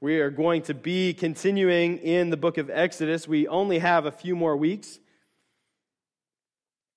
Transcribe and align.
We 0.00 0.20
are 0.20 0.30
going 0.30 0.62
to 0.62 0.74
be 0.74 1.12
continuing 1.12 1.98
in 1.98 2.30
the 2.30 2.36
book 2.36 2.56
of 2.56 2.70
Exodus. 2.70 3.26
We 3.26 3.48
only 3.48 3.80
have 3.80 4.06
a 4.06 4.12
few 4.12 4.36
more 4.36 4.56
weeks 4.56 5.00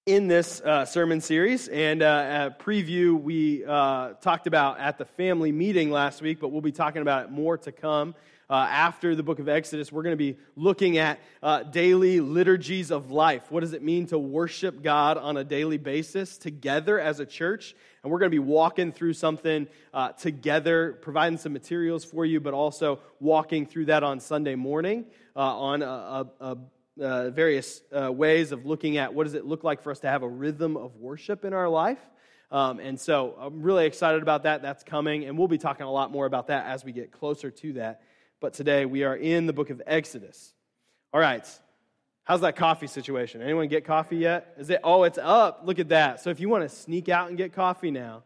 in 0.05 0.27
this 0.27 0.61
uh, 0.61 0.85
sermon 0.85 1.19
series. 1.19 1.67
And 1.67 2.03
uh, 2.03 2.51
a 2.59 2.63
preview 2.63 3.19
we 3.19 3.65
uh, 3.65 4.09
talked 4.21 4.45
about 4.45 4.79
at 4.79 4.99
the 4.99 5.05
family 5.05 5.51
meeting 5.51 5.89
last 5.89 6.21
week, 6.21 6.39
but 6.39 6.49
we'll 6.49 6.61
be 6.61 6.71
talking 6.71 7.01
about 7.01 7.25
it 7.25 7.31
more 7.31 7.57
to 7.57 7.71
come. 7.71 8.13
Uh, 8.51 8.67
after 8.69 9.15
the 9.15 9.23
book 9.23 9.39
of 9.39 9.47
Exodus, 9.47 9.93
we're 9.93 10.03
going 10.03 10.11
to 10.11 10.17
be 10.17 10.37
looking 10.57 10.97
at 10.97 11.21
uh, 11.41 11.63
daily 11.63 12.19
liturgies 12.19 12.91
of 12.91 13.09
life. 13.09 13.49
What 13.49 13.61
does 13.61 13.71
it 13.71 13.81
mean 13.81 14.07
to 14.07 14.19
worship 14.19 14.83
God 14.83 15.17
on 15.17 15.37
a 15.37 15.43
daily 15.45 15.77
basis 15.77 16.37
together 16.37 16.99
as 16.99 17.21
a 17.21 17.25
church? 17.25 17.73
And 18.03 18.11
we're 18.11 18.19
going 18.19 18.29
to 18.29 18.35
be 18.35 18.39
walking 18.39 18.91
through 18.91 19.13
something 19.13 19.69
uh, 19.93 20.09
together, 20.09 20.99
providing 21.01 21.37
some 21.37 21.53
materials 21.53 22.03
for 22.03 22.25
you, 22.25 22.41
but 22.41 22.53
also 22.53 22.99
walking 23.21 23.65
through 23.65 23.85
that 23.85 24.03
on 24.03 24.19
Sunday 24.19 24.55
morning 24.55 25.05
uh, 25.33 25.39
on 25.39 25.81
a, 25.81 25.85
a, 25.85 26.27
a 26.41 26.57
uh, 27.01 27.29
various 27.29 27.81
uh, 27.97 28.11
ways 28.11 28.51
of 28.51 28.65
looking 28.65 28.97
at 28.97 29.13
what 29.13 29.23
does 29.23 29.33
it 29.33 29.45
look 29.45 29.63
like 29.63 29.81
for 29.81 29.91
us 29.91 30.01
to 30.01 30.09
have 30.09 30.23
a 30.23 30.29
rhythm 30.29 30.75
of 30.75 30.97
worship 30.97 31.45
in 31.45 31.53
our 31.53 31.69
life. 31.69 31.99
Um, 32.51 32.81
and 32.81 32.99
so 32.99 33.33
I'm 33.39 33.61
really 33.61 33.85
excited 33.85 34.21
about 34.21 34.43
that. 34.43 34.61
That's 34.61 34.83
coming, 34.83 35.23
and 35.23 35.37
we'll 35.37 35.47
be 35.47 35.57
talking 35.57 35.85
a 35.85 35.91
lot 35.91 36.11
more 36.11 36.25
about 36.25 36.47
that 36.47 36.65
as 36.65 36.83
we 36.83 36.91
get 36.91 37.13
closer 37.13 37.49
to 37.49 37.73
that. 37.73 38.01
But 38.41 38.55
today 38.55 38.87
we 38.87 39.03
are 39.03 39.15
in 39.15 39.45
the 39.45 39.53
book 39.53 39.69
of 39.69 39.81
Exodus. 39.85 40.53
All 41.13 41.21
right. 41.21 41.47
How's 42.23 42.41
that 42.41 42.55
coffee 42.55 42.87
situation? 42.87 43.41
Anyone 43.41 43.67
get 43.67 43.85
coffee 43.85 44.17
yet? 44.17 44.55
Is 44.57 44.71
it? 44.71 44.79
Oh, 44.83 45.03
it's 45.03 45.19
up. 45.19 45.61
Look 45.63 45.77
at 45.77 45.89
that. 45.89 46.21
So 46.21 46.31
if 46.31 46.39
you 46.39 46.49
want 46.49 46.67
to 46.67 46.75
sneak 46.75 47.07
out 47.07 47.29
and 47.29 47.37
get 47.37 47.53
coffee 47.53 47.91
now, 47.91 48.23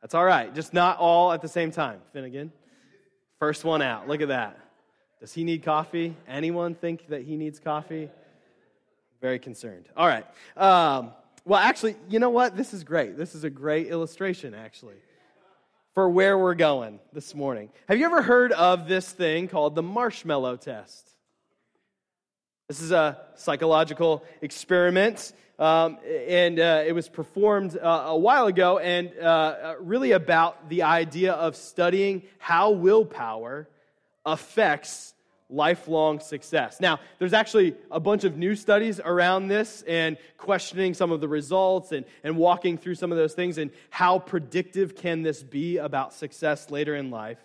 that's 0.00 0.14
all 0.14 0.24
right. 0.24 0.54
Just 0.54 0.72
not 0.72 0.98
all 0.98 1.32
at 1.32 1.42
the 1.42 1.48
same 1.48 1.72
time. 1.72 2.00
Finnegan, 2.12 2.52
first 3.40 3.64
one 3.64 3.82
out. 3.82 4.06
Look 4.08 4.20
at 4.20 4.28
that. 4.28 4.56
Does 5.18 5.32
he 5.32 5.42
need 5.42 5.64
coffee? 5.64 6.16
Anyone 6.28 6.76
think 6.76 7.08
that 7.08 7.22
he 7.22 7.36
needs 7.36 7.58
coffee? 7.58 8.08
Very 9.20 9.40
concerned. 9.40 9.86
All 9.96 10.06
right. 10.06 10.24
Um, 10.56 11.10
well, 11.44 11.60
actually, 11.60 11.96
you 12.08 12.20
know 12.20 12.30
what? 12.30 12.56
This 12.56 12.72
is 12.72 12.84
great. 12.84 13.16
This 13.16 13.34
is 13.34 13.42
a 13.42 13.50
great 13.50 13.88
illustration, 13.88 14.54
actually, 14.54 14.94
for 16.00 16.08
where 16.08 16.38
we're 16.38 16.54
going 16.54 16.98
this 17.12 17.34
morning. 17.34 17.68
Have 17.86 17.98
you 17.98 18.06
ever 18.06 18.22
heard 18.22 18.52
of 18.52 18.88
this 18.88 19.12
thing 19.12 19.48
called 19.48 19.74
the 19.74 19.82
marshmallow 19.82 20.56
test? 20.56 21.10
This 22.68 22.80
is 22.80 22.90
a 22.90 23.18
psychological 23.34 24.24
experiment, 24.40 25.34
um, 25.58 25.98
and 26.26 26.58
uh, 26.58 26.84
it 26.86 26.94
was 26.94 27.10
performed 27.10 27.76
uh, 27.76 28.04
a 28.06 28.16
while 28.16 28.46
ago, 28.46 28.78
and 28.78 29.12
uh, 29.20 29.24
uh, 29.26 29.74
really 29.78 30.12
about 30.12 30.70
the 30.70 30.84
idea 30.84 31.34
of 31.34 31.54
studying 31.54 32.22
how 32.38 32.70
willpower 32.70 33.68
affects 34.24 35.12
lifelong 35.50 36.20
success. 36.20 36.80
Now, 36.80 37.00
there's 37.18 37.32
actually 37.32 37.74
a 37.90 38.00
bunch 38.00 38.24
of 38.24 38.36
new 38.36 38.54
studies 38.54 39.00
around 39.00 39.48
this 39.48 39.82
and 39.86 40.16
questioning 40.36 40.94
some 40.94 41.12
of 41.12 41.20
the 41.20 41.28
results 41.28 41.92
and, 41.92 42.04
and 42.24 42.36
walking 42.36 42.78
through 42.78 42.94
some 42.94 43.12
of 43.12 43.18
those 43.18 43.34
things 43.34 43.58
and 43.58 43.70
how 43.90 44.18
predictive 44.18 44.94
can 44.94 45.22
this 45.22 45.42
be 45.42 45.78
about 45.78 46.12
success 46.12 46.70
later 46.70 46.94
in 46.94 47.10
life. 47.10 47.38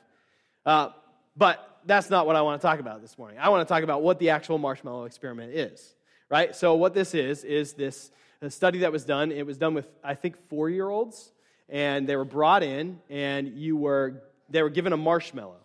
Uh, 0.66 0.90
but 1.36 1.80
that's 1.86 2.10
not 2.10 2.26
what 2.26 2.36
I 2.36 2.42
want 2.42 2.62
to 2.62 2.68
talk 2.68 2.80
about 2.80 3.02
this 3.02 3.18
morning. 3.18 3.38
I 3.40 3.50
want 3.50 3.68
to 3.68 3.72
talk 3.72 3.84
about 3.84 4.02
what 4.02 4.20
the 4.20 4.30
actual 4.32 4.58
marshmallow 4.58 5.06
experiment 5.06 5.54
is, 5.54 5.96
right? 6.30 6.56
So, 6.56 6.76
what 6.76 6.94
this 6.94 7.14
is, 7.14 7.44
is 7.44 7.74
this 7.74 8.12
a 8.42 8.50
study 8.50 8.80
that 8.80 8.92
was 8.92 9.06
done. 9.06 9.32
It 9.32 9.46
was 9.46 9.58
done 9.58 9.74
with, 9.74 9.88
I 10.04 10.16
think, 10.16 10.38
four 10.50 10.70
year 10.70 10.90
olds, 10.90 11.32
and 11.70 12.08
they 12.08 12.16
were 12.16 12.26
brought 12.26 12.64
in, 12.64 13.00
and 13.10 13.48
you 13.50 13.76
were, 13.76 14.24
they 14.50 14.62
were 14.62 14.70
given 14.70 14.94
a 14.94 14.98
marshmallow 14.98 15.58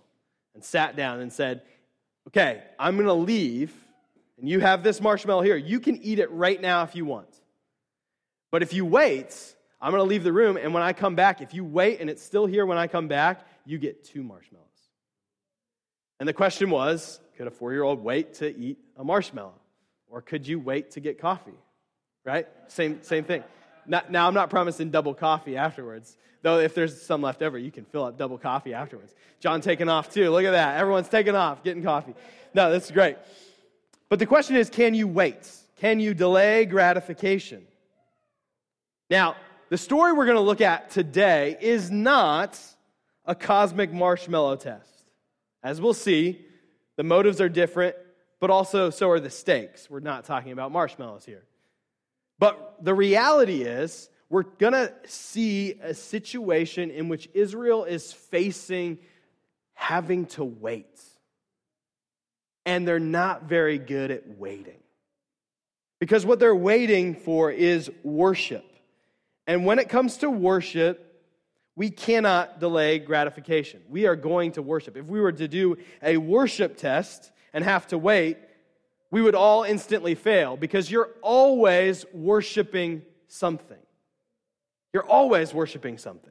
and 0.55 0.65
sat 0.65 0.97
down 0.97 1.21
and 1.21 1.33
said, 1.33 1.63
Okay, 2.31 2.63
I'm 2.79 2.95
going 2.95 3.09
to 3.09 3.13
leave, 3.13 3.75
and 4.39 4.49
you 4.49 4.61
have 4.61 4.85
this 4.85 5.01
marshmallow 5.01 5.43
here. 5.43 5.57
You 5.57 5.81
can 5.81 6.01
eat 6.01 6.21
it 6.21 6.31
right 6.31 6.61
now 6.61 6.85
if 6.85 6.95
you 6.95 7.05
want. 7.05 7.27
But 8.53 8.63
if 8.63 8.73
you 8.73 8.85
wait, 8.85 9.35
I'm 9.81 9.91
going 9.91 9.99
to 9.99 10.09
leave 10.09 10.23
the 10.23 10.33
room, 10.33 10.57
and 10.57 10.73
when 10.73 10.85
I 10.85 10.93
come 10.93 11.17
back, 11.17 11.41
if 11.41 11.55
you 11.55 11.65
wait 11.65 12.01
and 12.01 12.09
it's 12.09 12.23
still 12.23 12.47
here 12.47 12.65
when 12.67 12.79
I 12.79 12.87
come 12.87 13.09
back, 13.09 13.45
you 13.65 13.79
get 13.79 14.05
two 14.05 14.23
marshmallows. 14.23 14.67
And 16.21 16.29
the 16.29 16.33
question 16.33 16.71
was 16.71 17.19
could 17.37 17.49
a 17.49 17.51
four 17.51 17.73
year 17.73 17.83
old 17.83 18.05
wait 18.05 18.35
to 18.35 18.57
eat 18.57 18.79
a 18.97 19.03
marshmallow? 19.03 19.55
Or 20.09 20.23
could 20.23 20.47
you 20.47 20.61
wait 20.61 20.93
to 20.93 21.01
get 21.01 21.19
coffee? 21.19 21.59
Right? 22.25 22.47
Same, 22.69 23.03
same 23.03 23.25
thing. 23.25 23.43
Now, 23.91 24.29
I'm 24.29 24.35
not 24.35 24.51
promising 24.51 24.91
double 24.91 25.15
coffee 25.15 25.57
afterwards, 25.57 26.17
though 26.43 26.61
if 26.61 26.75
there's 26.77 27.03
some 27.03 27.23
left 27.23 27.43
over, 27.43 27.59
you 27.59 27.73
can 27.73 27.85
fill 27.85 28.05
up 28.05 28.17
double 28.17 28.39
coffee 28.39 28.73
afterwards. 28.73 29.13
John 29.41 29.61
taking 29.61 29.89
off 29.89 30.13
too. 30.13 30.31
Look 30.31 30.45
at 30.45 30.53
that. 30.53 30.79
Everyone's 30.79 31.09
taking 31.09 31.35
off, 31.35 31.65
getting 31.65 31.83
coffee. 31.83 32.15
No, 32.55 32.71
that's 32.71 32.91
great. 32.91 33.17
But 34.09 34.21
the 34.21 34.27
question 34.27 34.55
is 34.55 34.71
can 34.71 34.95
you 34.95 35.09
wait? 35.09 35.51
Can 35.77 35.99
you 35.99 36.15
delay 36.15 36.67
gratification? 36.67 37.67
Now, 39.09 39.35
the 39.71 39.79
story 39.79 40.13
we're 40.13 40.27
going 40.27 40.37
to 40.37 40.43
look 40.43 40.61
at 40.61 40.91
today 40.91 41.57
is 41.61 41.91
not 41.91 42.61
a 43.25 43.35
cosmic 43.35 43.93
marshmallow 43.93 44.57
test. 44.57 45.05
As 45.65 45.81
we'll 45.81 45.95
see, 45.95 46.45
the 46.97 47.03
motives 47.03 47.41
are 47.41 47.49
different, 47.49 47.97
but 48.39 48.51
also 48.51 48.91
so 48.91 49.11
are 49.11 49.21
the 49.21 49.31
stakes. 49.31 49.91
We're 49.91 50.01
not 50.01 50.25
talking 50.25 50.53
about 50.53 50.71
marshmallows 50.71 51.25
here. 51.25 51.43
But 52.41 52.79
the 52.83 52.95
reality 52.95 53.63
is, 53.63 54.09
we're 54.31 54.45
going 54.45 54.73
to 54.73 54.93
see 55.07 55.75
a 55.83 55.93
situation 55.93 56.91
in 56.91 57.09
which 57.09 57.29
Israel 57.35 57.85
is 57.85 58.13
facing 58.13 58.99
having 59.75 60.27
to 60.27 60.45
wait. 60.45 61.01
And 62.65 62.89
they're 62.89 62.99
not 62.99 63.45
very 63.45 63.79
good 63.79 64.11
at 64.11 64.39
waiting. 64.39 64.81
Because 65.99 66.25
what 66.25 66.39
they're 66.39 66.55
waiting 66.55 67.15
for 67.15 67.51
is 67.51 67.91
worship. 68.03 68.65
And 69.47 69.67
when 69.67 69.79
it 69.79 69.91
comes 69.91 70.19
to 70.19 70.31
worship, 70.31 71.23
we 71.77 71.91
cannot 71.91 72.59
delay 72.59 73.01
gratification. 73.01 73.83
We 73.89 74.07
are 74.07 74.17
going 74.17 74.53
to 74.53 74.63
worship. 74.63 74.97
If 74.97 75.07
we 75.07 75.21
were 75.21 75.33
to 75.33 75.49
do 75.49 75.77
a 76.03 76.17
worship 76.17 76.79
test 76.79 77.31
and 77.53 77.65
have 77.65 77.87
to 77.89 77.99
wait, 77.99 78.39
we 79.11 79.23
would 79.23 79.35
all 79.35 79.65
instantly 79.65 80.15
fail 80.15 80.57
because 80.57 80.91
you're 80.91 81.11
always 81.23 82.05
worshiping 82.13 83.03
something. 83.29 83.79
You're 84.93 85.07
always 85.07 85.53
worshiping 85.53 85.99
something. 85.99 86.31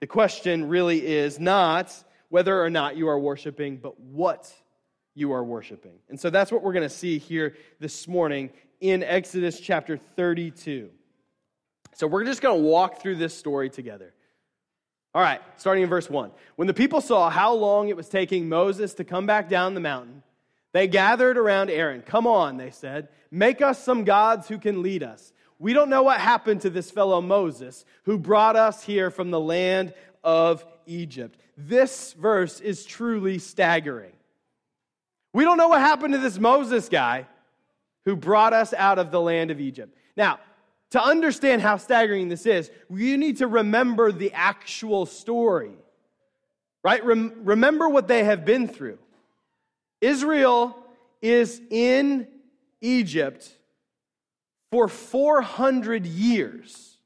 The 0.00 0.06
question 0.06 0.68
really 0.68 1.06
is 1.06 1.40
not 1.40 1.94
whether 2.28 2.62
or 2.62 2.68
not 2.70 2.96
you 2.96 3.08
are 3.08 3.18
worshiping, 3.18 3.78
but 3.78 3.98
what 3.98 4.52
you 5.14 5.32
are 5.32 5.42
worshiping. 5.42 5.98
And 6.08 6.20
so 6.20 6.28
that's 6.28 6.52
what 6.52 6.62
we're 6.62 6.72
going 6.74 6.88
to 6.88 6.94
see 6.94 7.18
here 7.18 7.56
this 7.80 8.06
morning 8.06 8.50
in 8.80 9.02
Exodus 9.02 9.58
chapter 9.58 9.96
32. 9.96 10.90
So 11.94 12.06
we're 12.06 12.24
just 12.24 12.42
going 12.42 12.62
to 12.62 12.68
walk 12.68 13.00
through 13.00 13.16
this 13.16 13.34
story 13.34 13.70
together. 13.70 14.12
All 15.14 15.22
right, 15.22 15.40
starting 15.56 15.82
in 15.82 15.88
verse 15.88 16.10
1. 16.10 16.30
When 16.56 16.68
the 16.68 16.74
people 16.74 17.00
saw 17.00 17.30
how 17.30 17.54
long 17.54 17.88
it 17.88 17.96
was 17.96 18.10
taking 18.10 18.50
Moses 18.50 18.92
to 18.94 19.04
come 19.04 19.24
back 19.24 19.48
down 19.48 19.72
the 19.72 19.80
mountain, 19.80 20.22
they 20.76 20.86
gathered 20.86 21.38
around 21.38 21.70
Aaron. 21.70 22.02
Come 22.02 22.26
on, 22.26 22.56
they 22.56 22.70
said, 22.70 23.08
make 23.30 23.62
us 23.62 23.82
some 23.82 24.04
gods 24.04 24.48
who 24.48 24.58
can 24.58 24.82
lead 24.82 25.02
us. 25.02 25.32
We 25.58 25.72
don't 25.72 25.88
know 25.88 26.02
what 26.02 26.20
happened 26.20 26.60
to 26.62 26.70
this 26.70 26.90
fellow 26.90 27.20
Moses 27.20 27.84
who 28.02 28.18
brought 28.18 28.56
us 28.56 28.82
here 28.82 29.10
from 29.10 29.30
the 29.30 29.40
land 29.40 29.94
of 30.22 30.66
Egypt. 30.86 31.40
This 31.56 32.12
verse 32.12 32.60
is 32.60 32.84
truly 32.84 33.38
staggering. 33.38 34.12
We 35.32 35.44
don't 35.44 35.56
know 35.56 35.68
what 35.68 35.80
happened 35.80 36.14
to 36.14 36.20
this 36.20 36.38
Moses 36.38 36.88
guy 36.88 37.26
who 38.04 38.16
brought 38.16 38.52
us 38.52 38.74
out 38.74 38.98
of 38.98 39.10
the 39.10 39.20
land 39.20 39.50
of 39.50 39.60
Egypt. 39.60 39.96
Now, 40.16 40.40
to 40.90 41.02
understand 41.02 41.62
how 41.62 41.78
staggering 41.78 42.28
this 42.28 42.44
is, 42.46 42.70
you 42.90 43.16
need 43.16 43.38
to 43.38 43.46
remember 43.46 44.12
the 44.12 44.32
actual 44.32 45.06
story. 45.06 45.72
Right? 46.82 47.04
Rem- 47.04 47.32
remember 47.44 47.88
what 47.88 48.08
they 48.08 48.24
have 48.24 48.44
been 48.44 48.68
through. 48.68 48.98
Israel 50.06 50.76
is 51.20 51.60
in 51.68 52.28
Egypt 52.80 53.50
for 54.70 54.86
400 54.86 56.06
years. 56.06 56.98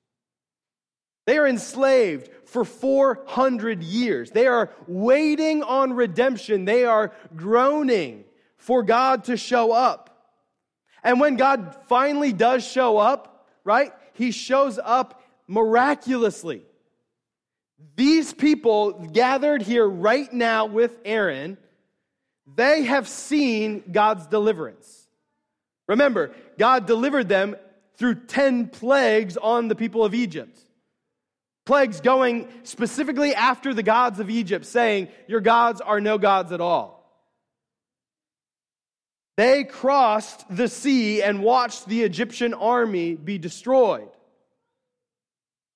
They 1.27 1.39
are 1.39 1.47
enslaved 1.47 2.29
for 2.45 2.65
400 2.65 3.83
years. 3.83 4.31
They 4.33 4.47
are 4.47 4.71
waiting 4.87 5.63
on 5.63 5.95
redemption. 5.95 6.65
They 6.67 6.85
are 6.85 7.13
groaning 7.35 8.25
for 8.59 8.83
God 8.83 9.25
to 9.25 9.37
show 9.37 9.73
up. 9.73 10.35
And 11.03 11.21
when 11.21 11.37
God 11.37 11.77
finally 11.89 12.35
does 12.35 12.67
show 12.67 12.99
up, 12.99 13.49
right? 13.65 13.93
He 14.13 14.31
shows 14.31 14.79
up 14.83 15.23
miraculously. 15.47 16.65
These 17.97 18.35
people 18.35 18.93
gathered 19.13 19.63
here 19.63 19.89
right 19.89 20.31
now 20.33 20.67
with 20.67 20.99
Aaron, 21.05 21.57
they 22.57 22.85
have 22.85 23.09
seen 23.09 23.85
God's 23.91 24.27
deliverance. 24.27 25.09
Remember, 25.89 26.33
God 26.59 26.87
delivered 26.87 27.29
them 27.29 27.57
through 27.97 28.27
10 28.27 28.69
plagues 28.69 29.37
on 29.37 29.69
the 29.69 29.75
people 29.75 30.05
of 30.05 30.15
Egypt. 30.15 30.59
Plagues 31.67 32.01
going 32.01 32.49
specifically 32.63 33.35
after 33.35 33.75
the 33.75 33.83
gods 33.83 34.19
of 34.21 34.31
Egypt, 34.31 34.67
saying, 34.67 35.09
Your 35.29 35.41
gods 35.41 35.81
are 35.81 36.01
no 36.01 36.17
gods 36.17 36.53
at 36.53 36.61
all. 36.61 37.01
They 39.37 39.65
crossed 39.65 40.45
the 40.55 40.69
sea 40.69 41.23
and 41.23 41.43
watched 41.43 41.87
the 41.87 42.03
Egyptian 42.03 42.55
army 42.55 43.15
be 43.15 43.39
destroyed. 43.39 44.09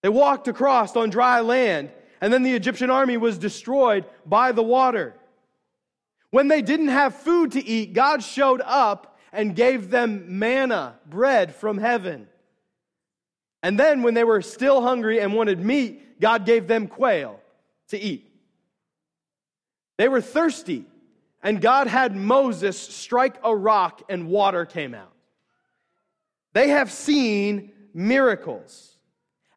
They 0.03 0.09
walked 0.09 0.49
across 0.49 0.97
on 0.97 1.11
dry 1.11 1.41
land, 1.41 1.91
and 2.21 2.33
then 2.33 2.43
the 2.43 2.55
Egyptian 2.55 2.91
army 2.91 3.17
was 3.17 3.39
destroyed 3.39 4.05
by 4.27 4.53
the 4.53 4.63
water. 4.63 5.15
When 6.35 6.49
they 6.49 6.63
didn't 6.63 6.89
have 6.89 7.15
food 7.15 7.53
to 7.53 7.65
eat, 7.65 7.93
God 7.93 8.21
showed 8.21 8.61
up 8.65 9.17
and 9.33 9.55
gave 9.55 9.89
them 9.89 10.41
manna, 10.41 10.97
bread 11.07 11.55
from 11.55 11.79
heaven. 11.79 12.27
And 13.63 13.79
then, 13.79 14.03
when 14.03 14.15
they 14.15 14.25
were 14.25 14.43
still 14.43 14.83
hungry 14.83 15.21
and 15.21 15.33
wanted 15.33 15.61
meat, 15.61 16.21
God 16.21 16.45
gave 16.45 16.67
them 16.67 16.89
quail 16.89 17.39
to 17.91 18.01
eat. 18.01 18.29
They 19.97 20.09
were 20.09 20.21
thirsty, 20.21 20.87
and 21.41 21.61
God 21.61 21.87
had 21.87 22.17
Moses 22.17 22.77
strike 22.77 23.37
a 23.45 23.55
rock, 23.55 24.03
and 24.09 24.27
water 24.27 24.67
came 24.67 24.93
out. 24.93 25.13
They 26.53 26.71
have 26.71 26.91
seen 26.91 27.71
miracles. 27.95 28.97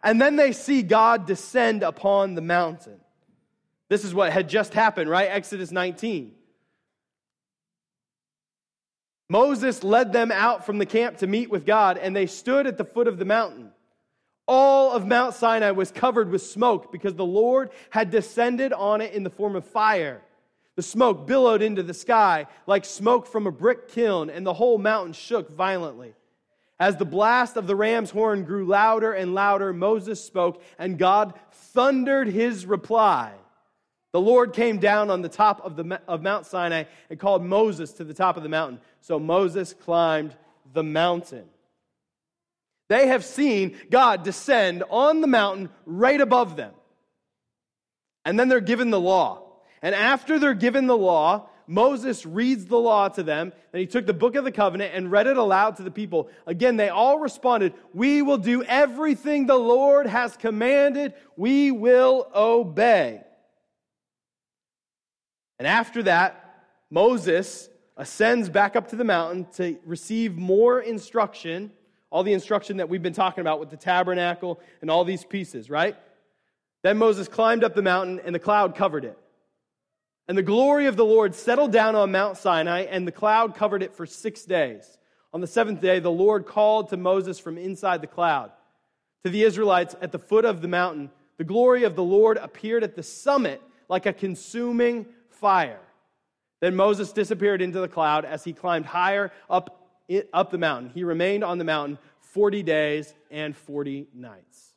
And 0.03 0.21
then 0.21 0.35
they 0.35 0.51
see 0.51 0.83
God 0.83 1.25
descend 1.25 1.81
upon 1.81 2.35
the 2.35 2.41
mountain. 2.41 2.99
This 3.89 4.05
is 4.05 4.13
what 4.13 4.31
had 4.31 4.47
just 4.47 4.75
happened, 4.75 5.09
right? 5.09 5.31
Exodus 5.31 5.71
19. 5.71 6.35
Moses 9.29 9.83
led 9.83 10.13
them 10.13 10.31
out 10.31 10.65
from 10.65 10.77
the 10.77 10.85
camp 10.85 11.17
to 11.17 11.27
meet 11.27 11.49
with 11.49 11.65
God, 11.65 11.97
and 11.97 12.15
they 12.15 12.27
stood 12.27 12.65
at 12.65 12.77
the 12.77 12.85
foot 12.85 13.07
of 13.07 13.17
the 13.17 13.25
mountain. 13.25 13.71
All 14.47 14.91
of 14.91 15.05
Mount 15.05 15.33
Sinai 15.33 15.71
was 15.71 15.91
covered 15.91 16.29
with 16.29 16.41
smoke 16.41 16.91
because 16.91 17.15
the 17.15 17.25
Lord 17.25 17.69
had 17.89 18.09
descended 18.09 18.71
on 18.71 19.01
it 19.01 19.13
in 19.13 19.23
the 19.23 19.29
form 19.29 19.57
of 19.57 19.65
fire. 19.65 20.21
The 20.77 20.81
smoke 20.83 21.27
billowed 21.27 21.61
into 21.61 21.83
the 21.83 21.93
sky 21.93 22.45
like 22.65 22.85
smoke 22.85 23.27
from 23.27 23.47
a 23.47 23.51
brick 23.51 23.89
kiln, 23.89 24.29
and 24.29 24.45
the 24.45 24.53
whole 24.53 24.77
mountain 24.77 25.13
shook 25.13 25.51
violently. 25.51 26.13
As 26.79 26.95
the 26.95 27.05
blast 27.05 27.57
of 27.57 27.67
the 27.67 27.75
ram's 27.75 28.11
horn 28.11 28.43
grew 28.43 28.65
louder 28.65 29.11
and 29.11 29.33
louder, 29.33 29.73
Moses 29.73 30.23
spoke, 30.23 30.61
and 30.77 30.97
God 30.97 31.33
thundered 31.51 32.27
his 32.27 32.65
reply. 32.65 33.33
The 34.17 34.21
Lord 34.21 34.53
came 34.53 34.79
down 34.79 35.11
on 35.11 35.21
the 35.21 35.29
top 35.29 35.63
of, 35.63 35.75
the, 35.75 36.01
of 36.07 36.23
Mount 36.23 36.47
Sinai 36.47 36.85
and 37.11 37.19
called 37.19 37.45
Moses 37.45 37.93
to 37.93 38.03
the 38.03 38.15
top 38.15 38.35
of 38.35 38.41
the 38.41 38.49
mountain. 38.49 38.79
So 38.99 39.19
Moses 39.19 39.75
climbed 39.75 40.35
the 40.73 40.81
mountain. 40.81 41.45
They 42.89 43.09
have 43.09 43.23
seen 43.23 43.77
God 43.91 44.23
descend 44.23 44.83
on 44.89 45.21
the 45.21 45.27
mountain 45.27 45.69
right 45.85 46.19
above 46.19 46.55
them. 46.55 46.73
And 48.25 48.39
then 48.39 48.49
they're 48.49 48.59
given 48.59 48.89
the 48.89 48.99
law. 48.99 49.43
And 49.83 49.93
after 49.93 50.39
they're 50.39 50.55
given 50.55 50.87
the 50.87 50.97
law, 50.97 51.47
Moses 51.67 52.25
reads 52.25 52.65
the 52.65 52.79
law 52.79 53.09
to 53.09 53.21
them, 53.21 53.53
and 53.71 53.79
he 53.79 53.85
took 53.85 54.07
the 54.07 54.15
book 54.15 54.33
of 54.33 54.45
the 54.45 54.51
covenant 54.51 54.95
and 54.95 55.11
read 55.11 55.27
it 55.27 55.37
aloud 55.37 55.77
to 55.77 55.83
the 55.83 55.91
people. 55.91 56.27
Again, 56.47 56.75
they 56.75 56.89
all 56.89 57.19
responded, 57.19 57.75
We 57.93 58.23
will 58.23 58.39
do 58.39 58.63
everything 58.63 59.45
the 59.45 59.53
Lord 59.53 60.07
has 60.07 60.35
commanded, 60.37 61.13
we 61.35 61.69
will 61.69 62.31
obey. 62.33 63.21
And 65.59 65.67
after 65.67 66.03
that, 66.03 66.65
Moses 66.89 67.69
ascends 67.95 68.49
back 68.49 68.75
up 68.75 68.89
to 68.89 68.95
the 68.95 69.03
mountain 69.03 69.47
to 69.55 69.77
receive 69.85 70.37
more 70.37 70.79
instruction, 70.79 71.71
all 72.11 72.23
the 72.23 72.33
instruction 72.33 72.77
that 72.77 72.89
we've 72.89 73.01
been 73.01 73.13
talking 73.13 73.41
about 73.41 73.59
with 73.59 73.69
the 73.69 73.77
tabernacle 73.77 74.59
and 74.81 74.91
all 74.91 75.03
these 75.03 75.25
pieces, 75.25 75.69
right? 75.69 75.95
Then 76.83 76.97
Moses 76.97 77.27
climbed 77.27 77.63
up 77.63 77.73
the 77.73 77.81
mountain, 77.81 78.21
and 78.23 78.33
the 78.33 78.39
cloud 78.39 78.75
covered 78.75 79.03
it. 79.03 79.17
And 80.27 80.37
the 80.37 80.43
glory 80.43 80.85
of 80.85 80.95
the 80.95 81.05
Lord 81.05 81.33
settled 81.33 81.71
down 81.71 81.95
on 81.95 82.11
Mount 82.11 82.37
Sinai, 82.37 82.81
and 82.81 83.07
the 83.07 83.11
cloud 83.11 83.55
covered 83.55 83.81
it 83.81 83.95
for 83.95 84.05
six 84.05 84.43
days. 84.43 84.97
On 85.33 85.41
the 85.41 85.47
seventh 85.47 85.81
day, 85.81 85.99
the 85.99 86.11
Lord 86.11 86.45
called 86.45 86.89
to 86.89 86.97
Moses 86.97 87.39
from 87.39 87.57
inside 87.57 88.01
the 88.01 88.07
cloud. 88.07 88.51
To 89.23 89.31
the 89.31 89.43
Israelites 89.43 89.95
at 90.01 90.11
the 90.11 90.19
foot 90.19 90.45
of 90.45 90.61
the 90.61 90.67
mountain, 90.67 91.11
the 91.37 91.43
glory 91.43 91.83
of 91.83 91.95
the 91.95 92.03
Lord 92.03 92.37
appeared 92.37 92.83
at 92.83 92.95
the 92.95 93.03
summit 93.03 93.61
like 93.89 94.05
a 94.05 94.13
consuming 94.13 95.05
fire. 95.39 95.79
Then 96.59 96.75
Moses 96.75 97.11
disappeared 97.11 97.61
into 97.61 97.79
the 97.79 97.87
cloud 97.87 98.25
as 98.25 98.43
he 98.43 98.53
climbed 98.53 98.85
higher 98.85 99.31
up, 99.49 99.89
up 100.33 100.51
the 100.51 100.57
mountain. 100.57 100.91
He 100.93 101.03
remained 101.03 101.43
on 101.43 101.57
the 101.57 101.63
mountain 101.63 101.99
40 102.21 102.63
days 102.63 103.13
and 103.29 103.55
40 103.55 104.07
nights. 104.13 104.73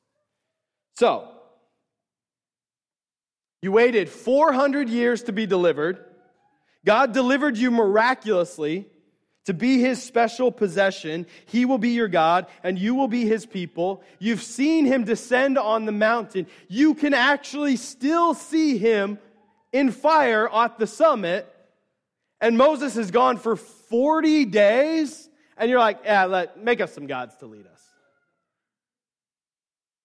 So, 0.97 1.29
you 3.63 3.73
waited 3.73 4.09
400 4.09 4.89
years 4.89 5.25
to 5.25 5.33
be 5.33 5.47
delivered. 5.47 6.05
God 6.85 7.13
delivered 7.13 7.57
you 7.57 7.71
miraculously 7.71 8.87
to 9.45 9.55
be 9.55 9.81
his 9.81 10.03
special 10.03 10.53
possession. 10.53 11.27
He 11.47 11.65
will 11.65 11.79
be 11.79 11.91
your 11.91 12.09
God 12.09 12.47
and 12.63 12.79
you 12.79 12.95
will 12.95 13.09
be 13.09 13.27
his 13.27 13.47
people. 13.47 14.03
You've 14.19 14.43
seen 14.43 14.87
him 14.87 15.05
descend 15.05 15.59
on 15.59 15.85
the 15.85 15.93
mountain. 15.93 16.47
You 16.69 16.95
can 16.95 17.15
actually 17.15 17.77
still 17.77 18.35
see 18.35 18.79
him 18.79 19.19
in 19.73 19.91
fire 19.91 20.49
at 20.53 20.79
the 20.79 20.87
summit. 20.87 21.47
And 22.41 22.57
Moses 22.57 22.95
has 22.95 23.11
gone 23.11 23.37
for 23.37 23.57
40 23.57 24.47
days. 24.47 25.29
And 25.57 25.71
you're 25.71 25.79
like, 25.79 26.01
yeah, 26.05 26.25
let, 26.25 26.63
make 26.63 26.81
us 26.81 26.93
some 26.93 27.07
gods 27.07 27.37
to 27.37 27.47
lead 27.47 27.67
us. 27.67 27.83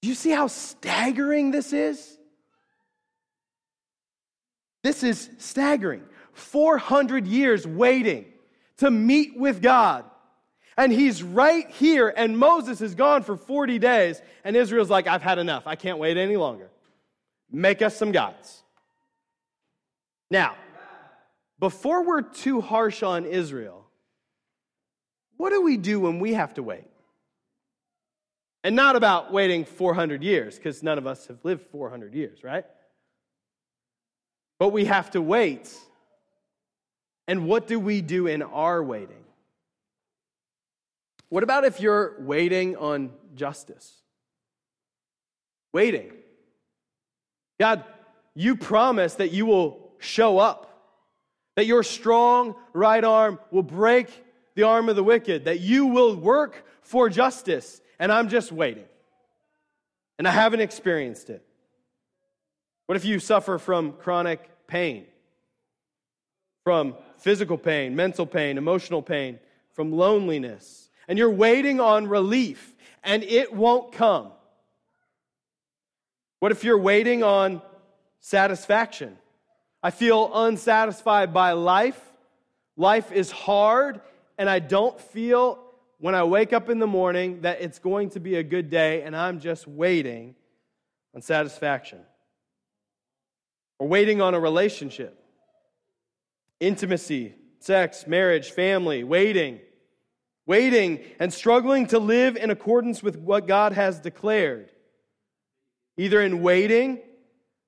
Do 0.02 0.10
you 0.10 0.16
see 0.16 0.32
how 0.32 0.48
staggering 0.48 1.52
this 1.52 1.74
is? 1.74 2.18
This 4.84 5.02
is 5.02 5.30
staggering. 5.40 6.04
400 6.34 7.26
years 7.26 7.66
waiting 7.66 8.26
to 8.78 8.92
meet 8.92 9.38
with 9.38 9.62
God. 9.62 10.06
And 10.78 10.92
he's 10.92 11.24
right 11.24 11.70
here, 11.70 12.14
and 12.16 12.38
Moses 12.38 12.82
is 12.82 12.96
gone 12.96 13.24
for 13.24 13.38
40 13.38 13.80
days, 13.80 14.22
and 14.44 14.58
Israel's 14.58 14.90
like, 14.90 15.08
I've 15.08 15.22
had 15.22 15.40
enough. 15.40 15.66
I 15.66 15.76
can't 15.76 15.98
wait 15.98 16.18
any 16.18 16.36
longer. 16.36 16.70
Make 17.50 17.82
us 17.82 17.96
some 17.96 18.12
gods. 18.12 18.62
Now, 20.30 20.56
before 21.60 22.04
we're 22.04 22.22
too 22.22 22.62
harsh 22.62 23.04
on 23.04 23.26
Israel, 23.26 23.86
what 25.38 25.52
do 25.52 25.62
we 25.62 25.78
do 25.78 26.00
when 26.00 26.20
we 26.20 26.34
have 26.34 26.54
to 26.56 26.64
wait? 26.64 26.86
And 28.64 28.76
not 28.76 28.96
about 28.96 29.32
waiting 29.32 29.64
400 29.64 30.24
years, 30.24 30.56
because 30.56 30.82
none 30.82 30.98
of 30.98 31.06
us 31.06 31.28
have 31.28 31.38
lived 31.44 31.68
400 31.68 32.16
years, 32.16 32.44
right? 32.44 32.66
But 34.58 34.70
we 34.70 34.86
have 34.86 35.12
to 35.12 35.22
wait. 35.22 35.74
And 37.28 37.48
what 37.48 37.68
do 37.68 37.80
we 37.80 38.02
do 38.02 38.28
in 38.28 38.42
our 38.42 38.84
waiting? 38.84 39.24
What 41.30 41.44
about 41.44 41.64
if 41.64 41.80
you're 41.80 42.16
waiting 42.20 42.76
on 42.76 43.12
justice? 43.36 44.02
Waiting. 45.74 46.14
God, 47.60 47.84
you 48.34 48.56
promise 48.56 49.16
that 49.16 49.32
you 49.32 49.46
will 49.46 49.85
show 50.06 50.38
up, 50.38 50.72
that 51.56 51.66
your 51.66 51.84
strong 51.84 52.56
right 52.74 53.04
arm 53.04 53.40
will 53.52 53.64
break 53.64 54.10
the 54.56 54.64
arm 54.64 54.90
of 54.90 54.96
the 54.96 55.04
wicked, 55.04 55.46
that 55.46 55.60
you 55.60 55.88
will 55.88 56.16
work 56.16 56.66
for 56.82 57.10
justice, 57.10 57.82
and 58.00 58.12
I'm 58.12 58.30
just 58.30 58.52
waiting. 58.52 58.86
And 60.18 60.28
I 60.28 60.32
haven't 60.32 60.62
experienced 60.62 61.30
it. 61.30 61.46
What 62.86 62.96
if 62.96 63.06
you 63.06 63.20
suffer 63.20 63.58
from 63.58 63.94
chronic 63.94 64.50
pain? 64.68 65.06
From 66.64 66.96
physical 67.18 67.58
pain, 67.58 67.96
mental 67.96 68.26
pain, 68.26 68.58
emotional 68.58 69.02
pain, 69.02 69.40
from 69.74 69.92
loneliness, 69.92 70.90
and 71.08 71.18
you're 71.18 71.30
waiting 71.30 71.80
on 71.80 72.08
relief 72.08 72.74
and 73.04 73.24
it 73.24 73.54
won't 73.54 73.92
come. 73.92 74.32
What 76.40 76.52
if 76.52 76.64
you're 76.64 76.80
waiting 76.80 77.24
on 77.24 77.62
satisfaction? 78.20 79.18
I 79.86 79.92
feel 79.92 80.32
unsatisfied 80.34 81.32
by 81.32 81.52
life. 81.52 82.02
Life 82.76 83.12
is 83.12 83.30
hard, 83.30 84.02
and 84.36 84.50
I 84.50 84.58
don't 84.58 85.00
feel 85.00 85.60
when 86.00 86.16
I 86.16 86.24
wake 86.24 86.54
up 86.54 86.72
in 86.72 86.80
the 86.80 86.88
morning 86.88 87.42
that 87.42 87.62
it's 87.62 87.78
going 87.78 88.10
to 88.10 88.20
be 88.20 88.38
a 88.38 88.42
good 88.42 88.72
day, 88.72 89.04
and 89.04 89.16
I'm 89.16 89.40
just 89.40 89.68
waiting 89.68 90.34
on 91.14 91.22
satisfaction. 91.22 92.00
Or 93.78 93.88
waiting 93.88 94.22
on 94.22 94.34
a 94.34 94.40
relationship, 94.40 95.24
intimacy, 96.60 97.36
sex, 97.60 98.08
marriage, 98.08 98.50
family, 98.50 99.04
waiting, 99.04 99.60
waiting, 100.48 101.02
and 101.20 101.32
struggling 101.32 101.86
to 101.90 102.00
live 102.00 102.38
in 102.38 102.50
accordance 102.50 103.04
with 103.04 103.18
what 103.18 103.46
God 103.46 103.74
has 103.74 104.00
declared, 104.00 104.72
either 105.96 106.22
in 106.22 106.42
waiting 106.42 107.02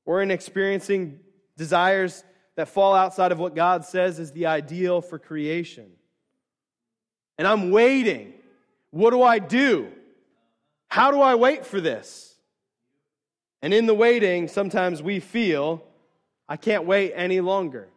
or 0.04 0.24
in 0.24 0.32
experiencing 0.32 1.20
desires 1.58 2.24
that 2.56 2.70
fall 2.70 2.96
outside 2.96 3.32
of 3.32 3.40
what 3.40 3.56
God 3.56 3.84
says 3.84 4.20
is 4.20 4.32
the 4.32 4.46
ideal 4.46 5.02
for 5.02 5.20
creation. 5.20 5.92
And 7.38 7.48
I'm 7.48 7.72
waiting. 7.72 8.34
What 8.92 9.12
do 9.12 9.22
I 9.22 9.40
do? 9.40 9.92
How 10.88 11.12
do 11.12 11.20
I 11.20 11.36
wait 11.36 11.66
for 11.66 11.82
this? 11.82 12.36
And 13.62 13.74
in 13.74 13.86
the 13.86 13.94
waiting, 13.94 14.48
sometimes 14.48 15.02
we 15.02 15.20
feel, 15.20 15.84
I 16.48 16.58
can't 16.58 16.86
wait 16.86 17.14
any 17.16 17.42
longer. 17.42 17.90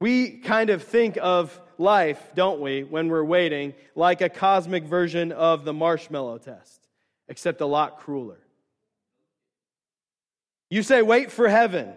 We 0.00 0.38
kind 0.38 0.70
of 0.70 0.82
think 0.82 1.18
of 1.20 1.58
life, 1.78 2.20
don't 2.34 2.60
we, 2.60 2.84
when 2.84 3.08
we're 3.08 3.24
waiting, 3.24 3.74
like 3.94 4.20
a 4.20 4.28
cosmic 4.28 4.84
version 4.84 5.32
of 5.32 5.64
the 5.64 5.72
marshmallow 5.72 6.38
test, 6.38 6.88
except 7.28 7.60
a 7.60 7.66
lot 7.66 7.98
crueler. 7.98 8.43
You 10.70 10.82
say, 10.82 11.02
wait 11.02 11.30
for 11.30 11.48
heaven. 11.48 11.92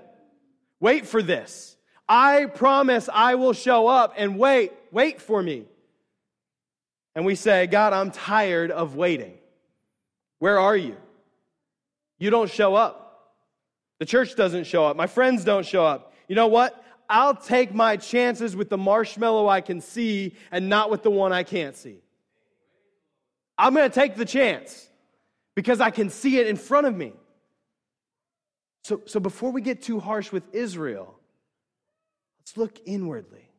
Wait 0.80 1.08
for 1.08 1.22
this. 1.24 1.76
I 2.08 2.46
promise 2.46 3.10
I 3.12 3.36
will 3.36 3.54
show 3.54 3.88
up 3.88 4.14
and 4.18 4.38
wait. 4.38 4.72
Wait 4.92 5.22
for 5.22 5.42
me. 5.42 5.66
And 7.16 7.26
we 7.26 7.36
say, 7.36 7.68
God, 7.68 7.94
I'm 7.94 8.12
tired 8.12 8.72
of 8.72 8.96
waiting. 8.96 9.34
Where 10.40 10.60
are 10.60 10.78
you? 10.78 10.96
You 12.20 12.30
don't 12.30 12.50
show 12.50 12.76
up. 12.76 13.34
The 14.00 14.06
church 14.06 14.36
doesn't 14.36 14.66
show 14.66 14.86
up. 14.86 14.96
My 14.96 15.08
friends 15.08 15.44
don't 15.44 15.66
show 15.66 15.86
up. 15.86 16.14
You 16.28 16.36
know 16.36 16.48
what? 16.48 16.84
I'll 17.10 17.36
take 17.36 17.74
my 17.74 17.98
chances 17.98 18.56
with 18.56 18.70
the 18.70 18.78
marshmallow 18.78 19.48
I 19.48 19.62
can 19.62 19.82
see 19.82 20.36
and 20.52 20.70
not 20.70 20.90
with 20.92 21.04
the 21.04 21.12
one 21.12 21.32
I 21.34 21.44
can't 21.44 21.76
see. 21.76 22.00
I'm 23.58 23.74
going 23.74 23.90
to 23.90 23.94
take 23.94 24.16
the 24.16 24.26
chance 24.26 24.88
because 25.56 25.82
I 25.82 25.90
can 25.90 26.10
see 26.10 26.38
it 26.38 26.48
in 26.48 26.58
front 26.58 26.86
of 26.86 26.96
me. 26.96 27.14
So, 28.88 29.02
so 29.06 29.20
before 29.20 29.52
we 29.52 29.60
get 29.60 29.82
too 29.82 30.00
harsh 30.00 30.32
with 30.32 30.44
Israel, 30.56 31.20
let's 32.40 32.56
look 32.56 32.80
inwardly. 32.86 33.52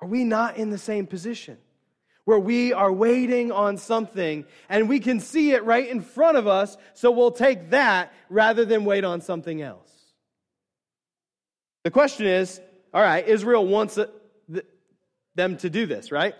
Are 0.00 0.06
we 0.06 0.22
not 0.22 0.58
in 0.58 0.70
the 0.70 0.78
same 0.78 1.08
position? 1.08 1.58
Where 2.24 2.38
we 2.38 2.72
are 2.72 2.92
waiting 2.92 3.50
on 3.50 3.78
something 3.78 4.44
and 4.68 4.88
we 4.88 5.00
can 5.00 5.18
see 5.18 5.50
it 5.50 5.64
right 5.64 5.88
in 5.88 6.02
front 6.02 6.36
of 6.36 6.46
us, 6.46 6.76
so 6.94 7.10
we'll 7.10 7.32
take 7.32 7.70
that 7.70 8.12
rather 8.30 8.64
than 8.64 8.84
wait 8.84 9.02
on 9.02 9.22
something 9.22 9.60
else. 9.60 9.90
The 11.82 11.90
question 11.90 12.26
is 12.26 12.60
all 12.94 13.02
right, 13.02 13.26
Israel 13.26 13.66
wants 13.66 13.98
them 15.34 15.56
to 15.56 15.68
do 15.68 15.84
this, 15.86 16.12
right? 16.12 16.36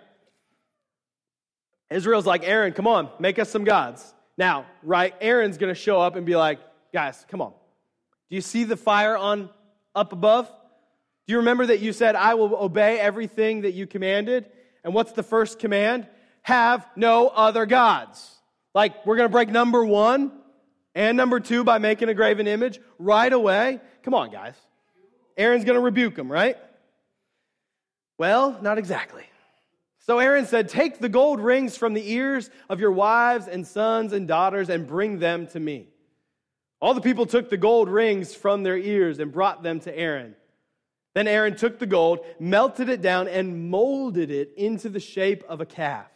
Israel's 1.91 2.27
like, 2.27 2.45
Aaron, 2.45 2.75
come 2.75 2.87
on, 2.87 3.09
make 3.19 3.41
us 3.41 3.51
some 3.51 3.65
gods. 3.65 4.15
Now, 4.37 4.67
right, 4.85 5.17
Aaron's 5.21 5.59
going 5.59 5.75
to 5.75 5.81
show 5.81 6.01
up 6.01 6.15
and 6.15 6.25
be 6.25 6.37
like, 6.37 6.61
guys, 6.93 7.27
come 7.29 7.43
on. 7.43 7.55
Do 8.31 8.37
you 8.37 8.43
see 8.43 8.65
the 8.65 8.77
fire 8.77 9.17
on 9.17 9.51
up 9.95 10.13
above? 10.13 10.47
Do 11.27 11.33
you 11.33 11.39
remember 11.39 11.67
that 11.67 11.81
you 11.81 11.93
said, 11.93 12.15
I 12.15 12.35
will 12.35 12.55
obey 12.57 12.99
everything 12.99 13.63
that 13.63 13.73
you 13.73 13.87
commanded? 13.87 14.47
And 14.85 14.95
what's 14.95 15.13
the 15.13 15.23
first 15.23 15.59
command? 15.59 16.07
Have 16.43 16.87
no 16.97 17.29
other 17.29 17.67
gods. 17.67 18.35
Like, 18.75 19.05
we're 19.05 19.17
going 19.17 19.29
to 19.29 19.33
break 19.33 19.49
number 19.49 19.85
one 19.85 20.33
and 20.95 21.17
number 21.17 21.41
two 21.41 21.65
by 21.65 21.79
making 21.79 22.09
a 22.09 22.15
graven 22.15 22.47
image 22.47 22.81
right 22.99 23.33
away. 23.33 23.81
Come 24.03 24.15
on, 24.15 24.31
guys. 24.31 24.55
Aaron's 25.37 25.65
going 25.65 25.77
to 25.77 25.81
rebuke 25.81 26.15
them, 26.15 26.31
right? 26.31 26.57
Well, 28.19 28.59
not 28.63 28.79
exactly. 28.79 29.25
So 30.01 30.19
Aaron 30.19 30.47
said, 30.47 30.69
Take 30.69 30.99
the 30.99 31.09
gold 31.09 31.41
rings 31.41 31.77
from 31.77 31.95
the 31.95 32.13
ears 32.13 32.51
of 32.69 32.81
your 32.81 32.91
wives 32.91 33.47
and 33.47 33.67
sons 33.67 34.13
and 34.13 34.27
daughters 34.27 34.71
and 34.71 34.87
bring 34.87 35.19
them 35.19 35.47
to 35.49 35.61
me. 35.61 35.89
All 36.81 36.95
the 36.95 37.01
people 37.01 37.27
took 37.27 37.51
the 37.51 37.57
gold 37.57 37.89
rings 37.89 38.35
from 38.35 38.63
their 38.63 38.79
ears 38.79 39.19
and 39.19 39.33
brought 39.33 39.63
them 39.63 39.81
to 39.81 39.97
Aaron. 39.97 40.37
Then 41.15 41.27
Aaron 41.27 41.57
took 41.57 41.79
the 41.79 41.87
gold, 41.87 42.21
melted 42.39 42.89
it 42.89 43.03
down, 43.03 43.27
and 43.27 43.71
molded 43.71 44.31
it 44.31 44.53
into 44.57 44.89
the 44.89 45.01
shape 45.01 45.43
of 45.49 45.61
a 45.61 45.67
calf. 45.67 46.11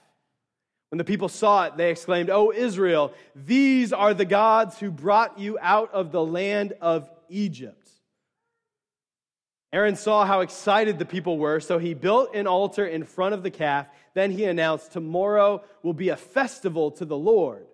When 0.90 0.98
the 0.98 1.04
people 1.04 1.28
saw 1.28 1.64
it, 1.64 1.76
they 1.76 1.90
exclaimed, 1.90 2.30
O 2.30 2.52
Israel, 2.52 3.12
these 3.34 3.92
are 3.92 4.14
the 4.14 4.26
gods 4.26 4.78
who 4.78 4.90
brought 4.90 5.38
you 5.38 5.58
out 5.60 5.92
of 5.92 6.12
the 6.12 6.24
land 6.24 6.74
of 6.80 7.10
Egypt. 7.28 7.88
Aaron 9.72 9.96
saw 9.96 10.26
how 10.26 10.40
excited 10.40 10.98
the 10.98 11.06
people 11.06 11.38
were, 11.38 11.58
so 11.58 11.78
he 11.78 11.94
built 11.94 12.34
an 12.34 12.46
altar 12.46 12.86
in 12.86 13.04
front 13.04 13.34
of 13.34 13.42
the 13.42 13.50
calf. 13.50 13.86
Then 14.12 14.30
he 14.30 14.44
announced, 14.44 14.92
Tomorrow 14.92 15.64
will 15.82 15.94
be 15.94 16.10
a 16.10 16.16
festival 16.16 16.90
to 16.92 17.06
the 17.06 17.16
Lord. 17.16 17.66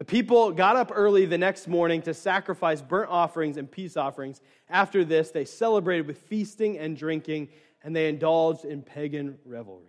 The 0.00 0.04
people 0.04 0.50
got 0.50 0.74
up 0.74 0.90
early 0.92 1.26
the 1.26 1.38
next 1.38 1.68
morning 1.68 2.02
to 2.02 2.14
sacrifice 2.14 2.82
burnt 2.82 3.10
offerings 3.10 3.56
and 3.56 3.70
peace 3.70 3.96
offerings. 3.96 4.40
After 4.68 5.04
this, 5.04 5.30
they 5.30 5.44
celebrated 5.44 6.08
with 6.08 6.18
feasting 6.18 6.76
and 6.78 6.96
drinking, 6.96 7.50
and 7.84 7.94
they 7.94 8.08
indulged 8.08 8.64
in 8.64 8.82
pagan 8.82 9.38
revelry. 9.44 9.84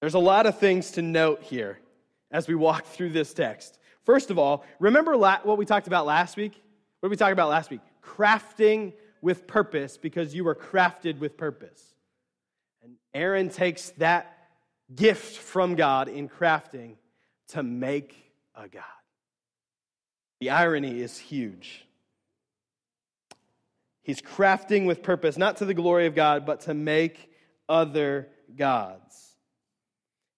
There's 0.00 0.14
a 0.14 0.18
lot 0.18 0.46
of 0.46 0.58
things 0.58 0.90
to 0.92 1.02
note 1.02 1.42
here 1.42 1.78
as 2.32 2.48
we 2.48 2.56
walk 2.56 2.86
through 2.86 3.10
this 3.10 3.32
text. 3.32 3.78
First 4.04 4.30
of 4.30 4.38
all, 4.38 4.64
remember 4.80 5.16
what 5.16 5.58
we 5.58 5.66
talked 5.66 5.86
about 5.86 6.06
last 6.06 6.36
week? 6.36 6.60
What 7.00 7.08
did 7.08 7.10
we 7.10 7.16
talk 7.16 7.32
about 7.32 7.48
last 7.48 7.70
week? 7.70 7.80
crafting 8.08 8.92
with 9.20 9.46
purpose 9.46 9.96
because 9.96 10.34
you 10.34 10.44
were 10.44 10.54
crafted 10.54 11.18
with 11.18 11.36
purpose. 11.36 11.82
And 12.82 12.94
Aaron 13.12 13.50
takes 13.50 13.90
that 13.98 14.48
gift 14.94 15.38
from 15.38 15.74
God 15.74 16.08
in 16.08 16.28
crafting 16.28 16.94
to 17.48 17.62
make 17.62 18.14
a 18.54 18.68
God. 18.68 18.82
The 20.40 20.50
irony 20.50 21.00
is 21.00 21.18
huge. 21.18 21.84
He's 24.02 24.22
crafting 24.22 24.86
with 24.86 25.02
purpose, 25.02 25.36
not 25.36 25.58
to 25.58 25.64
the 25.64 25.74
glory 25.74 26.06
of 26.06 26.14
God, 26.14 26.46
but 26.46 26.62
to 26.62 26.74
make 26.74 27.30
other 27.68 28.28
gods. 28.56 29.34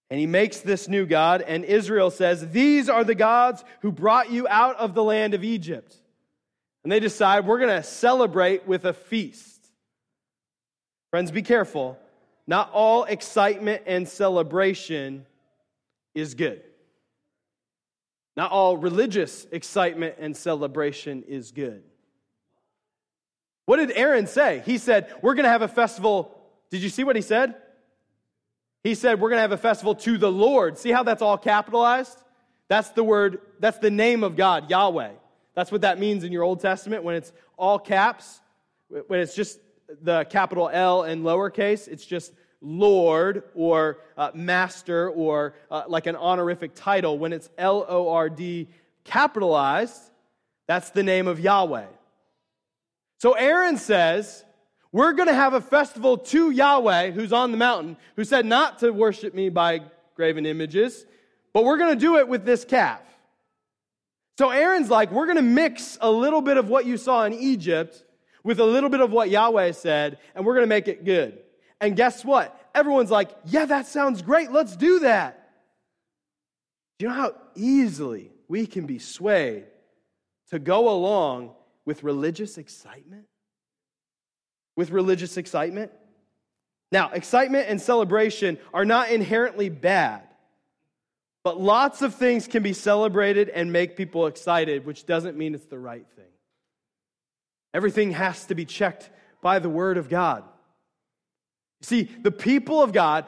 And 0.09 0.19
he 0.19 0.27
makes 0.27 0.59
this 0.59 0.89
new 0.89 1.05
God, 1.05 1.41
and 1.41 1.63
Israel 1.63 2.11
says, 2.11 2.49
These 2.49 2.89
are 2.89 3.05
the 3.05 3.15
gods 3.15 3.63
who 3.81 3.93
brought 3.93 4.29
you 4.29 4.45
out 4.47 4.75
of 4.75 4.93
the 4.93 5.03
land 5.03 5.33
of 5.33 5.45
Egypt. 5.45 5.95
And 6.83 6.91
they 6.91 6.99
decide 6.99 7.45
we're 7.45 7.59
going 7.59 7.69
to 7.69 7.83
celebrate 7.83 8.67
with 8.67 8.83
a 8.83 8.93
feast. 8.93 9.65
Friends, 11.11 11.31
be 11.31 11.41
careful. 11.41 11.97
Not 12.47 12.71
all 12.73 13.05
excitement 13.05 13.83
and 13.85 14.07
celebration 14.07 15.25
is 16.13 16.33
good. 16.33 16.61
Not 18.37 18.51
all 18.51 18.77
religious 18.77 19.45
excitement 19.51 20.15
and 20.19 20.35
celebration 20.35 21.23
is 21.27 21.51
good. 21.51 21.83
What 23.65 23.77
did 23.77 23.91
Aaron 23.91 24.27
say? 24.27 24.63
He 24.65 24.77
said, 24.77 25.13
We're 25.21 25.33
going 25.33 25.43
to 25.43 25.49
have 25.49 25.61
a 25.61 25.67
festival. 25.67 26.37
Did 26.69 26.81
you 26.81 26.89
see 26.89 27.03
what 27.03 27.15
he 27.15 27.21
said? 27.21 27.55
He 28.83 28.95
said, 28.95 29.19
We're 29.19 29.29
going 29.29 29.37
to 29.37 29.43
have 29.43 29.51
a 29.51 29.57
festival 29.57 29.95
to 29.95 30.17
the 30.17 30.31
Lord. 30.31 30.77
See 30.77 30.91
how 30.91 31.03
that's 31.03 31.21
all 31.21 31.37
capitalized? 31.37 32.17
That's 32.67 32.89
the 32.89 33.03
word, 33.03 33.41
that's 33.59 33.79
the 33.79 33.91
name 33.91 34.23
of 34.23 34.37
God, 34.37 34.69
Yahweh. 34.69 35.11
That's 35.53 35.71
what 35.71 35.81
that 35.81 35.99
means 35.99 36.23
in 36.23 36.31
your 36.31 36.43
Old 36.43 36.61
Testament 36.61 37.03
when 37.03 37.15
it's 37.15 37.33
all 37.57 37.77
caps, 37.77 38.39
when 38.87 39.19
it's 39.19 39.35
just 39.35 39.59
the 40.01 40.23
capital 40.25 40.69
L 40.71 41.03
and 41.03 41.23
lowercase, 41.23 41.87
it's 41.89 42.05
just 42.05 42.31
Lord 42.61 43.43
or 43.55 43.97
uh, 44.17 44.31
Master 44.33 45.09
or 45.09 45.55
uh, 45.69 45.83
like 45.87 46.07
an 46.07 46.15
honorific 46.15 46.75
title. 46.75 47.17
When 47.17 47.33
it's 47.33 47.49
L 47.57 47.85
O 47.87 48.09
R 48.09 48.29
D 48.29 48.67
capitalized, 49.03 49.99
that's 50.67 50.91
the 50.91 51.03
name 51.03 51.27
of 51.27 51.39
Yahweh. 51.39 51.87
So 53.17 53.33
Aaron 53.33 53.77
says, 53.77 54.45
We're 54.91 55.13
going 55.13 55.27
to 55.27 55.33
have 55.33 55.53
a 55.53 55.61
festival 55.61 56.17
to 56.17 56.51
Yahweh, 56.51 57.11
who's 57.11 57.33
on 57.33 57.51
the 57.51 57.57
mountain, 57.57 57.97
who 58.15 58.23
said 58.23 58.45
not 58.45 58.79
to 58.79 58.91
worship 58.91 59.33
me 59.33 59.49
by 59.49 59.81
graven 60.15 60.45
images, 60.45 61.05
but 61.53 61.65
we're 61.65 61.77
going 61.77 61.93
to 61.93 61.99
do 61.99 62.17
it 62.17 62.27
with 62.27 62.45
this 62.45 62.63
calf. 62.63 63.01
So 64.37 64.49
Aaron's 64.49 64.89
like, 64.89 65.11
we're 65.11 65.25
going 65.25 65.37
to 65.37 65.43
mix 65.43 65.97
a 66.01 66.09
little 66.09 66.41
bit 66.41 66.57
of 66.57 66.69
what 66.69 66.85
you 66.85 66.97
saw 66.97 67.25
in 67.25 67.33
Egypt 67.33 68.03
with 68.43 68.59
a 68.59 68.65
little 68.65 68.89
bit 68.89 69.01
of 69.01 69.11
what 69.11 69.29
Yahweh 69.29 69.71
said, 69.73 70.17
and 70.33 70.45
we're 70.45 70.53
going 70.53 70.63
to 70.63 70.69
make 70.69 70.87
it 70.87 71.05
good. 71.05 71.39
And 71.81 71.95
guess 71.95 72.23
what? 72.23 72.57
Everyone's 72.75 73.11
like, 73.11 73.31
yeah, 73.45 73.65
that 73.65 73.87
sounds 73.87 74.21
great. 74.21 74.51
Let's 74.51 74.75
do 74.75 74.99
that. 74.99 75.49
Do 76.99 77.05
you 77.05 77.09
know 77.09 77.15
how 77.15 77.33
easily 77.55 78.31
we 78.47 78.67
can 78.67 78.85
be 78.85 78.99
swayed 78.99 79.65
to 80.51 80.59
go 80.59 80.89
along 80.89 81.51
with 81.83 82.03
religious 82.03 82.59
excitement? 82.59 83.25
With 84.77 84.91
religious 84.91 85.35
excitement? 85.37 85.91
Now, 86.91 87.09
excitement 87.09 87.67
and 87.67 87.81
celebration 87.81 88.59
are 88.73 88.85
not 88.85 89.09
inherently 89.09 89.69
bad. 89.69 90.21
But 91.43 91.59
lots 91.59 92.03
of 92.03 92.13
things 92.13 92.47
can 92.47 92.61
be 92.61 92.73
celebrated 92.73 93.49
and 93.49 93.73
make 93.73 93.97
people 93.97 94.27
excited, 94.27 94.85
which 94.85 95.07
doesn't 95.07 95.35
mean 95.35 95.55
it's 95.55 95.65
the 95.65 95.79
right 95.79 96.05
thing. 96.15 96.25
Everything 97.73 98.11
has 98.11 98.45
to 98.45 98.55
be 98.55 98.65
checked 98.65 99.09
by 99.41 99.57
the 99.57 99.69
Word 99.69 99.97
of 99.97 100.07
God. 100.07 100.43
See, 101.81 102.03
the 102.03 102.31
people 102.31 102.81
of 102.81 102.93
God, 102.93 103.25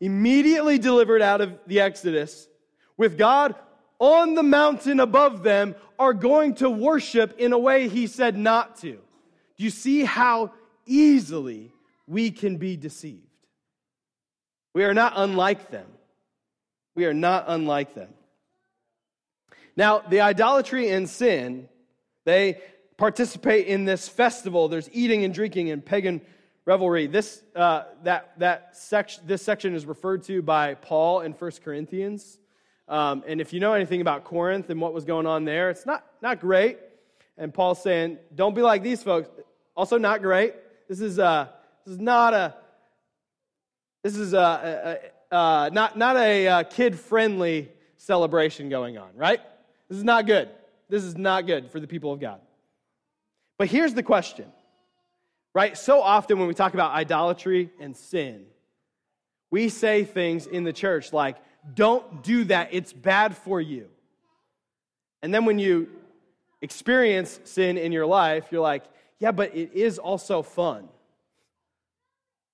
immediately 0.00 0.78
delivered 0.78 1.22
out 1.22 1.40
of 1.40 1.58
the 1.66 1.80
Exodus, 1.80 2.48
with 2.96 3.18
God 3.18 3.54
on 3.98 4.34
the 4.34 4.42
mountain 4.42 5.00
above 5.00 5.42
them, 5.42 5.74
are 5.98 6.14
going 6.14 6.54
to 6.56 6.68
worship 6.70 7.38
in 7.38 7.52
a 7.52 7.58
way 7.58 7.88
He 7.88 8.06
said 8.06 8.36
not 8.36 8.76
to. 8.76 8.92
Do 8.92 9.64
you 9.64 9.70
see 9.70 10.04
how 10.04 10.52
easily 10.84 11.72
we 12.06 12.30
can 12.30 12.58
be 12.58 12.76
deceived? 12.76 13.22
We 14.74 14.84
are 14.84 14.94
not 14.94 15.14
unlike 15.16 15.70
them. 15.70 15.86
We 16.94 17.06
are 17.06 17.14
not 17.14 17.44
unlike 17.48 17.94
them. 17.94 18.10
Now, 19.76 20.00
the 20.00 20.20
idolatry 20.20 20.90
and 20.90 21.08
sin, 21.08 21.68
they 22.24 22.60
participate 22.96 23.66
in 23.66 23.84
this 23.84 24.08
festival. 24.08 24.68
There's 24.68 24.88
eating 24.92 25.24
and 25.24 25.32
drinking 25.32 25.70
and 25.70 25.84
pagan 25.84 26.20
revelry. 26.66 27.06
This, 27.06 27.42
uh, 27.54 27.84
that, 28.02 28.38
that 28.38 28.76
section, 28.76 29.22
this 29.26 29.40
section 29.40 29.74
is 29.74 29.86
referred 29.86 30.24
to 30.24 30.42
by 30.42 30.74
Paul 30.74 31.20
in 31.20 31.32
1 31.32 31.50
Corinthians. 31.64 32.38
Um, 32.88 33.24
and 33.26 33.40
if 33.40 33.52
you 33.52 33.60
know 33.60 33.72
anything 33.72 34.00
about 34.00 34.24
Corinth 34.24 34.68
and 34.68 34.80
what 34.80 34.92
was 34.92 35.04
going 35.04 35.26
on 35.26 35.44
there, 35.44 35.70
it's 35.70 35.86
not, 35.86 36.04
not 36.20 36.40
great. 36.40 36.78
And 37.38 37.54
Paul's 37.54 37.82
saying, 37.82 38.18
don't 38.34 38.54
be 38.54 38.62
like 38.62 38.82
these 38.82 39.02
folks. 39.02 39.28
Also, 39.76 39.96
not 39.96 40.22
great. 40.22 40.54
This 40.88 41.00
is, 41.00 41.18
uh, 41.18 41.48
this 41.84 41.94
is 41.94 42.00
not 42.00 42.34
a, 42.34 42.54
this 44.02 44.16
is 44.16 44.34
a, 44.34 45.00
a, 45.32 45.36
a 45.36 45.70
not, 45.70 45.96
not 45.96 46.16
a 46.16 46.48
uh, 46.48 46.62
kid 46.64 46.98
friendly 46.98 47.68
celebration 47.96 48.68
going 48.68 48.98
on, 48.98 49.10
right? 49.16 49.40
This 49.88 49.98
is 49.98 50.04
not 50.04 50.26
good. 50.26 50.48
This 50.88 51.02
is 51.02 51.16
not 51.16 51.46
good 51.46 51.70
for 51.70 51.80
the 51.80 51.86
people 51.86 52.12
of 52.12 52.20
God. 52.20 52.40
But 53.58 53.68
here's 53.68 53.94
the 53.94 54.02
question, 54.02 54.46
right? 55.56 55.78
So 55.78 56.02
often 56.02 56.38
when 56.38 56.48
we 56.48 56.52
talk 56.52 56.74
about 56.74 56.92
idolatry 56.92 57.70
and 57.80 57.96
sin, 57.96 58.44
we 59.50 59.70
say 59.70 60.04
things 60.04 60.46
in 60.46 60.64
the 60.64 60.72
church 60.72 61.14
like, 61.14 61.38
don't 61.72 62.22
do 62.22 62.44
that, 62.44 62.68
it's 62.72 62.92
bad 62.92 63.34
for 63.34 63.58
you. 63.58 63.88
And 65.22 65.32
then 65.32 65.46
when 65.46 65.58
you 65.58 65.88
experience 66.60 67.40
sin 67.44 67.78
in 67.78 67.90
your 67.90 68.04
life, 68.04 68.48
you're 68.50 68.60
like, 68.60 68.84
yeah, 69.18 69.32
but 69.32 69.56
it 69.56 69.72
is 69.72 69.98
also 69.98 70.42
fun. 70.42 70.90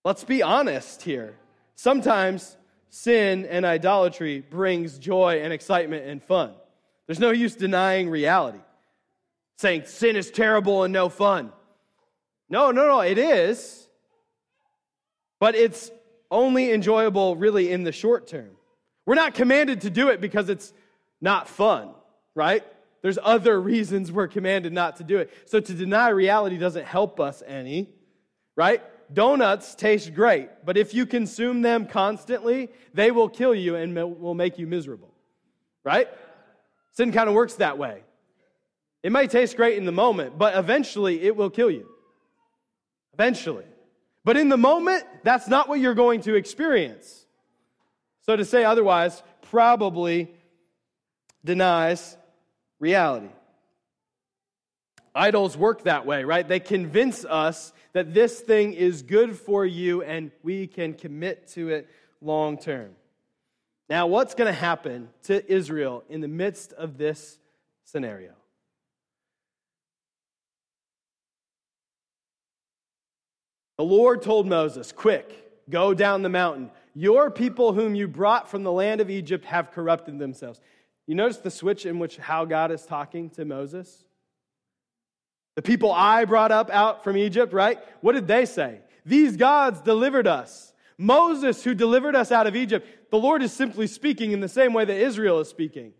Let's 0.04 0.22
be 0.22 0.44
honest 0.44 1.02
here. 1.02 1.34
Sometimes 1.74 2.56
sin 2.88 3.46
and 3.46 3.66
idolatry 3.66 4.44
brings 4.48 4.96
joy 4.96 5.40
and 5.42 5.52
excitement 5.52 6.06
and 6.06 6.22
fun. 6.22 6.52
There's 7.08 7.18
no 7.18 7.32
use 7.32 7.56
denying 7.56 8.08
reality, 8.08 8.60
saying 9.58 9.86
sin 9.86 10.14
is 10.14 10.30
terrible 10.30 10.84
and 10.84 10.92
no 10.92 11.08
fun. 11.08 11.50
No, 12.52 12.70
no, 12.70 12.86
no, 12.86 13.00
it 13.00 13.16
is. 13.16 13.88
But 15.40 15.54
it's 15.54 15.90
only 16.30 16.70
enjoyable 16.70 17.34
really 17.34 17.72
in 17.72 17.82
the 17.82 17.92
short 17.92 18.26
term. 18.26 18.50
We're 19.06 19.14
not 19.14 19.32
commanded 19.32 19.80
to 19.80 19.90
do 19.90 20.10
it 20.10 20.20
because 20.20 20.50
it's 20.50 20.74
not 21.18 21.48
fun, 21.48 21.94
right? 22.34 22.62
There's 23.00 23.18
other 23.22 23.58
reasons 23.58 24.12
we're 24.12 24.28
commanded 24.28 24.70
not 24.74 24.96
to 24.96 25.04
do 25.04 25.16
it. 25.16 25.32
So 25.46 25.60
to 25.60 25.72
deny 25.72 26.10
reality 26.10 26.58
doesn't 26.58 26.84
help 26.84 27.20
us 27.20 27.42
any, 27.46 27.88
right? 28.54 28.82
Donuts 29.10 29.74
taste 29.74 30.14
great, 30.14 30.50
but 30.66 30.76
if 30.76 30.92
you 30.92 31.06
consume 31.06 31.62
them 31.62 31.86
constantly, 31.86 32.68
they 32.92 33.10
will 33.10 33.30
kill 33.30 33.54
you 33.54 33.76
and 33.76 33.94
will 33.94 34.34
make 34.34 34.58
you 34.58 34.66
miserable, 34.66 35.14
right? 35.84 36.06
Sin 36.92 37.12
kind 37.12 37.30
of 37.30 37.34
works 37.34 37.54
that 37.54 37.78
way. 37.78 38.02
It 39.02 39.10
might 39.10 39.30
taste 39.30 39.56
great 39.56 39.78
in 39.78 39.86
the 39.86 39.92
moment, 39.92 40.36
but 40.36 40.54
eventually 40.54 41.22
it 41.22 41.34
will 41.34 41.50
kill 41.50 41.70
you. 41.70 41.91
Eventually. 43.14 43.64
But 44.24 44.36
in 44.36 44.48
the 44.48 44.56
moment, 44.56 45.04
that's 45.24 45.48
not 45.48 45.68
what 45.68 45.80
you're 45.80 45.94
going 45.94 46.22
to 46.22 46.34
experience. 46.34 47.26
So 48.22 48.36
to 48.36 48.44
say 48.44 48.64
otherwise 48.64 49.22
probably 49.50 50.32
denies 51.44 52.16
reality. 52.78 53.28
Idols 55.14 55.56
work 55.56 55.84
that 55.84 56.06
way, 56.06 56.24
right? 56.24 56.46
They 56.46 56.60
convince 56.60 57.24
us 57.24 57.72
that 57.92 58.14
this 58.14 58.40
thing 58.40 58.72
is 58.72 59.02
good 59.02 59.38
for 59.38 59.66
you 59.66 60.02
and 60.02 60.30
we 60.42 60.66
can 60.66 60.94
commit 60.94 61.48
to 61.48 61.68
it 61.68 61.88
long 62.20 62.56
term. 62.56 62.92
Now, 63.90 64.06
what's 64.06 64.34
going 64.34 64.46
to 64.46 64.58
happen 64.58 65.10
to 65.24 65.52
Israel 65.52 66.02
in 66.08 66.22
the 66.22 66.28
midst 66.28 66.72
of 66.72 66.96
this 66.96 67.38
scenario? 67.84 68.32
The 73.78 73.84
Lord 73.84 74.22
told 74.22 74.46
Moses, 74.46 74.92
Quick, 74.92 75.70
go 75.70 75.94
down 75.94 76.22
the 76.22 76.28
mountain. 76.28 76.70
Your 76.94 77.30
people, 77.30 77.72
whom 77.72 77.94
you 77.94 78.06
brought 78.06 78.50
from 78.50 78.62
the 78.62 78.72
land 78.72 79.00
of 79.00 79.10
Egypt, 79.10 79.44
have 79.46 79.70
corrupted 79.70 80.18
themselves. 80.18 80.60
You 81.06 81.14
notice 81.14 81.38
the 81.38 81.50
switch 81.50 81.86
in 81.86 81.98
which 81.98 82.16
how 82.16 82.44
God 82.44 82.70
is 82.70 82.84
talking 82.84 83.30
to 83.30 83.44
Moses? 83.44 84.04
The 85.56 85.62
people 85.62 85.92
I 85.92 86.24
brought 86.24 86.52
up 86.52 86.70
out 86.70 87.04
from 87.04 87.16
Egypt, 87.16 87.52
right? 87.52 87.78
What 88.00 88.12
did 88.12 88.26
they 88.26 88.46
say? 88.46 88.80
These 89.04 89.36
gods 89.36 89.80
delivered 89.80 90.26
us. 90.26 90.72
Moses, 90.96 91.64
who 91.64 91.74
delivered 91.74 92.14
us 92.14 92.30
out 92.30 92.46
of 92.46 92.54
Egypt, 92.54 92.86
the 93.10 93.18
Lord 93.18 93.42
is 93.42 93.52
simply 93.52 93.86
speaking 93.86 94.32
in 94.32 94.40
the 94.40 94.48
same 94.48 94.72
way 94.72 94.84
that 94.84 94.96
Israel 94.96 95.40
is 95.40 95.48
speaking. 95.48 95.92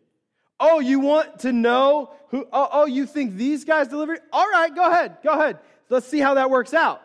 Oh, 0.60 0.78
you 0.78 1.00
want 1.00 1.40
to 1.40 1.52
know 1.52 2.12
who? 2.28 2.46
Oh, 2.52 2.68
oh 2.72 2.86
you 2.86 3.04
think 3.06 3.34
these 3.34 3.64
guys 3.64 3.88
delivered? 3.88 4.20
All 4.32 4.48
right, 4.48 4.72
go 4.74 4.88
ahead, 4.88 5.16
go 5.24 5.32
ahead. 5.32 5.58
Let's 5.88 6.06
see 6.06 6.20
how 6.20 6.34
that 6.34 6.50
works 6.50 6.72
out. 6.72 7.02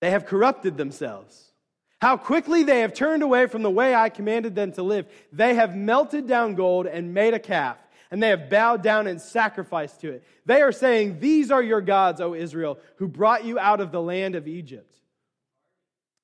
They 0.00 0.10
have 0.10 0.26
corrupted 0.26 0.76
themselves. 0.76 1.52
How 2.00 2.16
quickly 2.16 2.62
they 2.62 2.80
have 2.80 2.94
turned 2.94 3.22
away 3.22 3.46
from 3.46 3.62
the 3.62 3.70
way 3.70 3.94
I 3.94 4.08
commanded 4.08 4.54
them 4.54 4.72
to 4.72 4.82
live. 4.82 5.06
They 5.32 5.54
have 5.54 5.76
melted 5.76 6.28
down 6.28 6.54
gold 6.54 6.86
and 6.86 7.12
made 7.12 7.34
a 7.34 7.40
calf, 7.40 7.76
and 8.10 8.22
they 8.22 8.28
have 8.28 8.48
bowed 8.48 8.82
down 8.82 9.08
and 9.08 9.20
sacrificed 9.20 10.00
to 10.02 10.12
it. 10.12 10.24
They 10.46 10.62
are 10.62 10.70
saying, 10.70 11.18
These 11.18 11.50
are 11.50 11.62
your 11.62 11.80
gods, 11.80 12.20
O 12.20 12.34
Israel, 12.34 12.78
who 12.96 13.08
brought 13.08 13.44
you 13.44 13.58
out 13.58 13.80
of 13.80 13.90
the 13.90 14.02
land 14.02 14.36
of 14.36 14.46
Egypt. 14.46 14.94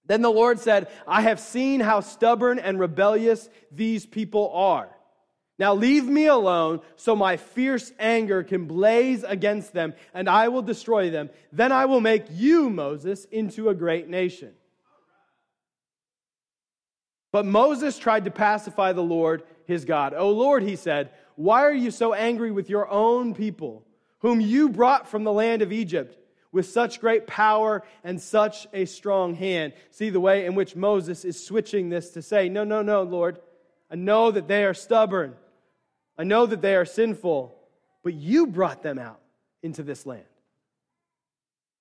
Then 0.06 0.22
the 0.22 0.30
Lord 0.30 0.60
said, 0.60 0.88
I 1.08 1.22
have 1.22 1.40
seen 1.40 1.80
how 1.80 2.00
stubborn 2.00 2.58
and 2.58 2.78
rebellious 2.78 3.48
these 3.72 4.06
people 4.06 4.52
are. 4.54 4.93
Now 5.58 5.74
leave 5.74 6.04
me 6.04 6.26
alone 6.26 6.80
so 6.96 7.14
my 7.14 7.36
fierce 7.36 7.92
anger 7.98 8.42
can 8.42 8.66
blaze 8.66 9.22
against 9.22 9.72
them, 9.72 9.94
and 10.12 10.28
I 10.28 10.48
will 10.48 10.62
destroy 10.62 11.10
them. 11.10 11.30
Then 11.52 11.70
I 11.70 11.84
will 11.84 12.00
make 12.00 12.24
you, 12.30 12.70
Moses, 12.70 13.24
into 13.26 13.68
a 13.68 13.74
great 13.74 14.08
nation. 14.08 14.52
But 17.30 17.46
Moses 17.46 17.98
tried 17.98 18.24
to 18.24 18.30
pacify 18.30 18.92
the 18.92 19.02
Lord 19.02 19.42
his 19.66 19.84
God. 19.84 20.14
O 20.14 20.30
Lord, 20.30 20.62
he 20.62 20.76
said, 20.76 21.10
why 21.36 21.62
are 21.62 21.74
you 21.74 21.90
so 21.90 22.14
angry 22.14 22.50
with 22.50 22.70
your 22.70 22.88
own 22.88 23.34
people, 23.34 23.84
whom 24.20 24.40
you 24.40 24.68
brought 24.68 25.08
from 25.08 25.24
the 25.24 25.32
land 25.32 25.62
of 25.62 25.72
Egypt 25.72 26.16
with 26.52 26.66
such 26.66 27.00
great 27.00 27.26
power 27.26 27.82
and 28.04 28.20
such 28.20 28.66
a 28.72 28.84
strong 28.84 29.34
hand? 29.34 29.72
See 29.90 30.10
the 30.10 30.20
way 30.20 30.46
in 30.46 30.54
which 30.54 30.76
Moses 30.76 31.24
is 31.24 31.44
switching 31.44 31.88
this 31.88 32.10
to 32.10 32.22
say, 32.22 32.48
No, 32.48 32.64
no, 32.64 32.82
no, 32.82 33.02
Lord. 33.02 33.38
I 33.90 33.96
know 33.96 34.30
that 34.30 34.48
they 34.48 34.64
are 34.64 34.74
stubborn. 34.74 35.34
I 36.16 36.24
know 36.24 36.46
that 36.46 36.62
they 36.62 36.76
are 36.76 36.84
sinful, 36.84 37.54
but 38.02 38.14
you 38.14 38.46
brought 38.46 38.82
them 38.82 38.98
out 38.98 39.20
into 39.62 39.82
this 39.82 40.06
land. 40.06 40.24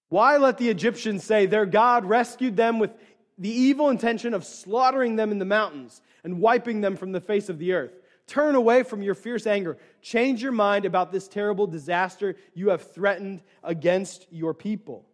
Why 0.09 0.37
let 0.37 0.57
the 0.57 0.69
Egyptians 0.69 1.23
say 1.23 1.45
their 1.45 1.65
God 1.65 2.05
rescued 2.05 2.55
them 2.55 2.79
with 2.79 2.91
the 3.37 3.49
evil 3.49 3.89
intention 3.89 4.33
of 4.33 4.45
slaughtering 4.45 5.15
them 5.15 5.31
in 5.31 5.39
the 5.39 5.45
mountains 5.45 6.01
and 6.23 6.39
wiping 6.39 6.81
them 6.81 6.95
from 6.95 7.11
the 7.11 7.21
face 7.21 7.49
of 7.49 7.59
the 7.59 7.73
earth. 7.73 7.91
Turn 8.27 8.55
away 8.55 8.83
from 8.83 9.01
your 9.01 9.15
fierce 9.15 9.45
anger. 9.45 9.77
Change 10.01 10.41
your 10.41 10.51
mind 10.51 10.85
about 10.85 11.11
this 11.11 11.27
terrible 11.27 11.67
disaster 11.67 12.35
you 12.53 12.69
have 12.69 12.93
threatened 12.93 13.41
against 13.63 14.27
your 14.31 14.53
people. 14.53 15.05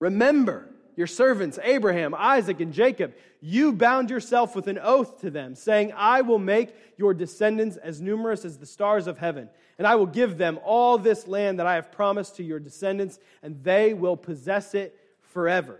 Remember 0.00 0.68
your 0.98 1.06
servants, 1.06 1.60
Abraham, 1.62 2.12
Isaac, 2.12 2.58
and 2.58 2.72
Jacob. 2.72 3.14
You 3.40 3.72
bound 3.72 4.10
yourself 4.10 4.56
with 4.56 4.66
an 4.66 4.80
oath 4.82 5.20
to 5.20 5.30
them, 5.30 5.54
saying, 5.54 5.92
I 5.96 6.22
will 6.22 6.40
make 6.40 6.74
your 6.96 7.14
descendants 7.14 7.76
as 7.76 8.00
numerous 8.00 8.44
as 8.44 8.58
the 8.58 8.66
stars 8.66 9.06
of 9.06 9.16
heaven, 9.16 9.48
and 9.78 9.86
I 9.86 9.94
will 9.94 10.06
give 10.06 10.38
them 10.38 10.58
all 10.64 10.98
this 10.98 11.28
land 11.28 11.60
that 11.60 11.68
I 11.68 11.76
have 11.76 11.92
promised 11.92 12.34
to 12.36 12.42
your 12.42 12.58
descendants, 12.58 13.20
and 13.44 13.62
they 13.62 13.94
will 13.94 14.16
possess 14.16 14.74
it 14.74 14.98
forever. 15.20 15.78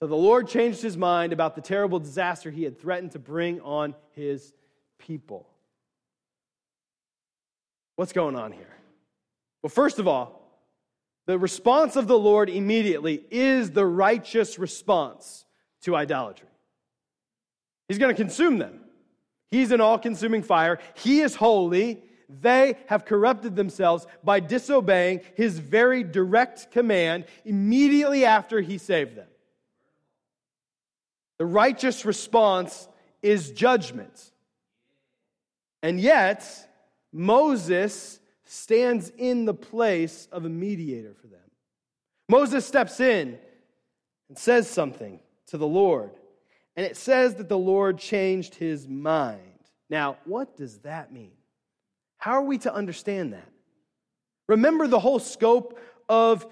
So 0.00 0.06
the 0.06 0.16
Lord 0.16 0.48
changed 0.48 0.80
his 0.80 0.96
mind 0.96 1.34
about 1.34 1.54
the 1.54 1.60
terrible 1.60 1.98
disaster 1.98 2.50
he 2.50 2.64
had 2.64 2.80
threatened 2.80 3.12
to 3.12 3.18
bring 3.18 3.60
on 3.60 3.94
his 4.16 4.54
people. 4.98 5.46
What's 7.96 8.14
going 8.14 8.36
on 8.36 8.52
here? 8.52 8.74
Well, 9.62 9.68
first 9.68 9.98
of 9.98 10.08
all, 10.08 10.41
the 11.26 11.38
response 11.38 11.96
of 11.96 12.08
the 12.08 12.18
Lord 12.18 12.50
immediately 12.50 13.24
is 13.30 13.70
the 13.70 13.86
righteous 13.86 14.58
response 14.58 15.44
to 15.82 15.94
idolatry. 15.94 16.48
He's 17.88 17.98
going 17.98 18.14
to 18.14 18.20
consume 18.20 18.58
them. 18.58 18.80
He's 19.50 19.70
an 19.70 19.80
all 19.80 19.98
consuming 19.98 20.42
fire. 20.42 20.78
He 20.94 21.20
is 21.20 21.34
holy. 21.34 22.02
They 22.28 22.78
have 22.86 23.04
corrupted 23.04 23.54
themselves 23.54 24.06
by 24.24 24.40
disobeying 24.40 25.20
his 25.36 25.58
very 25.58 26.02
direct 26.02 26.70
command 26.72 27.26
immediately 27.44 28.24
after 28.24 28.60
he 28.60 28.78
saved 28.78 29.16
them. 29.16 29.28
The 31.38 31.46
righteous 31.46 32.04
response 32.04 32.88
is 33.20 33.50
judgment. 33.50 34.32
And 35.82 36.00
yet, 36.00 36.46
Moses 37.12 38.20
stands 38.52 39.10
in 39.16 39.46
the 39.46 39.54
place 39.54 40.28
of 40.30 40.44
a 40.44 40.48
mediator 40.48 41.14
for 41.14 41.26
them. 41.26 41.40
Moses 42.28 42.66
steps 42.66 43.00
in 43.00 43.38
and 44.28 44.36
says 44.36 44.68
something 44.68 45.20
to 45.46 45.56
the 45.56 45.66
Lord. 45.66 46.10
And 46.76 46.84
it 46.84 46.98
says 46.98 47.36
that 47.36 47.48
the 47.48 47.58
Lord 47.58 47.98
changed 47.98 48.54
his 48.54 48.86
mind. 48.86 49.40
Now, 49.88 50.18
what 50.24 50.56
does 50.56 50.78
that 50.80 51.12
mean? 51.12 51.32
How 52.18 52.32
are 52.32 52.42
we 52.42 52.58
to 52.58 52.72
understand 52.72 53.32
that? 53.32 53.48
Remember 54.48 54.86
the 54.86 55.00
whole 55.00 55.18
scope 55.18 55.78
of 56.08 56.46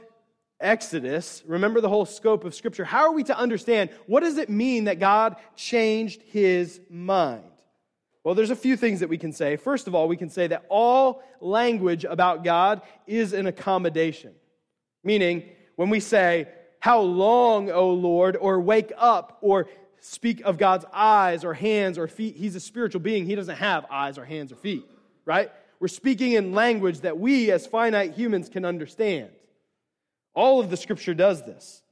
Exodus. 0.59 1.43
Remember 1.47 1.83
the 1.83 1.89
whole 1.89 2.07
scope 2.07 2.45
of 2.45 2.55
Scripture. 2.55 2.85
How 2.85 3.09
are 3.09 3.13
we 3.13 3.25
to 3.25 3.37
understand 3.37 3.91
what 4.07 4.21
does 4.21 4.39
it 4.39 4.49
mean 4.49 4.85
that 4.85 5.01
God 5.01 5.37
changed 5.55 6.23
his 6.23 6.81
mind? 6.89 7.45
Well, 8.23 8.35
there's 8.35 8.51
a 8.51 8.57
few 8.57 8.77
things 8.77 9.01
that 9.01 9.09
we 9.09 9.19
can 9.19 9.33
say. 9.33 9.57
First 9.57 9.87
of 9.87 9.95
all, 9.95 10.07
we 10.07 10.17
can 10.17 10.29
say 10.29 10.47
that 10.49 10.67
all 10.69 11.23
language 11.41 12.05
about 12.05 12.45
God 12.45 12.83
is 13.07 13.33
an 13.33 13.47
accommodation. 13.47 14.35
Meaning, 15.03 15.45
when 15.77 15.89
we 15.89 16.01
say, 16.01 16.49
How 16.81 17.01
long, 17.01 17.71
O 17.71 17.91
Lord, 17.91 18.37
or 18.37 18.61
wake 18.61 18.93
up, 18.97 19.39
or 19.41 19.69
speak 20.01 20.43
of 20.43 20.59
God's 20.59 20.85
eyes 20.93 21.45
or 21.45 21.55
hands 21.55 21.97
or 21.97 22.09
feet, 22.09 22.37
he's 22.37 22.55
a 22.55 22.61
spiritual 22.61 23.01
being. 23.01 23.25
He 23.25 23.35
doesn't 23.35 23.57
have 23.57 23.87
eyes 23.91 24.19
or 24.19 24.25
hands 24.25 24.53
or 24.53 24.57
feet, 24.57 24.85
right? 25.25 25.51
We're 25.79 25.89
speaking 25.89 26.33
in 26.33 26.53
language 26.53 27.01
that 27.01 27.19
we 27.19 27.51
as 27.51 27.67
finite 27.67 28.13
humans 28.13 28.51
can 28.51 28.67
understand. 28.67 29.31
All 30.35 30.61
of 30.61 30.69
the 30.69 30.77
scripture 30.77 31.15
does 31.15 31.43
this. 31.43 31.83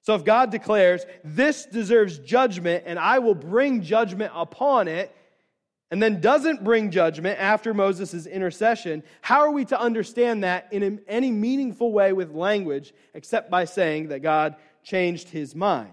So 0.00 0.14
if 0.14 0.24
God 0.24 0.50
declares, 0.50 1.04
This 1.22 1.66
deserves 1.66 2.18
judgment, 2.18 2.84
and 2.86 2.98
I 2.98 3.18
will 3.18 3.34
bring 3.34 3.82
judgment 3.82 4.32
upon 4.34 4.88
it, 4.88 5.14
and 5.94 6.02
then 6.02 6.20
doesn't 6.20 6.64
bring 6.64 6.90
judgment 6.90 7.38
after 7.38 7.72
Moses' 7.72 8.26
intercession, 8.26 9.04
how 9.20 9.42
are 9.42 9.52
we 9.52 9.64
to 9.66 9.80
understand 9.80 10.42
that 10.42 10.66
in 10.72 11.00
any 11.06 11.30
meaningful 11.30 11.92
way 11.92 12.12
with 12.12 12.32
language 12.32 12.92
except 13.14 13.48
by 13.48 13.64
saying 13.64 14.08
that 14.08 14.18
God 14.18 14.56
changed 14.82 15.28
his 15.28 15.54
mind? 15.54 15.92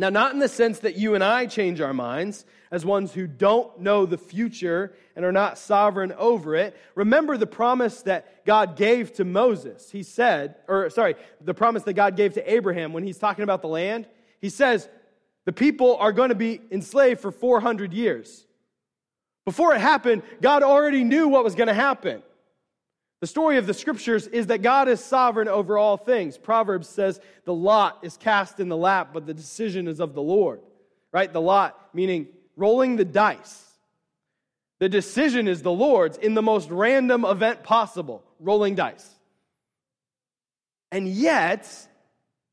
Now, 0.00 0.08
not 0.08 0.32
in 0.32 0.40
the 0.40 0.48
sense 0.48 0.80
that 0.80 0.96
you 0.96 1.14
and 1.14 1.22
I 1.22 1.46
change 1.46 1.80
our 1.80 1.94
minds 1.94 2.44
as 2.72 2.84
ones 2.84 3.12
who 3.12 3.28
don't 3.28 3.78
know 3.78 4.04
the 4.04 4.18
future 4.18 4.92
and 5.14 5.24
are 5.24 5.30
not 5.30 5.58
sovereign 5.58 6.12
over 6.18 6.56
it. 6.56 6.76
Remember 6.96 7.36
the 7.36 7.46
promise 7.46 8.02
that 8.02 8.44
God 8.44 8.74
gave 8.74 9.12
to 9.12 9.24
Moses. 9.24 9.92
He 9.92 10.02
said, 10.02 10.56
or 10.66 10.90
sorry, 10.90 11.14
the 11.40 11.54
promise 11.54 11.84
that 11.84 11.94
God 11.94 12.16
gave 12.16 12.34
to 12.34 12.52
Abraham 12.52 12.92
when 12.92 13.04
he's 13.04 13.18
talking 13.18 13.44
about 13.44 13.62
the 13.62 13.68
land. 13.68 14.08
He 14.40 14.50
says, 14.50 14.88
the 15.44 15.52
people 15.52 15.98
are 15.98 16.10
going 16.10 16.30
to 16.30 16.34
be 16.34 16.60
enslaved 16.72 17.20
for 17.20 17.30
400 17.30 17.92
years. 17.92 18.42
Before 19.46 19.72
it 19.72 19.80
happened, 19.80 20.22
God 20.42 20.62
already 20.62 21.04
knew 21.04 21.28
what 21.28 21.44
was 21.44 21.54
going 21.54 21.68
to 21.68 21.74
happen. 21.74 22.22
The 23.20 23.26
story 23.26 23.56
of 23.56 23.66
the 23.66 23.72
scriptures 23.72 24.26
is 24.26 24.48
that 24.48 24.60
God 24.60 24.88
is 24.88 25.02
sovereign 25.02 25.48
over 25.48 25.78
all 25.78 25.96
things. 25.96 26.36
Proverbs 26.36 26.88
says 26.88 27.18
the 27.44 27.54
lot 27.54 28.00
is 28.02 28.16
cast 28.18 28.60
in 28.60 28.68
the 28.68 28.76
lap, 28.76 29.10
but 29.14 29.24
the 29.24 29.32
decision 29.32 29.88
is 29.88 30.00
of 30.00 30.12
the 30.12 30.20
Lord. 30.20 30.60
Right? 31.12 31.32
The 31.32 31.40
lot, 31.40 31.94
meaning 31.94 32.26
rolling 32.56 32.96
the 32.96 33.04
dice. 33.04 33.62
The 34.80 34.88
decision 34.88 35.48
is 35.48 35.62
the 35.62 35.72
Lord's 35.72 36.18
in 36.18 36.34
the 36.34 36.42
most 36.42 36.68
random 36.68 37.24
event 37.24 37.62
possible, 37.62 38.22
rolling 38.40 38.74
dice. 38.74 39.08
And 40.92 41.08
yet, 41.08 41.70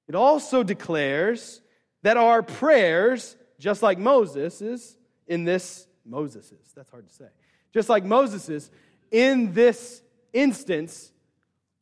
it 0.08 0.16
also 0.16 0.64
declares 0.64 1.60
that 2.04 2.18
our 2.18 2.44
prayers, 2.44 3.36
just 3.60 3.82
like 3.82 3.98
Moses's 3.98 4.96
in 5.28 5.44
this 5.44 5.88
Moses's. 6.06 6.74
That's 6.76 6.90
hard 6.90 7.08
to 7.08 7.14
say. 7.14 7.28
Just 7.74 7.90
like 7.90 8.04
Moses's, 8.04 8.70
in 9.12 9.54
this 9.54 10.02
instance, 10.32 11.12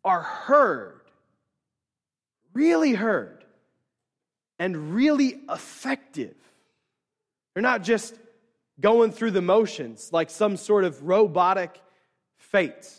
are 0.03 0.21
heard, 0.21 1.01
really 2.53 2.93
heard, 2.93 3.43
and 4.59 4.93
really 4.93 5.41
effective. 5.49 6.35
They're 7.53 7.63
not 7.63 7.83
just 7.83 8.15
going 8.79 9.11
through 9.11 9.31
the 9.31 9.41
motions 9.41 10.09
like 10.11 10.29
some 10.29 10.57
sort 10.57 10.83
of 10.83 11.03
robotic 11.03 11.81
fate. 12.37 12.89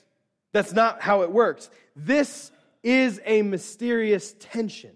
That's 0.53 0.73
not 0.73 1.01
how 1.01 1.23
it 1.23 1.31
works. 1.31 1.71
This 1.97 2.51
is 2.83 3.21
a 3.25 3.43
mysterious 3.43 4.35
tension 4.39 4.93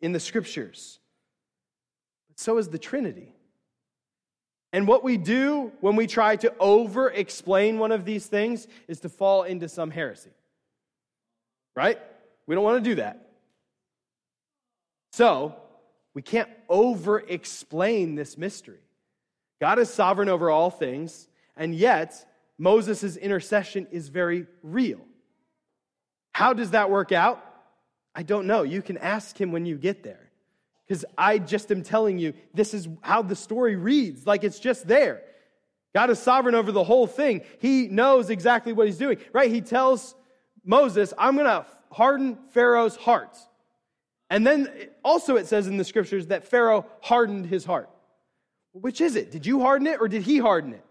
in 0.00 0.12
the 0.12 0.20
scriptures. 0.20 0.98
So 2.36 2.58
is 2.58 2.68
the 2.68 2.78
Trinity. 2.78 3.35
And 4.72 4.86
what 4.86 5.04
we 5.04 5.16
do 5.16 5.72
when 5.80 5.96
we 5.96 6.06
try 6.06 6.36
to 6.36 6.52
over 6.58 7.08
explain 7.08 7.78
one 7.78 7.92
of 7.92 8.04
these 8.04 8.26
things 8.26 8.66
is 8.88 9.00
to 9.00 9.08
fall 9.08 9.44
into 9.44 9.68
some 9.68 9.90
heresy. 9.90 10.30
Right? 11.74 11.98
We 12.46 12.54
don't 12.54 12.64
want 12.64 12.82
to 12.82 12.90
do 12.90 12.96
that. 12.96 13.28
So, 15.12 15.56
we 16.14 16.22
can't 16.22 16.50
over 16.68 17.20
explain 17.20 18.14
this 18.14 18.36
mystery. 18.36 18.80
God 19.60 19.78
is 19.78 19.92
sovereign 19.92 20.28
over 20.28 20.50
all 20.50 20.70
things, 20.70 21.28
and 21.56 21.74
yet 21.74 22.26
Moses' 22.58 23.16
intercession 23.16 23.86
is 23.90 24.08
very 24.08 24.46
real. 24.62 25.00
How 26.32 26.52
does 26.52 26.72
that 26.72 26.90
work 26.90 27.12
out? 27.12 27.42
I 28.14 28.22
don't 28.22 28.46
know. 28.46 28.62
You 28.62 28.82
can 28.82 28.98
ask 28.98 29.38
him 29.38 29.52
when 29.52 29.66
you 29.66 29.76
get 29.76 30.02
there. 30.02 30.25
Because 30.86 31.04
I 31.18 31.38
just 31.38 31.70
am 31.72 31.82
telling 31.82 32.18
you, 32.18 32.34
this 32.54 32.72
is 32.72 32.88
how 33.00 33.22
the 33.22 33.34
story 33.34 33.76
reads. 33.76 34.26
Like 34.26 34.44
it's 34.44 34.58
just 34.58 34.86
there. 34.86 35.22
God 35.94 36.10
is 36.10 36.18
sovereign 36.18 36.54
over 36.54 36.72
the 36.72 36.84
whole 36.84 37.06
thing. 37.06 37.42
He 37.58 37.88
knows 37.88 38.30
exactly 38.30 38.72
what 38.72 38.86
he's 38.86 38.98
doing, 38.98 39.18
right? 39.32 39.50
He 39.50 39.62
tells 39.62 40.14
Moses, 40.64 41.12
I'm 41.16 41.34
going 41.34 41.46
to 41.46 41.66
harden 41.90 42.38
Pharaoh's 42.50 42.96
heart. 42.96 43.36
And 44.28 44.46
then 44.46 44.68
also 45.02 45.36
it 45.36 45.46
says 45.46 45.66
in 45.66 45.76
the 45.76 45.84
scriptures 45.84 46.26
that 46.28 46.44
Pharaoh 46.44 46.86
hardened 47.00 47.46
his 47.46 47.64
heart. 47.64 47.88
Which 48.72 49.00
is 49.00 49.16
it? 49.16 49.30
Did 49.30 49.46
you 49.46 49.60
harden 49.60 49.86
it 49.86 50.00
or 50.00 50.08
did 50.08 50.22
he 50.22 50.38
harden 50.38 50.74
it? 50.74 50.84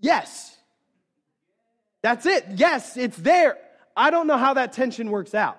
Yes. 0.00 0.56
That's 2.02 2.26
it. 2.26 2.44
Yes, 2.54 2.96
it's 2.96 3.16
there. 3.16 3.58
I 3.96 4.10
don't 4.10 4.26
know 4.26 4.36
how 4.36 4.54
that 4.54 4.72
tension 4.72 5.10
works 5.10 5.34
out. 5.34 5.58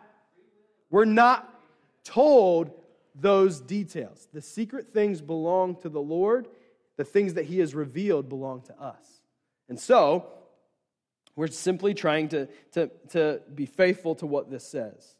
We're 0.89 1.05
not 1.05 1.51
told 2.03 2.71
those 3.19 3.61
details. 3.61 4.27
The 4.33 4.41
secret 4.41 4.93
things 4.93 5.21
belong 5.21 5.77
to 5.77 5.89
the 5.89 6.01
Lord, 6.01 6.47
the 6.97 7.05
things 7.05 7.35
that 7.35 7.45
He 7.45 7.59
has 7.59 7.73
revealed 7.73 8.29
belong 8.29 8.61
to 8.63 8.79
us. 8.81 9.05
And 9.69 9.79
so, 9.79 10.27
we're 11.35 11.47
simply 11.47 11.93
trying 11.93 12.29
to, 12.29 12.47
to, 12.73 12.89
to 13.09 13.41
be 13.53 13.65
faithful 13.65 14.15
to 14.15 14.25
what 14.25 14.49
this 14.49 14.65
says. 14.65 15.15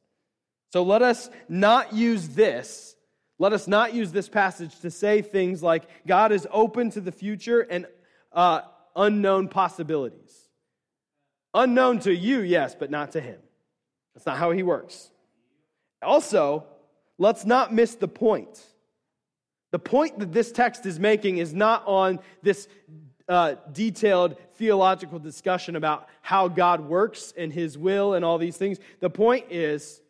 So 0.72 0.84
let 0.84 1.02
us 1.02 1.30
not 1.48 1.94
use 1.94 2.30
this, 2.30 2.96
let 3.38 3.54
us 3.54 3.68
not 3.68 3.94
use 3.94 4.12
this 4.12 4.30
passage 4.30 4.80
to 4.80 4.92
say 4.92 5.22
things 5.22 5.62
like 5.62 5.84
God 6.08 6.32
is 6.32 6.48
open 6.52 6.90
to 6.92 7.02
the 7.02 7.12
future 7.12 7.62
and 7.62 7.86
uh, 8.32 8.62
unknown 8.96 9.50
possibilities. 9.50 10.50
Unknown 11.54 12.00
to 12.00 12.14
you, 12.14 12.42
yes, 12.42 12.76
but 12.76 12.92
not 12.92 13.14
to 13.14 13.22
Him. 13.22 13.40
That's 14.14 14.26
not 14.26 14.38
how 14.38 14.52
He 14.52 14.64
works. 14.64 15.12
Also, 16.02 16.66
let's 17.18 17.46
not 17.46 17.74
miss 17.74 17.96
the 17.96 18.08
point. 18.08 18.64
The 19.72 19.80
point 19.80 20.20
that 20.20 20.32
this 20.32 20.52
text 20.52 20.86
is 20.86 21.00
making 21.00 21.38
is 21.38 21.54
not 21.54 21.84
on 21.86 22.20
this 22.42 22.68
uh, 23.28 23.56
detailed 23.72 24.38
theological 24.56 25.20
discussion 25.20 25.76
about 25.76 26.08
how 26.22 26.48
God 26.48 26.82
works 26.82 27.34
and 27.36 27.52
his 27.52 27.78
will 27.78 28.14
and 28.14 28.24
all 28.24 28.38
these 28.38 28.58
things. 28.58 28.78
The 29.00 29.10
point 29.10 29.46
is 29.50 30.02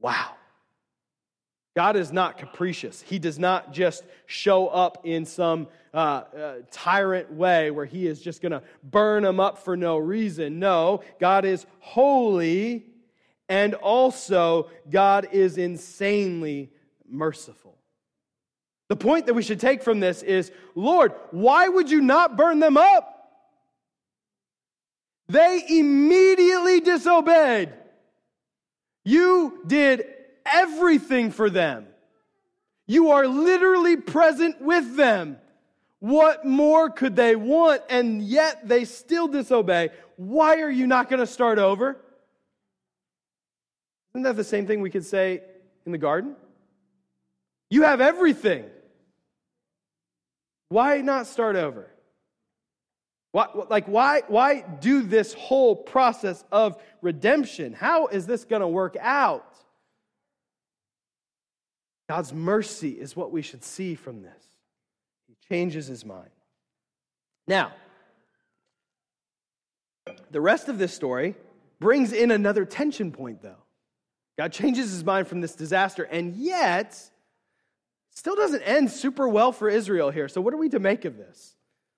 wow. 0.00 0.32
God 1.74 1.96
is 1.96 2.10
not 2.10 2.38
capricious. 2.38 3.02
He 3.02 3.18
does 3.18 3.38
not 3.38 3.72
just 3.72 4.04
show 4.24 4.68
up 4.68 5.02
in 5.04 5.26
some 5.26 5.68
uh, 5.92 5.96
uh, 5.96 6.54
tyrant 6.70 7.30
way 7.32 7.70
where 7.70 7.84
he 7.84 8.06
is 8.06 8.22
just 8.22 8.40
going 8.40 8.52
to 8.52 8.62
burn 8.82 9.24
them 9.24 9.40
up 9.40 9.58
for 9.58 9.76
no 9.76 9.98
reason. 9.98 10.58
No, 10.58 11.02
God 11.20 11.44
is 11.44 11.66
holy 11.80 12.86
and 13.48 13.74
also, 13.74 14.70
God 14.90 15.28
is 15.32 15.56
insanely 15.58 16.70
merciful. 17.08 17.76
The 18.88 18.96
point 18.96 19.26
that 19.26 19.34
we 19.34 19.42
should 19.42 19.60
take 19.60 19.82
from 19.82 20.00
this 20.00 20.22
is 20.22 20.52
Lord, 20.74 21.12
why 21.30 21.68
would 21.68 21.90
you 21.90 22.00
not 22.00 22.36
burn 22.36 22.60
them 22.60 22.76
up? 22.76 23.12
They 25.28 25.62
immediately 25.68 26.80
disobeyed. 26.80 27.72
You 29.04 29.62
did 29.66 30.04
everything 30.44 31.30
for 31.32 31.50
them. 31.50 31.86
You 32.86 33.10
are 33.10 33.26
literally 33.26 33.96
present 33.96 34.60
with 34.60 34.96
them. 34.96 35.38
What 35.98 36.44
more 36.44 36.90
could 36.90 37.16
they 37.16 37.34
want? 37.34 37.82
And 37.90 38.22
yet 38.22 38.68
they 38.68 38.84
still 38.84 39.26
disobey. 39.26 39.90
Why 40.16 40.60
are 40.60 40.70
you 40.70 40.86
not 40.86 41.08
going 41.08 41.20
to 41.20 41.26
start 41.26 41.58
over? 41.58 42.00
Isn't 44.16 44.22
that 44.22 44.36
the 44.36 44.44
same 44.44 44.66
thing 44.66 44.80
we 44.80 44.88
could 44.88 45.04
say 45.04 45.42
in 45.84 45.92
the 45.92 45.98
garden? 45.98 46.36
You 47.68 47.82
have 47.82 48.00
everything. 48.00 48.64
Why 50.70 51.02
not 51.02 51.26
start 51.26 51.54
over? 51.54 51.90
Why, 53.32 53.48
like, 53.68 53.84
why, 53.84 54.22
why 54.26 54.62
do 54.62 55.02
this 55.02 55.34
whole 55.34 55.76
process 55.76 56.42
of 56.50 56.82
redemption? 57.02 57.74
How 57.74 58.06
is 58.06 58.24
this 58.24 58.46
going 58.46 58.62
to 58.62 58.68
work 58.68 58.96
out? 58.98 59.54
God's 62.08 62.32
mercy 62.32 62.92
is 62.92 63.14
what 63.14 63.32
we 63.32 63.42
should 63.42 63.62
see 63.62 63.94
from 63.94 64.22
this. 64.22 64.46
He 65.26 65.36
changes 65.46 65.88
his 65.88 66.06
mind. 66.06 66.30
Now, 67.46 67.74
the 70.30 70.40
rest 70.40 70.70
of 70.70 70.78
this 70.78 70.94
story 70.94 71.34
brings 71.78 72.14
in 72.14 72.30
another 72.30 72.64
tension 72.64 73.12
point, 73.12 73.42
though. 73.42 73.65
God 74.38 74.52
changes 74.52 74.90
his 74.90 75.04
mind 75.04 75.28
from 75.28 75.40
this 75.40 75.54
disaster, 75.54 76.04
and 76.04 76.34
yet, 76.34 77.00
still 78.10 78.36
doesn't 78.36 78.62
end 78.62 78.90
super 78.90 79.28
well 79.28 79.52
for 79.52 79.68
Israel 79.68 80.10
here. 80.10 80.28
So, 80.28 80.40
what 80.40 80.52
are 80.52 80.58
we 80.58 80.68
to 80.70 80.78
make 80.78 81.04
of 81.04 81.16
this? 81.16 81.54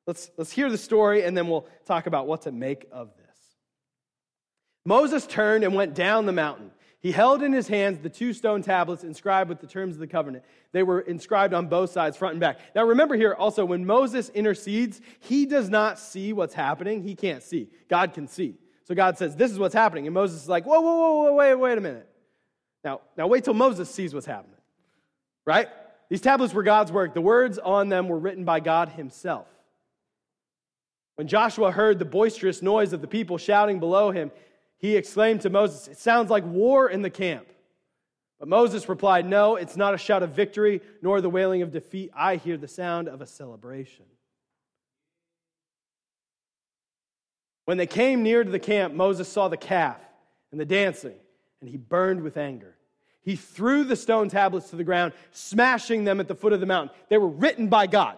Let's, 0.06 0.30
let's 0.36 0.52
hear 0.52 0.70
the 0.70 0.78
story, 0.78 1.24
and 1.24 1.36
then 1.36 1.48
we'll 1.48 1.66
talk 1.84 2.06
about 2.06 2.26
what 2.26 2.42
to 2.42 2.52
make 2.52 2.86
of 2.90 3.10
this. 3.16 3.26
Moses 4.86 5.26
turned 5.26 5.64
and 5.64 5.74
went 5.74 5.94
down 5.94 6.24
the 6.26 6.32
mountain. 6.32 6.70
He 7.00 7.12
held 7.12 7.42
in 7.42 7.52
his 7.52 7.68
hands 7.68 7.98
the 7.98 8.08
two 8.08 8.32
stone 8.32 8.62
tablets 8.62 9.04
inscribed 9.04 9.48
with 9.48 9.60
the 9.60 9.66
terms 9.66 9.94
of 9.94 10.00
the 10.00 10.06
covenant. 10.06 10.44
They 10.72 10.82
were 10.82 11.00
inscribed 11.00 11.54
on 11.54 11.66
both 11.66 11.90
sides, 11.90 12.16
front 12.16 12.32
and 12.32 12.40
back. 12.40 12.58
Now, 12.74 12.84
remember 12.84 13.14
here 13.14 13.34
also, 13.34 13.64
when 13.64 13.84
Moses 13.84 14.30
intercedes, 14.30 15.00
he 15.20 15.46
does 15.46 15.68
not 15.68 15.98
see 15.98 16.32
what's 16.32 16.54
happening. 16.54 17.02
He 17.02 17.14
can't 17.14 17.42
see. 17.42 17.68
God 17.88 18.14
can 18.14 18.26
see. 18.26 18.56
So 18.84 18.94
God 18.94 19.18
says, 19.18 19.36
This 19.36 19.52
is 19.52 19.58
what's 19.58 19.74
happening. 19.74 20.06
And 20.06 20.14
Moses 20.14 20.42
is 20.42 20.48
like, 20.48 20.64
Whoa, 20.64 20.80
whoa, 20.80 20.96
whoa, 20.96 21.22
whoa, 21.22 21.34
wait, 21.34 21.54
wait 21.54 21.78
a 21.78 21.80
minute. 21.80 22.07
Now, 22.84 23.00
now 23.16 23.26
wait 23.26 23.44
till 23.44 23.54
Moses 23.54 23.90
sees 23.90 24.14
what's 24.14 24.26
happening. 24.26 24.56
Right? 25.44 25.68
These 26.08 26.20
tablets 26.20 26.54
were 26.54 26.62
God's 26.62 26.92
work. 26.92 27.14
The 27.14 27.20
words 27.20 27.58
on 27.58 27.88
them 27.88 28.08
were 28.08 28.18
written 28.18 28.44
by 28.44 28.60
God 28.60 28.90
himself. 28.90 29.46
When 31.16 31.26
Joshua 31.26 31.72
heard 31.72 31.98
the 31.98 32.04
boisterous 32.04 32.62
noise 32.62 32.92
of 32.92 33.00
the 33.00 33.08
people 33.08 33.38
shouting 33.38 33.80
below 33.80 34.10
him, 34.10 34.30
he 34.78 34.96
exclaimed 34.96 35.40
to 35.40 35.50
Moses, 35.50 35.88
It 35.88 35.98
sounds 35.98 36.30
like 36.30 36.44
war 36.44 36.88
in 36.88 37.02
the 37.02 37.10
camp. 37.10 37.46
But 38.38 38.48
Moses 38.48 38.88
replied, 38.88 39.26
No, 39.26 39.56
it's 39.56 39.76
not 39.76 39.94
a 39.94 39.98
shout 39.98 40.22
of 40.22 40.30
victory, 40.30 40.80
nor 41.02 41.20
the 41.20 41.28
wailing 41.28 41.62
of 41.62 41.72
defeat. 41.72 42.12
I 42.14 42.36
hear 42.36 42.56
the 42.56 42.68
sound 42.68 43.08
of 43.08 43.20
a 43.20 43.26
celebration. 43.26 44.04
When 47.64 47.76
they 47.76 47.86
came 47.86 48.22
near 48.22 48.44
to 48.44 48.50
the 48.50 48.58
camp, 48.58 48.94
Moses 48.94 49.28
saw 49.28 49.48
the 49.48 49.56
calf 49.56 50.00
and 50.52 50.60
the 50.60 50.64
dancing, 50.64 51.16
and 51.60 51.68
he 51.68 51.76
burned 51.76 52.22
with 52.22 52.36
anger. 52.36 52.74
He 53.22 53.36
threw 53.36 53.84
the 53.84 53.96
stone 53.96 54.28
tablets 54.28 54.70
to 54.70 54.76
the 54.76 54.84
ground, 54.84 55.12
smashing 55.32 56.04
them 56.04 56.20
at 56.20 56.28
the 56.28 56.34
foot 56.34 56.52
of 56.52 56.60
the 56.60 56.66
mountain. 56.66 56.96
They 57.08 57.18
were 57.18 57.28
written 57.28 57.68
by 57.68 57.86
God. 57.86 58.16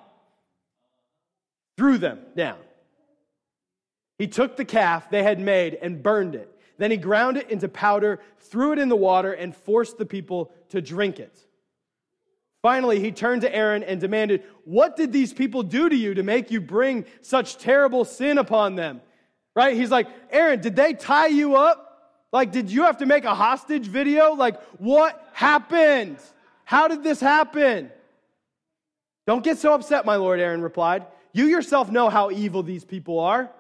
Threw 1.77 1.99
them 1.99 2.21
down. 2.37 2.59
He 4.19 4.29
took 4.29 4.57
the 4.57 4.65
calf 4.65 5.11
they 5.11 5.23
had 5.23 5.41
made 5.41 5.75
and 5.75 6.03
burned 6.03 6.35
it. 6.35 6.55
Then 6.79 6.91
he 6.91 6.97
ground 6.97 7.37
it 7.37 7.51
into 7.51 7.69
powder, 7.69 8.21
threw 8.39 8.73
it 8.73 8.79
in 8.79 8.89
the 8.89 8.97
water, 8.97 9.33
and 9.33 9.57
forced 9.57 9.99
the 9.99 10.07
people 10.07 10.53
to 10.69 10.81
drink 10.81 11.19
it. 11.19 11.37
Finally, 12.63 13.01
he 13.01 13.11
turned 13.11 13.41
to 13.43 13.55
Aaron 13.55 13.83
and 13.83 14.01
demanded, 14.01 14.45
What 14.65 14.97
did 14.97 15.13
these 15.13 15.33
people 15.33 15.63
do 15.63 15.89
to 15.89 15.97
you 15.97 16.15
to 16.15 16.23
make 16.23 16.51
you 16.51 16.61
bring 16.61 17.07
such 17.23 17.59
terrible 17.59 18.05
sin 18.05 18.39
upon 18.39 18.77
them? 18.77 19.01
Right? 19.57 19.75
He's 19.75 19.91
like, 19.91 20.07
Aaron, 20.31 20.61
did 20.61 20.77
they 20.77 20.93
tie 20.93 21.27
you 21.27 21.57
up? 21.57 21.90
Like, 22.33 22.53
did 22.53 22.71
you 22.71 22.83
have 22.83 22.99
to 22.99 23.07
make 23.07 23.25
a 23.25 23.35
hostage 23.35 23.87
video? 23.87 24.35
Like, 24.35 24.61
what 24.79 25.29
happened? 25.33 26.19
How 26.65 26.87
did 26.89 27.03
this 27.03 27.21
happen? 27.21 27.91
Don't 29.27 29.43
get 29.43 29.59
so 29.59 29.75
upset, 29.75 30.07
my 30.07 30.17
lord, 30.17 30.41
Aaron 30.41 30.63
replied. 30.63 31.07
You 31.33 31.47
yourself 31.47 31.91
know 31.91 32.09
how 32.09 32.31
evil 32.31 32.63
these 32.63 32.85
people 32.85 33.19
are. 33.21 33.51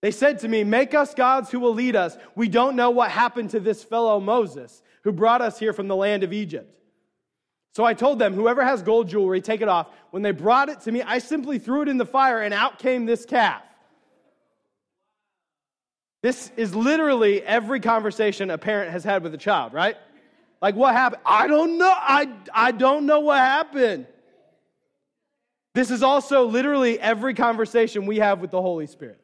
They 0.00 0.10
said 0.10 0.40
to 0.40 0.48
me, 0.48 0.64
Make 0.64 0.92
us 0.94 1.14
gods 1.14 1.50
who 1.50 1.60
will 1.60 1.74
lead 1.74 1.96
us. 1.96 2.16
We 2.34 2.48
don't 2.48 2.76
know 2.76 2.90
what 2.90 3.10
happened 3.10 3.50
to 3.50 3.60
this 3.60 3.82
fellow 3.82 4.20
Moses, 4.20 4.82
who 5.02 5.12
brought 5.12 5.40
us 5.40 5.58
here 5.58 5.72
from 5.72 5.88
the 5.88 5.96
land 5.96 6.22
of 6.22 6.32
Egypt. 6.32 6.70
So 7.74 7.84
I 7.84 7.94
told 7.94 8.18
them, 8.18 8.34
Whoever 8.34 8.62
has 8.62 8.82
gold 8.82 9.08
jewelry, 9.08 9.40
take 9.40 9.62
it 9.62 9.68
off. 9.68 9.88
When 10.10 10.22
they 10.22 10.30
brought 10.30 10.68
it 10.68 10.80
to 10.82 10.92
me, 10.92 11.02
I 11.02 11.18
simply 11.18 11.58
threw 11.58 11.82
it 11.82 11.88
in 11.88 11.96
the 11.96 12.04
fire, 12.06 12.42
and 12.42 12.52
out 12.52 12.78
came 12.78 13.06
this 13.06 13.24
calf. 13.24 13.62
This 16.24 16.50
is 16.56 16.74
literally 16.74 17.42
every 17.42 17.80
conversation 17.80 18.48
a 18.48 18.56
parent 18.56 18.90
has 18.92 19.04
had 19.04 19.22
with 19.22 19.34
a 19.34 19.36
child, 19.36 19.74
right? 19.74 19.94
Like, 20.62 20.74
what 20.74 20.94
happened? 20.94 21.20
I 21.26 21.46
don't 21.46 21.76
know. 21.76 21.92
I, 21.94 22.30
I 22.54 22.72
don't 22.72 23.04
know 23.04 23.20
what 23.20 23.36
happened. 23.36 24.06
This 25.74 25.90
is 25.90 26.02
also 26.02 26.46
literally 26.46 26.98
every 26.98 27.34
conversation 27.34 28.06
we 28.06 28.20
have 28.20 28.40
with 28.40 28.50
the 28.50 28.62
Holy 28.62 28.86
Spirit. 28.86 29.20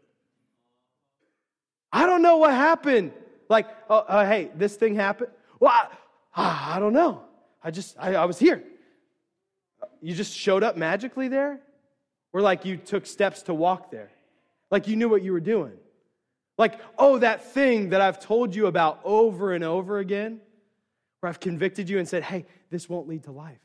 I 1.91 2.05
don't 2.05 2.21
know 2.21 2.37
what 2.37 2.51
happened. 2.51 3.13
Like, 3.49 3.69
oh, 3.89 4.01
uh, 4.01 4.27
hey, 4.27 4.51
this 4.55 4.77
thing 4.77 4.95
happened. 4.95 5.31
Well, 5.59 5.73
I, 6.37 6.75
I 6.75 6.81
don't 6.81 6.93
know. 6.93 7.23
I 7.65 7.71
just, 7.71 7.97
I, 7.99 8.15
I 8.17 8.27
was 8.27 8.39
here. 8.39 8.63
You 10.03 10.15
just 10.15 10.37
showed 10.37 10.63
up 10.63 10.77
magically 10.77 11.29
there? 11.29 11.61
Or 12.35 12.43
like 12.43 12.67
you 12.67 12.77
took 12.77 13.07
steps 13.07 13.45
to 13.45 13.55
walk 13.55 13.91
there? 13.91 14.11
Like 14.71 14.87
you 14.87 14.97
knew 14.97 15.09
what 15.09 15.23
you 15.23 15.33
were 15.33 15.41
doing? 15.41 15.73
Like, 16.61 16.79
oh, 16.99 17.19
that 17.21 17.55
thing 17.55 17.89
that 17.89 18.03
I've 18.03 18.21
told 18.21 18.55
you 18.55 18.67
about 18.67 19.01
over 19.03 19.55
and 19.55 19.65
over 19.65 19.99
again, 19.99 20.43
where 21.21 21.31
I've 21.31 21.41
convicted 21.41 21.89
you 21.89 21.99
and 21.99 22.07
said, 22.07 22.23
hey, 22.23 22.45
this 22.69 22.87
won't 22.87 23.09
lead 23.09 23.25
to 23.25 23.33
life. 23.33 23.63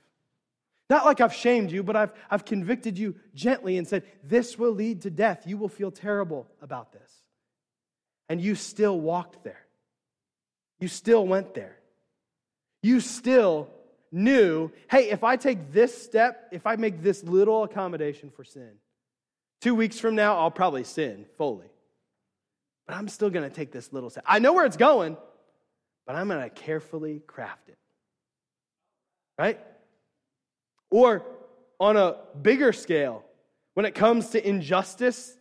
Not 0.89 1.03
like 1.03 1.19
I've 1.19 1.33
shamed 1.33 1.73
you, 1.73 1.83
but 1.83 1.97
I've, 1.97 2.13
I've 2.31 2.45
convicted 2.45 2.97
you 2.97 3.15
gently 3.33 3.77
and 3.77 3.85
said, 3.85 4.03
this 4.23 4.57
will 4.57 4.71
lead 4.71 5.01
to 5.01 5.09
death. 5.09 5.43
You 5.45 5.57
will 5.57 5.67
feel 5.67 5.91
terrible 5.91 6.47
about 6.61 6.93
this 6.93 7.11
and 8.29 8.39
you 8.39 8.55
still 8.55 8.97
walked 8.97 9.43
there. 9.43 9.65
You 10.79 10.87
still 10.87 11.27
went 11.27 11.53
there. 11.53 11.75
You 12.81 13.01
still 13.01 13.67
knew 14.09 14.71
hey, 14.89 15.09
if 15.09 15.21
I 15.21 15.35
take 15.35 15.73
this 15.73 16.01
step, 16.01 16.47
if 16.53 16.65
I 16.65 16.77
make 16.77 17.03
this 17.03 17.25
little 17.25 17.63
accommodation 17.63 18.29
for 18.29 18.45
sin, 18.45 18.71
two 19.59 19.75
weeks 19.75 19.99
from 19.99 20.15
now, 20.15 20.37
I'll 20.37 20.49
probably 20.49 20.85
sin 20.85 21.25
fully. 21.37 21.67
But 22.87 22.95
I'm 22.95 23.07
still 23.07 23.29
going 23.29 23.49
to 23.49 23.55
take 23.55 23.71
this 23.71 23.91
little 23.91 24.09
step. 24.09 24.23
I 24.27 24.39
know 24.39 24.53
where 24.53 24.65
it's 24.65 24.77
going, 24.77 25.17
but 26.05 26.15
I'm 26.15 26.27
going 26.27 26.41
to 26.41 26.49
carefully 26.49 27.21
craft 27.25 27.69
it. 27.69 27.77
Right? 29.37 29.59
Or 30.91 31.25
on 31.79 31.97
a 31.97 32.17
bigger 32.41 32.71
scale, 32.71 33.25
when 33.75 33.85
it 33.85 33.93
comes 33.93 34.29
to 34.29 34.47
injustice 34.47 35.37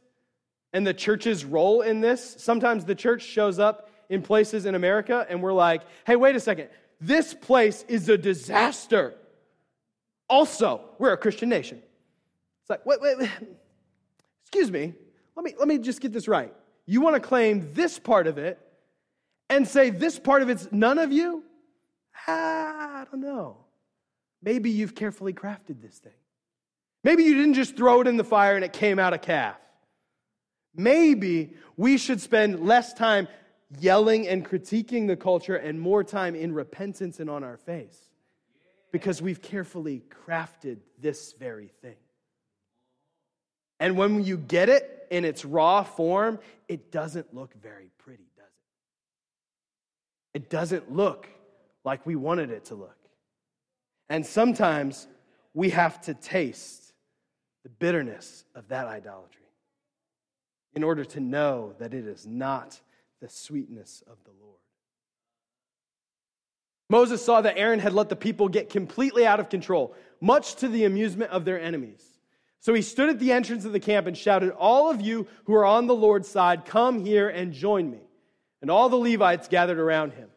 and 0.75 0.87
the 0.87 0.93
church's 0.93 1.45
role 1.45 1.81
in 1.81 2.01
this. 2.01 2.37
Sometimes 2.39 2.85
the 2.85 2.97
church 2.97 3.23
shows 3.23 3.59
up 3.59 3.89
in 4.11 4.21
places 4.21 4.67
in 4.67 4.75
America 4.75 5.25
and 5.31 5.41
we're 5.41 5.53
like, 5.53 5.83
hey, 6.07 6.17
wait 6.17 6.37
a 6.37 6.41
second. 6.41 6.69
This 7.01 7.33
place 7.33 7.85
is 7.89 8.09
a 8.09 8.19
disaster. 8.19 9.15
Also, 10.29 10.81
we're 10.99 11.13
a 11.13 11.17
Christian 11.17 11.49
nation. 11.49 11.81
It's 12.63 12.71
like, 12.71 12.85
wait, 12.85 13.01
wait, 13.01 13.19
wait. 13.19 13.31
excuse 14.43 14.71
me. 14.71 14.95
Let 15.37 15.45
me, 15.45 15.55
let 15.59 15.69
me 15.69 15.79
just 15.79 16.01
get 16.01 16.13
this 16.13 16.27
right. 16.27 16.53
You 16.87 17.01
want 17.01 17.15
to 17.15 17.21
claim 17.21 17.73
this 17.73 17.99
part 17.99 18.27
of 18.27 18.39
it 18.39 18.59
and 19.49 19.67
say 19.67 19.91
this 19.91 20.19
part 20.19 20.43
of 20.43 20.49
it's 20.49 20.71
none 20.71 20.99
of 20.99 21.13
you? 21.13 21.43
Ah, 22.27 23.03
I 23.03 23.05
don't 23.11 23.21
know. 23.21 23.59
Maybe 24.43 24.71
you've 24.71 24.95
carefully 24.95 25.33
crafted 25.33 25.81
this 25.81 25.99
thing. 25.99 26.13
Maybe 27.03 27.25
you 27.25 27.35
didn't 27.35 27.55
just 27.55 27.77
throw 27.77 28.01
it 28.01 28.07
in 28.07 28.17
the 28.17 28.25
fire 28.25 28.57
and 28.57 28.65
it 28.65 28.73
came 28.73 28.99
out 28.99 29.13
a 29.13 29.19
calf. 29.19 29.57
Maybe 30.75 31.55
we 31.77 31.99
should 31.99 32.21
spend 32.21 32.67
less 32.67 32.93
time 32.95 33.29
yelling 33.79 34.29
and 34.29 34.45
critiquing 34.45 35.07
the 35.07 35.17
culture 35.17 35.57
and 35.57 35.81
more 35.81 36.05
time 36.05 36.35
in 36.35 36.53
repentance 36.53 37.21
and 37.21 37.31
on 37.31 37.45
our 37.45 37.57
face 37.57 37.99
because 38.93 39.21
we've 39.21 39.43
carefully 39.43 40.03
crafted 40.27 40.79
this 41.01 41.33
very 41.33 41.69
thing. 41.83 41.97
And 43.81 43.97
when 43.97 44.25
you 44.25 44.37
get 44.37 44.69
it 44.69 45.07
in 45.11 45.25
its 45.25 45.45
raw 45.45 45.83
form, 45.83 46.39
it 46.69 46.91
doesn't 46.93 47.35
look 47.35 47.55
very 47.61 47.91
pretty, 47.99 48.29
does 48.37 48.47
it? 50.35 50.39
It 50.39 50.51
doesn't 50.51 50.93
look 50.93 51.29
like 51.85 52.07
we 52.07 52.17
wanted 52.17 52.51
it 52.51 52.67
to 52.67 52.75
look. 52.75 52.97
And 54.09 54.25
sometimes 54.25 55.07
we 55.53 55.71
have 55.71 56.01
to 56.03 56.15
taste 56.15 56.93
the 57.63 57.69
bitterness 57.69 58.45
of 58.55 58.69
that 58.69 58.87
idolatry 58.87 59.41
in 60.75 60.83
order 60.83 61.05
to 61.05 61.21
know 61.21 61.75
that 61.79 61.95
it 61.95 62.07
is 62.07 62.27
not 62.27 62.81
the 63.21 63.29
sweetness 63.29 64.03
of 64.07 64.17
the 64.25 64.33
Lord. 64.43 64.59
Moses 66.91 67.25
saw 67.25 67.41
that 67.41 67.57
Aaron 67.57 67.79
had 67.79 67.95
let 67.95 68.09
the 68.09 68.17
people 68.17 68.49
get 68.49 68.69
completely 68.69 69.27
out 69.27 69.41
of 69.41 69.49
control, 69.49 69.95
much 70.21 70.57
to 70.57 70.69
the 70.69 70.85
amusement 70.85 71.31
of 71.31 71.45
their 71.45 71.61
enemies. 71.61 72.14
So 72.65 72.73
he 72.73 72.81
stood 72.81 73.11
at 73.11 73.19
the 73.19 73.31
entrance 73.31 73.67
of 73.67 73.73
the 73.73 73.81
camp 73.81 74.07
and 74.07 74.17
shouted, 74.17 74.51
All 74.53 74.91
of 74.91 75.03
you 75.03 75.27
who 75.45 75.53
are 75.53 75.67
on 75.67 75.87
the 75.87 75.95
Lord's 75.95 76.29
side, 76.29 76.65
come 76.65 77.05
here 77.05 77.29
and 77.29 77.53
join 77.53 77.91
me. 77.91 78.01
And 78.63 78.71
all 78.71 78.89
the 78.89 78.97
Levites 78.97 79.49
gathered 79.49 79.79
around 79.79 80.15
him. 80.15 80.31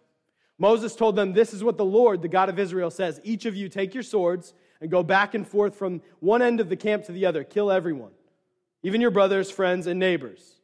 Moses 0.60 0.94
told 0.94 1.16
them, 1.16 1.32
This 1.32 1.54
is 1.54 1.64
what 1.64 1.78
the 1.78 1.86
Lord, 1.86 2.22
the 2.22 2.28
God 2.28 2.50
of 2.50 2.60
Israel, 2.60 2.92
says 2.92 3.22
Each 3.24 3.46
of 3.46 3.56
you 3.56 3.70
take 3.70 3.94
your 3.94 4.04
swords 4.04 4.54
and 4.82 4.92
go 4.92 5.04
back 5.04 5.36
and 5.36 5.48
forth 5.48 5.78
from 5.78 6.02
one 6.20 6.42
end 6.42 6.60
of 6.60 6.68
the 6.68 6.76
camp 6.76 7.06
to 7.06 7.14
the 7.14 7.26
other, 7.26 7.46
kill 7.46 7.72
everyone 7.72 8.12
even 8.84 9.02
your 9.02 9.12
brothers, 9.12 9.50
friends, 9.50 9.88
and 9.88 10.00
neighbors. 10.00 10.57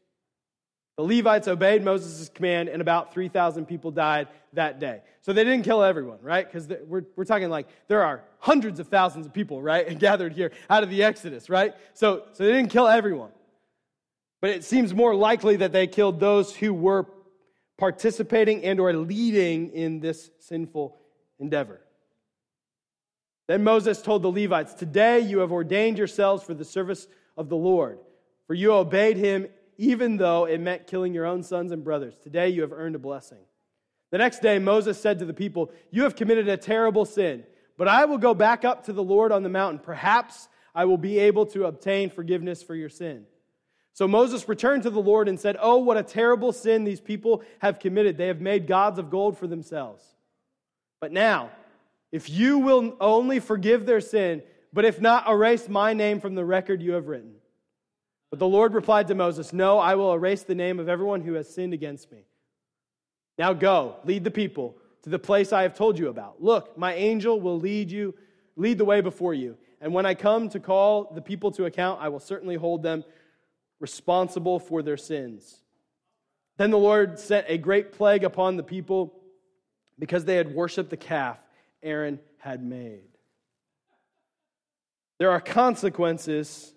The 0.95 1.03
Levites 1.03 1.47
obeyed 1.47 1.84
Moses' 1.84 2.29
command, 2.29 2.69
and 2.69 2.82
about 2.82 3.13
3,000 3.13 3.65
people 3.65 3.89
died 3.89 4.27
that 4.53 4.79
day. 4.79 5.01
So 5.21 5.34
they 5.34 5.43
didn't 5.43 5.63
kill 5.63 5.82
everyone, 5.82 6.19
right? 6.21 6.45
Because 6.45 6.67
we're, 6.86 7.03
we're 7.15 7.25
talking 7.25 7.49
like 7.49 7.67
there 7.88 8.03
are 8.03 8.23
hundreds 8.38 8.79
of 8.79 8.89
thousands 8.89 9.25
of 9.25 9.34
people, 9.34 9.62
right, 9.62 9.97
gathered 9.99 10.34
here 10.34 10.51
out 10.69 10.84
of 10.84 10.89
the 10.91 11.03
Exodus, 11.03 11.49
right? 11.49 11.73
So, 11.95 12.25
so 12.34 12.43
they 12.43 12.51
didn't 12.51 12.69
kill 12.69 12.88
everyone. 12.88 13.32
But 14.39 14.51
it 14.51 14.63
seems 14.63 14.93
more 14.93 15.15
likely 15.15 15.56
that 15.58 15.71
they 15.71 15.88
killed 15.88 16.19
those 16.19 16.56
who 16.56 16.73
were 16.73 17.08
participating 17.77 18.63
and 18.63 18.79
or 18.79 18.93
leading 18.93 19.69
in 19.69 19.99
this 19.99 20.29
sinful 20.39 20.95
endeavor. 21.39 21.82
Then 23.47 23.63
Moses 23.63 24.01
told 24.01 24.21
the 24.21 24.32
Levites, 24.32 24.73
Today 24.73 25.21
you 25.21 25.39
have 25.39 25.51
ordained 25.51 25.97
yourselves 25.97 26.43
for 26.43 26.53
the 26.53 26.65
service 26.65 27.08
of 27.36 27.49
the 27.49 27.56
Lord, 27.56 27.99
for 28.45 28.53
you 28.53 28.73
obeyed 28.73 29.17
him 29.17 29.47
even 29.77 30.17
though 30.17 30.45
it 30.45 30.59
meant 30.59 30.88
killing 30.88 31.13
your 31.13 31.25
own 31.25 31.43
sons 31.43 31.71
and 31.71 31.83
brothers. 31.83 32.15
Today 32.21 32.49
you 32.49 32.62
have 32.62 32.73
earned 32.73 32.95
a 32.95 32.99
blessing. 32.99 33.39
The 34.12 34.19
next 34.19 34.43
day, 34.43 34.59
Moses 34.59 35.01
said 35.01 35.19
to 35.19 35.25
the 35.25 35.33
people, 35.33 35.71
You 35.89 36.03
have 36.03 36.15
committed 36.15 36.47
a 36.47 36.55
terrible 36.55 37.03
sin, 37.05 37.43
but 37.77 37.88
I 37.88 38.05
will 38.05 38.19
go 38.19 38.36
back 38.36 38.63
up 38.63 38.86
to 38.86 38.93
the 38.93 39.03
Lord 39.03 39.31
on 39.31 39.41
the 39.41 39.49
mountain. 39.49 39.79
Perhaps 39.79 40.49
I 40.75 40.86
will 40.86 40.97
be 40.97 41.17
able 41.17 41.47
to 41.47 41.65
obtain 41.65 42.09
forgiveness 42.09 42.62
for 42.62 42.75
your 42.75 42.89
sin. 42.89 43.25
So 43.93 44.07
Moses 44.07 44.47
returned 44.47 44.83
to 44.83 44.89
the 44.89 45.01
Lord 45.01 45.27
and 45.27 45.39
said, 45.39 45.57
Oh, 45.59 45.77
what 45.77 45.97
a 45.97 46.03
terrible 46.03 46.51
sin 46.51 46.83
these 46.83 47.01
people 47.01 47.43
have 47.59 47.79
committed. 47.79 48.17
They 48.17 48.27
have 48.27 48.41
made 48.41 48.67
gods 48.67 48.99
of 48.99 49.09
gold 49.09 49.38
for 49.38 49.47
themselves. 49.47 50.03
But 50.99 51.12
now, 51.12 51.51
if 52.12 52.29
you 52.29 52.59
will 52.59 52.95
only 52.99 53.39
forgive 53.39 53.86
their 53.86 54.01
sin, 54.01 54.43
but 54.71 54.86
if 54.86 55.01
not, 55.01 55.27
erase 55.27 55.67
my 55.69 55.93
name 55.93 56.19
from 56.19 56.36
the 56.36 56.45
record 56.45 56.81
you 56.81 56.93
have 56.93 57.07
written. 57.07 57.33
But 58.34 58.39
the 58.39 58.48
Lord 58.48 58.74
replied 58.74 59.10
to 59.10 59.13
Moses, 59.13 59.54
No, 59.54 59.78
I 59.78 59.93
will 59.93 60.12
erase 60.12 60.41
the 60.41 60.56
name 60.56 60.80
of 60.80 60.89
everyone 60.89 61.22
who 61.22 61.34
has 61.34 61.48
sinned 61.48 61.72
against 61.72 62.12
me. 62.12 62.26
Now 63.38 63.54
go, 63.54 63.98
lead 64.06 64.24
the 64.24 64.32
people 64.32 64.76
to 65.04 65.12
the 65.12 65.19
place 65.19 65.54
I 65.54 65.62
have 65.62 65.78
told 65.78 66.00
you 66.00 66.08
about. 66.08 66.41
Look, 66.41 66.76
my 66.76 66.96
angel 66.96 67.39
will 67.39 67.60
lead 67.60 67.91
you, 67.91 68.15
lead 68.56 68.80
the 68.80 68.86
way 68.86 69.02
before 69.02 69.36
you. 69.36 69.56
And 69.80 69.93
when 69.93 70.08
I 70.08 70.15
come 70.15 70.50
to 70.50 70.60
call 70.60 71.12
the 71.13 71.22
people 71.22 71.52
to 71.52 71.65
account, 71.65 72.02
I 72.02 72.10
will 72.10 72.19
certainly 72.19 72.56
hold 72.56 72.82
them 72.82 73.04
responsible 73.80 74.58
for 74.58 74.82
their 74.82 74.98
sins. 74.98 75.60
Then 76.58 76.72
the 76.72 76.80
Lord 76.80 77.19
sent 77.19 77.46
a 77.48 77.60
great 77.60 77.91
plague 77.91 78.24
upon 78.24 78.58
the 78.58 78.63
people 78.63 79.13
because 80.00 80.26
they 80.26 80.38
had 80.38 80.56
worshiped 80.56 80.89
the 80.89 80.98
calf 80.98 81.38
Aaron 81.84 82.19
had 82.39 82.63
made. 82.63 83.10
There 85.19 85.30
are 85.30 85.39
consequences 85.39 86.74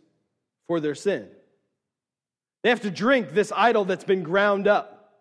for 0.66 0.80
their 0.80 0.94
sin. 0.94 1.30
They 2.66 2.70
have 2.70 2.80
to 2.80 2.90
drink 2.90 3.32
this 3.32 3.52
idol 3.54 3.84
that's 3.84 4.02
been 4.02 4.24
ground 4.24 4.66
up. 4.66 5.20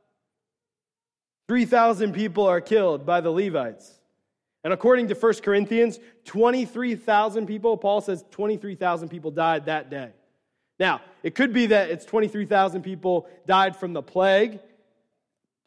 3,000 1.48 2.12
people 2.12 2.48
are 2.48 2.60
killed 2.60 3.06
by 3.06 3.22
the 3.22 3.30
Levites. 3.30 4.00
And 4.64 4.74
according 4.74 5.10
to 5.10 5.14
1 5.14 5.34
Corinthians, 5.44 6.00
23,000 6.24 7.46
people, 7.46 7.78
Paul 7.78 8.02
says 8.02 8.26
23,000 8.32 9.10
people 9.10 9.30
died 9.30 9.68
that 9.68 9.92
day. 9.92 10.10
Now, 10.80 11.02
it 11.22 11.36
could 11.36 11.54
be 11.54 11.68
that 11.68 11.92
it's 11.92 12.04
23,000 12.04 12.82
people 12.82 13.30
died 13.46 13.76
from 13.76 13.94
the 13.94 14.02
plague, 14.02 14.60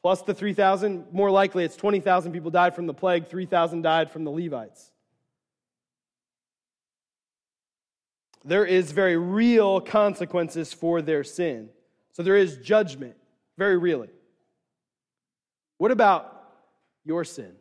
plus 0.03 0.23
the 0.23 0.35
3,000. 0.35 1.13
More 1.13 1.31
likely, 1.31 1.63
it's 1.63 1.77
20,000 1.77 2.33
people 2.33 2.51
died 2.51 2.75
from 2.75 2.89
the 2.89 2.95
plague, 2.95 3.29
3,000 3.29 3.83
died 3.83 4.11
from 4.11 4.25
the 4.25 4.33
Levites. 4.33 4.91
There 8.49 8.65
is 8.65 8.93
very 8.93 9.17
real 9.17 9.81
consequences 9.81 10.73
for 10.73 11.03
their 11.03 11.23
sin. 11.23 11.69
So 12.13 12.23
there 12.23 12.37
is 12.37 12.57
judgment, 12.57 13.15
very 13.59 13.77
really. 13.77 14.09
What 15.77 15.91
about 15.91 16.35
your 17.05 17.25
sin? 17.25 17.53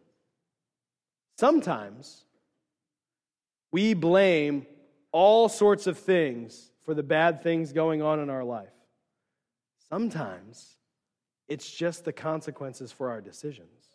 Sometimes 1.38 2.23
we 3.71 3.93
blame 3.93 4.65
all 5.12 5.50
sorts 5.50 5.88
of 5.88 6.00
things 6.00 6.71
for 6.86 6.93
the 6.93 7.04
bad 7.04 7.43
things 7.43 7.73
going 7.73 8.02
on 8.02 8.19
in 8.19 8.30
our 8.30 8.43
life. 8.43 8.69
Sometimes 9.89 10.78
it's 11.47 11.69
just 11.69 12.06
the 12.06 12.13
consequences 12.13 12.91
for 12.91 13.10
our 13.10 13.21
decisions. 13.21 13.89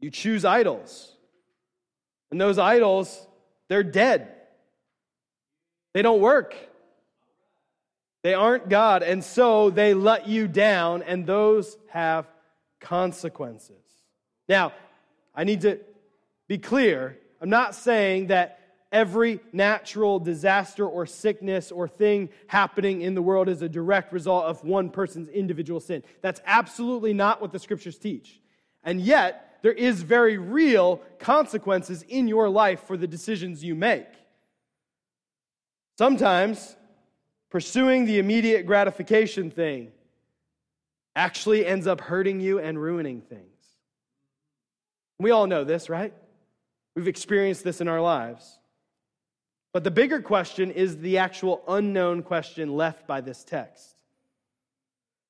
You 0.00 0.10
choose 0.10 0.46
idols, 0.46 1.14
and 2.30 2.40
those 2.40 2.58
idols, 2.58 3.26
they're 3.68 3.82
dead. 3.82 4.39
They 5.92 6.02
don't 6.02 6.20
work. 6.20 6.54
They 8.22 8.34
aren't 8.34 8.68
God, 8.68 9.02
and 9.02 9.24
so 9.24 9.70
they 9.70 9.94
let 9.94 10.28
you 10.28 10.46
down, 10.46 11.02
and 11.02 11.26
those 11.26 11.78
have 11.88 12.26
consequences. 12.78 13.82
Now, 14.48 14.72
I 15.34 15.44
need 15.44 15.62
to 15.62 15.80
be 16.46 16.58
clear. 16.58 17.16
I'm 17.40 17.48
not 17.48 17.74
saying 17.74 18.26
that 18.26 18.60
every 18.92 19.40
natural 19.52 20.18
disaster 20.18 20.86
or 20.86 21.06
sickness 21.06 21.70
or 21.70 21.88
thing 21.88 22.28
happening 22.48 23.02
in 23.02 23.14
the 23.14 23.22
world 23.22 23.48
is 23.48 23.62
a 23.62 23.68
direct 23.68 24.12
result 24.12 24.44
of 24.44 24.64
one 24.64 24.90
person's 24.90 25.28
individual 25.28 25.80
sin. 25.80 26.02
That's 26.20 26.40
absolutely 26.44 27.14
not 27.14 27.40
what 27.40 27.52
the 27.52 27.58
scriptures 27.58 27.96
teach. 27.96 28.40
And 28.82 29.00
yet, 29.00 29.58
there 29.62 29.72
is 29.72 30.02
very 30.02 30.38
real 30.38 31.00
consequences 31.18 32.02
in 32.08 32.28
your 32.28 32.48
life 32.48 32.82
for 32.84 32.96
the 32.96 33.06
decisions 33.06 33.62
you 33.62 33.74
make. 33.74 34.06
Sometimes 36.00 36.76
pursuing 37.50 38.06
the 38.06 38.18
immediate 38.18 38.64
gratification 38.64 39.50
thing 39.50 39.92
actually 41.14 41.66
ends 41.66 41.86
up 41.86 42.00
hurting 42.00 42.40
you 42.40 42.58
and 42.58 42.80
ruining 42.80 43.20
things. 43.20 43.66
We 45.18 45.30
all 45.30 45.46
know 45.46 45.62
this, 45.62 45.90
right? 45.90 46.14
We've 46.96 47.06
experienced 47.06 47.64
this 47.64 47.82
in 47.82 47.88
our 47.88 48.00
lives. 48.00 48.58
But 49.74 49.84
the 49.84 49.90
bigger 49.90 50.22
question 50.22 50.70
is 50.70 50.96
the 50.96 51.18
actual 51.18 51.62
unknown 51.68 52.22
question 52.22 52.74
left 52.74 53.06
by 53.06 53.20
this 53.20 53.44
text. 53.44 53.94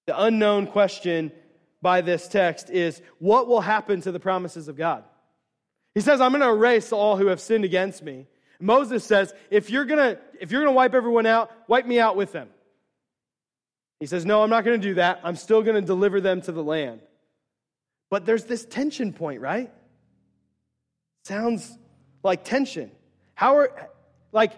The 0.07 0.23
unknown 0.23 0.69
question 0.69 1.33
by 1.83 2.01
this 2.01 2.29
text 2.29 2.71
is 2.71 3.03
what 3.19 3.49
will 3.49 3.63
happen 3.63 4.03
to 4.03 4.13
the 4.13 4.21
promises 4.21 4.69
of 4.69 4.77
God? 4.77 5.03
He 5.97 6.01
says, 6.01 6.21
I'm 6.21 6.31
going 6.31 6.43
to 6.43 6.49
erase 6.51 6.93
all 6.93 7.17
who 7.17 7.27
have 7.27 7.41
sinned 7.41 7.65
against 7.65 8.05
me. 8.05 8.29
Moses 8.61 9.05
says, 9.05 9.33
if 9.51 9.71
you're 9.71 9.85
going 9.85 9.99
to 9.99 10.21
if 10.41 10.51
you're 10.51 10.63
going 10.63 10.73
to 10.73 10.77
wipe 10.77 10.95
everyone 10.95 11.27
out, 11.27 11.51
wipe 11.69 11.87
me 11.87 12.01
out 12.01 12.17
with 12.17 12.33
them. 12.33 12.49
He 14.01 14.07
says, 14.07 14.25
No, 14.25 14.43
I'm 14.43 14.51
not 14.51 14.65
going 14.65 14.81
to 14.81 14.89
do 14.89 14.95
that. 14.95 15.21
I'm 15.23 15.37
still 15.37 15.63
going 15.63 15.77
to 15.77 15.83
deliver 15.83 16.21
them 16.21 16.41
to 16.43 16.53
the 16.53 16.63
land. 16.63 17.01
But 18.09 18.25
there's 18.27 18.45
this 18.45 18.65
tension 18.65 19.13
point, 19.13 19.41
right? 19.41 19.71
Sounds 21.25 21.79
like 22.25 22.43
tension. 22.45 22.91
How 23.35 23.59
are, 23.59 23.91
like, 24.33 24.53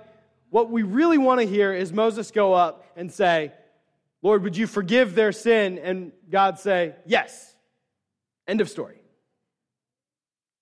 what 0.51 0.71
we 0.71 0.85
really 0.85 1.19
want 1.19 1.41
to 1.41 1.47
hear 1.47 1.75
is 1.75 1.93
Moses 1.93 2.31
go 2.31 2.55
up 2.55 2.87
and 2.97 3.13
say, 3.13 3.53
Lord, 4.23 4.45
would 4.45 4.57
you 4.57 4.67
forgive 4.67 5.15
their 5.15 5.33
sin? 5.33 5.79
And 5.79 6.13
God 6.31 6.59
say, 6.59 6.95
Yes. 7.05 7.49
End 8.47 8.61
of 8.61 8.69
story. 8.69 9.01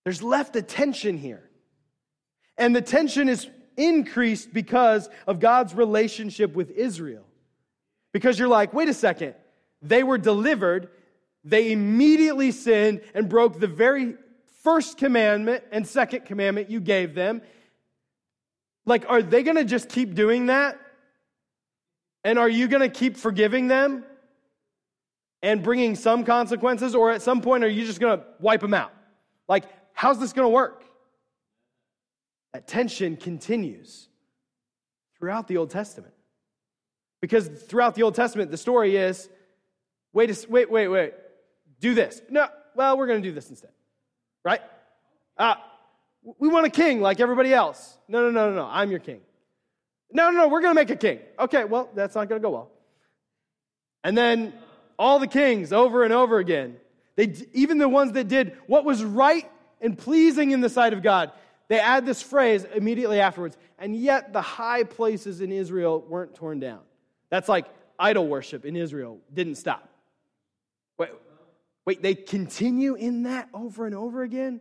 There's 0.05 0.23
left 0.23 0.57
a 0.57 0.63
tension 0.63 1.19
here. 1.19 1.50
And 2.61 2.77
the 2.77 2.83
tension 2.83 3.29
is 3.31 3.49
increased 3.79 4.53
because 4.53 5.09
of 5.27 5.41
God's 5.41 5.75
relationship 5.75 6.55
with 6.55 6.71
Israel. 6.71 7.25
Because 8.13 8.39
you're 8.39 8.49
like, 8.49 8.75
wait 8.75 8.89
a 8.89 8.95
second, 8.95 9.35
they 9.81 10.03
were 10.03 10.19
delivered, 10.19 10.91
they 11.43 11.73
immediately 11.73 12.53
sinned 12.53 13.01
and 13.15 13.31
broke 13.31 13.59
the 13.59 13.67
very 13.67 14.15
first 14.63 14.99
commandment 14.99 15.65
and 15.73 15.87
second 15.87 16.27
commandment 16.27 16.71
you 16.71 16.81
gave 16.81 17.15
them. 17.15 17.41
Like, 18.85 19.09
are 19.09 19.23
they 19.23 19.43
gonna 19.43 19.65
just 19.65 19.89
keep 19.89 20.15
doing 20.15 20.47
that? 20.47 20.79
And 22.25 22.39
are 22.39 22.49
you 22.49 22.69
gonna 22.69 22.91
keep 22.91 23.17
forgiving 23.17 23.69
them 23.69 24.05
and 25.43 25.63
bringing 25.63 25.95
some 25.95 26.25
consequences? 26.25 26.95
Or 26.95 27.11
at 27.11 27.23
some 27.23 27.41
point, 27.41 27.65
are 27.65 27.69
you 27.69 27.87
just 27.87 28.01
gonna 28.01 28.23
wipe 28.39 28.61
them 28.61 28.75
out? 28.75 28.93
Like, 29.49 29.65
how's 29.95 30.19
this 30.19 30.35
gonna 30.35 30.51
work? 30.51 30.80
That 32.53 32.67
tension 32.67 33.17
continues 33.17 34.09
throughout 35.19 35.47
the 35.49 35.57
Old 35.57 35.71
Testament. 35.71 36.15
Because 37.21 37.49
throughout 37.49 37.95
the 37.95 38.03
Old 38.03 38.15
Testament, 38.15 38.51
the 38.51 38.57
story 38.57 38.97
is 38.97 39.29
wait, 40.13 40.31
a, 40.31 40.51
wait, 40.51 40.71
wait, 40.71 40.89
wait, 40.89 41.15
do 41.81 41.95
this. 41.95 42.23
No, 42.31 42.49
well, 42.75 42.97
we're 42.97 43.07
going 43.07 43.23
to 43.23 43.29
do 43.29 43.35
this 43.35 43.51
instead, 43.51 43.71
right? 44.45 44.61
Uh, 45.37 45.55
we 46.39 46.49
want 46.49 46.67
a 46.67 46.71
king 46.71 47.01
like 47.01 47.21
everybody 47.21 47.53
else. 47.53 47.99
No, 48.09 48.23
no, 48.23 48.31
no, 48.31 48.51
no, 48.51 48.57
no, 48.57 48.67
I'm 48.67 48.91
your 48.91 49.01
king. 49.01 49.21
No, 50.13 50.31
no, 50.31 50.39
no, 50.39 50.49
we're 50.49 50.61
going 50.61 50.75
to 50.75 50.81
make 50.81 50.91
a 50.91 50.97
king. 50.97 51.21
Okay, 51.39 51.65
well, 51.65 51.89
that's 51.95 52.15
not 52.15 52.29
going 52.29 52.41
to 52.41 52.47
go 52.47 52.51
well. 52.51 52.71
And 54.03 54.17
then 54.17 54.53
all 54.99 55.19
the 55.19 55.27
kings 55.27 55.73
over 55.73 56.05
and 56.05 56.13
over 56.13 56.39
again, 56.39 56.77
they, 57.17 57.35
even 57.53 57.79
the 57.79 57.89
ones 57.89 58.13
that 58.13 58.29
did 58.29 58.57
what 58.67 58.85
was 58.85 59.05
right 59.05 59.51
and 59.81 59.97
pleasing 59.97 60.51
in 60.51 60.61
the 60.61 60.69
sight 60.69 60.93
of 60.93 61.03
God, 61.03 61.33
they 61.71 61.79
add 61.79 62.05
this 62.05 62.21
phrase 62.21 62.67
immediately 62.75 63.21
afterwards, 63.21 63.57
and 63.79 63.95
yet 63.95 64.33
the 64.33 64.43
high 64.43 64.83
places 64.83 65.41
in 65.41 65.53
Israel 65.53 66.05
weren't 66.09 66.35
torn 66.35 66.59
down. 66.59 66.81
That's 67.31 67.49
like 67.49 67.67
idol 67.97 68.27
worship 68.27 68.65
in 68.65 68.75
Israel 68.75 69.19
didn't 69.33 69.55
stop. 69.55 69.89
Wait, 70.99 71.11
wait, 71.87 72.03
they 72.03 72.17
continue 72.17 72.97
in 72.97 73.23
that 73.23 73.49
over 73.55 73.87
and 73.87 73.95
over 73.95 74.25
again? 74.25 74.61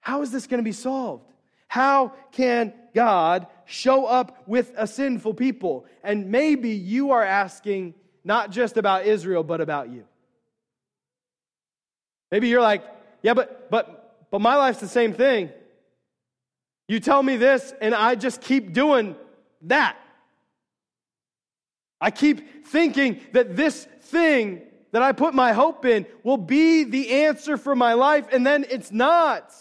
How 0.00 0.22
is 0.22 0.32
this 0.32 0.48
going 0.48 0.58
to 0.58 0.64
be 0.64 0.72
solved? 0.72 1.30
How 1.68 2.12
can 2.32 2.72
God 2.92 3.46
show 3.64 4.04
up 4.04 4.48
with 4.48 4.72
a 4.76 4.88
sinful 4.88 5.34
people? 5.34 5.86
And 6.02 6.28
maybe 6.32 6.70
you 6.70 7.12
are 7.12 7.22
asking 7.22 7.94
not 8.24 8.50
just 8.50 8.76
about 8.76 9.06
Israel, 9.06 9.44
but 9.44 9.60
about 9.60 9.90
you. 9.90 10.04
Maybe 12.32 12.48
you're 12.48 12.62
like, 12.62 12.82
yeah, 13.22 13.34
but 13.34 13.70
but 13.70 14.26
but 14.32 14.40
my 14.40 14.56
life's 14.56 14.80
the 14.80 14.88
same 14.88 15.12
thing. 15.12 15.50
You 16.88 17.00
tell 17.00 17.22
me 17.22 17.36
this, 17.36 17.72
and 17.80 17.94
I 17.94 18.14
just 18.14 18.40
keep 18.40 18.72
doing 18.72 19.16
that. 19.62 19.96
I 22.00 22.10
keep 22.10 22.66
thinking 22.66 23.20
that 23.32 23.56
this 23.56 23.84
thing 24.02 24.62
that 24.92 25.02
I 25.02 25.12
put 25.12 25.34
my 25.34 25.52
hope 25.52 25.84
in 25.86 26.06
will 26.22 26.36
be 26.36 26.84
the 26.84 27.24
answer 27.24 27.56
for 27.56 27.74
my 27.74 27.94
life, 27.94 28.26
and 28.30 28.46
then 28.46 28.66
it's 28.68 28.92
not. 28.92 29.52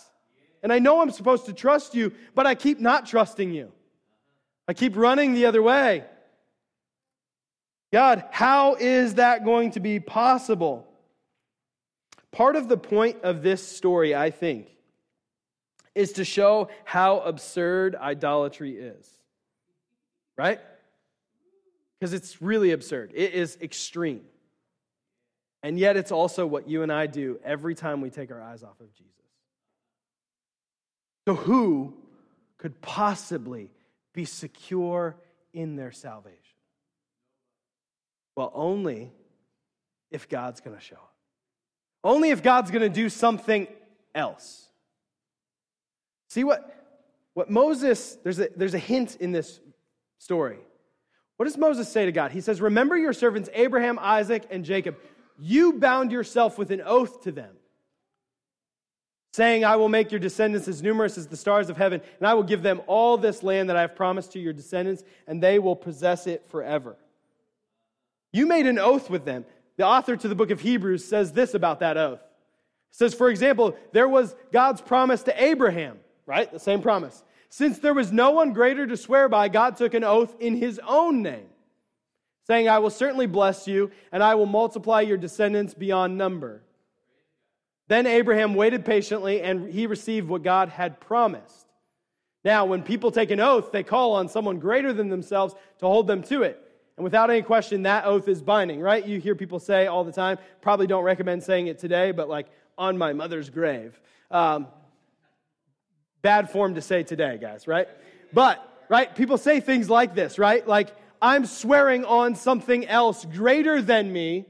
And 0.62 0.72
I 0.72 0.80
know 0.80 1.02
I'm 1.02 1.12
supposed 1.12 1.46
to 1.46 1.54
trust 1.54 1.96
you, 1.96 2.14
but 2.36 2.46
I 2.46 2.56
keep 2.56 2.80
not 2.80 3.06
trusting 3.06 3.52
you. 3.52 3.72
I 4.68 4.74
keep 4.74 4.96
running 4.96 5.34
the 5.34 5.46
other 5.46 5.62
way. 5.62 6.04
God, 7.92 8.26
how 8.32 8.76
is 8.76 9.16
that 9.16 9.46
going 9.46 9.72
to 9.72 9.80
be 9.80 10.00
possible? 10.00 10.88
Part 12.32 12.56
of 12.56 12.68
the 12.68 12.78
point 12.78 13.18
of 13.24 13.44
this 13.44 13.66
story, 13.66 14.16
I 14.16 14.32
think, 14.32 14.68
is 15.96 16.14
to 16.14 16.26
show 16.26 16.70
how 16.86 17.20
absurd 17.20 17.96
idolatry 17.96 18.78
is. 18.78 19.10
Right? 20.38 20.60
Because 22.00 22.14
it's 22.14 22.42
really 22.42 22.72
absurd. 22.72 23.12
It 23.14 23.34
is 23.34 23.58
extreme. 23.62 24.22
And 25.62 25.80
yet, 25.80 25.96
it's 25.96 26.12
also 26.12 26.46
what 26.46 26.68
you 26.68 26.84
and 26.84 26.92
I 26.92 27.08
do 27.08 27.40
every 27.44 27.76
time 27.76 28.02
we 28.02 28.10
take 28.10 28.32
our 28.32 28.42
eyes 28.42 28.64
off 28.64 28.80
of 28.82 28.92
Jesus. 28.94 29.12
So, 31.26 31.36
who 31.36 31.94
could 32.58 32.82
possibly 32.82 33.72
be 34.14 34.26
secure 34.26 35.16
in 35.54 35.78
their 35.78 35.92
salvation? 35.92 36.38
Well, 38.36 38.52
only 38.54 39.14
if 40.12 40.28
God's 40.28 40.60
going 40.60 40.76
to 40.76 40.82
show 40.82 40.96
up. 40.96 41.14
Only 42.04 42.32
if 42.32 42.44
God's 42.44 42.72
going 42.72 42.82
to 42.82 42.90
do 42.90 43.08
something 43.10 43.68
else. 44.14 44.68
See 46.34 46.44
what, 46.44 46.76
what 47.36 47.52
Moses, 47.52 48.18
there's 48.24 48.40
a, 48.40 48.50
there's 48.56 48.74
a 48.74 48.80
hint 48.80 49.18
in 49.18 49.32
this 49.32 49.60
story. 50.18 50.58
What 51.38 51.46
does 51.46 51.60
Moses 51.60 51.88
say 51.88 52.08
to 52.08 52.12
God? 52.12 52.32
He 52.32 52.42
says, 52.42 52.60
Remember 52.60 52.98
your 52.98 53.14
servants 53.14 53.52
Abraham, 53.54 54.00
Isaac, 54.00 54.48
and 54.50 54.66
Jacob. 54.66 54.98
You 55.38 55.74
bound 55.74 56.12
yourself 56.12 56.58
with 56.58 56.72
an 56.72 56.82
oath 56.84 57.22
to 57.26 57.32
them 57.32 57.56
saying, 59.32 59.64
I 59.64 59.76
will 59.76 59.90
make 59.90 60.12
your 60.12 60.20
descendants 60.20 60.68
as 60.68 60.82
numerous 60.82 61.20
as 61.20 61.28
the 61.28 61.38
stars 61.38 61.70
of 61.70 61.78
heaven, 61.78 62.02
and 62.20 62.28
I 62.28 62.34
will 62.34 62.44
give 62.44 62.64
them 62.64 62.82
all 62.88 63.16
this 63.16 63.44
land 63.44 63.70
that 63.70 63.76
I 63.76 63.82
have 63.82 63.96
promised 63.96 64.32
to 64.32 64.40
your 64.40 64.54
descendants, 64.54 65.04
and 65.28 65.42
they 65.42 65.60
will 65.60 65.76
possess 65.76 66.26
it 66.26 66.50
forever. 66.50 66.96
You 68.32 68.48
made 68.48 68.66
an 68.66 68.80
oath 68.80 69.08
with 69.08 69.24
them. 69.24 69.46
The 69.78 69.86
author 69.86 70.16
to 70.16 70.28
the 70.28 70.36
book 70.36 70.50
of 70.50 70.62
Hebrews 70.62 71.06
says 71.06 71.32
this 71.32 71.54
about 71.54 71.82
that 71.82 71.96
oath. 71.98 72.22
It 72.22 72.96
says, 72.96 73.14
for 73.16 73.30
example, 73.30 73.76
there 73.92 74.08
was 74.08 74.36
God's 74.52 74.82
promise 74.82 75.24
to 75.24 75.44
Abraham, 75.44 76.00
right? 76.26 76.52
The 76.52 76.60
same 76.60 76.82
promise. 76.82 77.24
Since 77.50 77.80
there 77.80 77.94
was 77.94 78.12
no 78.12 78.32
one 78.32 78.54
greater 78.54 78.88
to 78.88 78.98
swear 78.98 79.30
by, 79.30 79.48
God 79.50 79.78
took 79.78 79.94
an 79.94 80.04
oath 80.04 80.36
in 80.40 80.56
his 80.56 80.80
own 80.86 81.22
name, 81.22 81.48
saying, 82.48 82.68
I 82.68 82.80
will 82.80 82.90
certainly 82.90 83.28
bless 83.28 83.68
you, 83.68 83.92
and 84.12 84.24
I 84.24 84.36
will 84.36 84.48
multiply 84.48 85.02
your 85.02 85.18
descendants 85.18 85.74
beyond 85.74 86.18
number. 86.18 86.64
Then 87.88 88.08
Abraham 88.08 88.56
waited 88.56 88.86
patiently 88.86 89.42
and 89.42 89.72
he 89.72 89.88
received 89.88 90.28
what 90.28 90.44
God 90.44 90.70
had 90.70 91.00
promised. 91.00 91.68
Now, 92.44 92.66
when 92.66 92.84
people 92.84 93.12
take 93.12 93.32
an 93.32 93.40
oath, 93.40 93.72
they 93.72 93.84
call 93.84 94.14
on 94.14 94.28
someone 94.30 94.60
greater 94.60 94.94
than 94.94 95.10
themselves 95.10 95.54
to 95.80 95.86
hold 95.86 96.08
them 96.08 96.24
to 96.24 96.44
it. 96.44 96.60
And 96.98 97.04
without 97.04 97.30
any 97.30 97.42
question, 97.42 97.84
that 97.84 98.06
oath 98.06 98.28
is 98.28 98.42
binding, 98.42 98.80
right? 98.80 99.06
You 99.06 99.20
hear 99.20 99.36
people 99.36 99.60
say 99.60 99.88
all 99.88 100.04
the 100.04 100.12
time, 100.12 100.38
probably 100.62 100.88
don't 100.88 101.04
recommend 101.04 101.44
saying 101.44 101.68
it 101.68 101.80
today, 101.80 102.12
but 102.12 102.30
like 102.30 102.48
on 102.78 102.98
my 102.98 103.14
mother's 103.14 103.50
grave. 103.50 104.00
Um, 104.30 104.68
bad 106.24 106.50
form 106.50 106.76
to 106.76 106.82
say 106.82 107.04
today, 107.04 107.38
guys, 107.40 107.68
right? 107.68 107.88
But, 108.34 108.68
right, 108.90 109.16
people 109.16 109.38
say 109.38 109.60
things 109.60 109.90
like 109.90 110.16
this, 110.16 110.40
right? 110.40 110.68
Like, 110.68 110.90
I'm 111.22 111.46
swearing 111.46 112.04
on 112.04 112.36
something 112.36 112.88
else 112.88 113.24
greater 113.26 113.82
than 113.82 114.12
me 114.12 114.48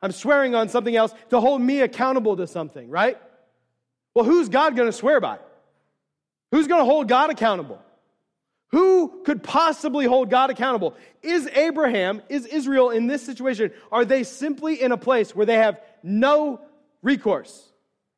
I'm 0.00 0.12
swearing 0.12 0.54
on 0.54 0.68
something 0.68 0.94
else 0.94 1.12
to 1.30 1.40
hold 1.40 1.60
me 1.60 1.80
accountable 1.80 2.36
to 2.36 2.46
something, 2.46 2.88
right? 2.88 3.18
Well, 4.14 4.24
who's 4.24 4.48
God 4.48 4.76
going 4.76 4.88
to 4.88 4.92
swear 4.92 5.20
by? 5.20 5.38
Who's 6.52 6.66
going 6.66 6.80
to 6.80 6.84
hold 6.84 7.08
God 7.08 7.30
accountable? 7.30 7.82
Who 8.70 9.22
could 9.24 9.42
possibly 9.42 10.06
hold 10.06 10.30
God 10.30 10.50
accountable? 10.50 10.94
Is 11.22 11.48
Abraham, 11.48 12.22
is 12.28 12.46
Israel 12.46 12.90
in 12.90 13.06
this 13.06 13.24
situation, 13.24 13.72
are 13.90 14.04
they 14.04 14.24
simply 14.24 14.80
in 14.80 14.92
a 14.92 14.96
place 14.96 15.34
where 15.34 15.46
they 15.46 15.56
have 15.56 15.80
no 16.02 16.60
recourse? 17.02 17.64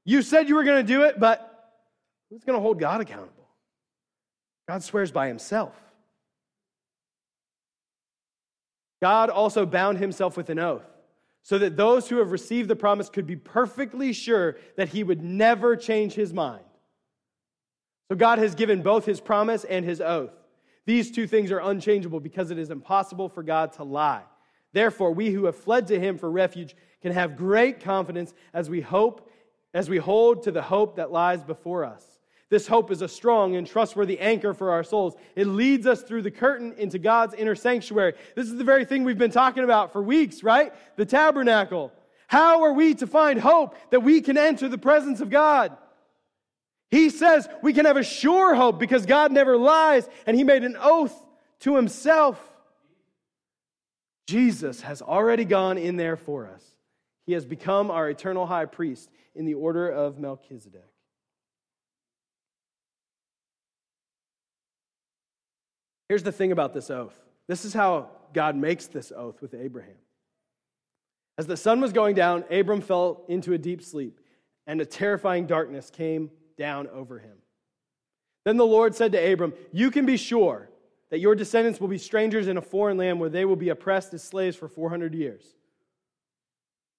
You 0.04 0.22
said 0.22 0.48
you 0.48 0.56
were 0.56 0.64
going 0.64 0.84
to 0.84 0.92
do 0.92 1.02
it, 1.04 1.20
but 1.20 1.46
who's 2.30 2.44
going 2.44 2.56
to 2.56 2.62
hold 2.62 2.78
God 2.78 3.00
accountable? 3.00 3.48
God 4.68 4.82
swears 4.82 5.10
by 5.10 5.28
himself. 5.28 5.74
God 9.02 9.30
also 9.30 9.66
bound 9.66 9.98
himself 9.98 10.36
with 10.36 10.50
an 10.50 10.58
oath 10.58 10.84
so 11.42 11.58
that 11.58 11.76
those 11.76 12.08
who 12.08 12.18
have 12.18 12.32
received 12.32 12.68
the 12.68 12.76
promise 12.76 13.08
could 13.08 13.26
be 13.26 13.36
perfectly 13.36 14.12
sure 14.12 14.56
that 14.76 14.90
he 14.90 15.02
would 15.02 15.22
never 15.22 15.74
change 15.74 16.12
his 16.12 16.32
mind. 16.32 16.64
So 18.08 18.16
God 18.16 18.38
has 18.38 18.54
given 18.54 18.82
both 18.82 19.06
his 19.06 19.20
promise 19.20 19.64
and 19.64 19.84
his 19.84 20.00
oath. 20.00 20.32
These 20.84 21.10
two 21.10 21.26
things 21.26 21.50
are 21.50 21.60
unchangeable 21.60 22.20
because 22.20 22.50
it 22.50 22.58
is 22.58 22.70
impossible 22.70 23.28
for 23.28 23.42
God 23.42 23.72
to 23.74 23.84
lie. 23.84 24.22
Therefore, 24.72 25.12
we 25.12 25.30
who 25.30 25.46
have 25.46 25.56
fled 25.56 25.86
to 25.88 25.98
him 25.98 26.18
for 26.18 26.30
refuge 26.30 26.76
can 27.02 27.12
have 27.12 27.36
great 27.36 27.80
confidence 27.80 28.34
as 28.52 28.68
we 28.68 28.80
hope, 28.80 29.30
as 29.72 29.88
we 29.88 29.98
hold 29.98 30.42
to 30.44 30.50
the 30.50 30.62
hope 30.62 30.96
that 30.96 31.10
lies 31.10 31.42
before 31.42 31.84
us. 31.84 32.04
This 32.50 32.66
hope 32.66 32.90
is 32.90 33.00
a 33.00 33.08
strong 33.08 33.54
and 33.54 33.64
trustworthy 33.64 34.18
anchor 34.18 34.52
for 34.52 34.72
our 34.72 34.82
souls. 34.82 35.14
It 35.36 35.46
leads 35.46 35.86
us 35.86 36.02
through 36.02 36.22
the 36.22 36.32
curtain 36.32 36.74
into 36.76 36.98
God's 36.98 37.34
inner 37.34 37.54
sanctuary. 37.54 38.14
This 38.34 38.48
is 38.48 38.56
the 38.56 38.64
very 38.64 38.84
thing 38.84 39.04
we've 39.04 39.16
been 39.16 39.30
talking 39.30 39.62
about 39.62 39.92
for 39.92 40.02
weeks, 40.02 40.42
right? 40.42 40.72
The 40.96 41.06
tabernacle. 41.06 41.92
How 42.26 42.64
are 42.64 42.72
we 42.72 42.94
to 42.94 43.06
find 43.06 43.40
hope 43.40 43.76
that 43.90 44.00
we 44.00 44.20
can 44.20 44.36
enter 44.36 44.68
the 44.68 44.78
presence 44.78 45.20
of 45.20 45.30
God? 45.30 45.76
He 46.90 47.08
says 47.08 47.48
we 47.62 47.72
can 47.72 47.86
have 47.86 47.96
a 47.96 48.02
sure 48.02 48.56
hope 48.56 48.80
because 48.80 49.06
God 49.06 49.30
never 49.30 49.56
lies 49.56 50.08
and 50.26 50.36
he 50.36 50.42
made 50.42 50.64
an 50.64 50.76
oath 50.80 51.14
to 51.60 51.76
himself. 51.76 52.40
Jesus 54.26 54.80
has 54.80 55.02
already 55.02 55.44
gone 55.44 55.78
in 55.78 55.96
there 55.96 56.16
for 56.16 56.48
us. 56.48 56.64
He 57.26 57.32
has 57.34 57.44
become 57.44 57.92
our 57.92 58.10
eternal 58.10 58.44
high 58.44 58.66
priest 58.66 59.08
in 59.36 59.44
the 59.44 59.54
order 59.54 59.88
of 59.88 60.18
Melchizedek. 60.18 60.89
Here's 66.10 66.24
the 66.24 66.32
thing 66.32 66.50
about 66.50 66.74
this 66.74 66.90
oath 66.90 67.14
this 67.46 67.64
is 67.64 67.72
how 67.72 68.08
God 68.34 68.56
makes 68.56 68.88
this 68.88 69.12
oath 69.16 69.40
with 69.40 69.54
Abraham. 69.54 69.94
As 71.38 71.46
the 71.46 71.56
sun 71.56 71.80
was 71.80 71.92
going 71.92 72.16
down, 72.16 72.42
Abram 72.50 72.80
fell 72.80 73.22
into 73.28 73.52
a 73.52 73.58
deep 73.58 73.80
sleep, 73.80 74.18
and 74.66 74.80
a 74.80 74.84
terrifying 74.84 75.46
darkness 75.46 75.88
came 75.88 76.32
down 76.58 76.88
over 76.88 77.20
him. 77.20 77.36
Then 78.44 78.56
the 78.56 78.66
Lord 78.66 78.96
said 78.96 79.12
to 79.12 79.32
Abram, 79.32 79.54
You 79.70 79.92
can 79.92 80.04
be 80.04 80.16
sure 80.16 80.68
that 81.10 81.20
your 81.20 81.36
descendants 81.36 81.80
will 81.80 81.86
be 81.86 81.96
strangers 81.96 82.48
in 82.48 82.56
a 82.56 82.62
foreign 82.62 82.96
land 82.96 83.20
where 83.20 83.30
they 83.30 83.44
will 83.44 83.54
be 83.54 83.68
oppressed 83.68 84.12
as 84.12 84.20
slaves 84.20 84.56
for 84.56 84.66
400 84.66 85.14
years. 85.14 85.44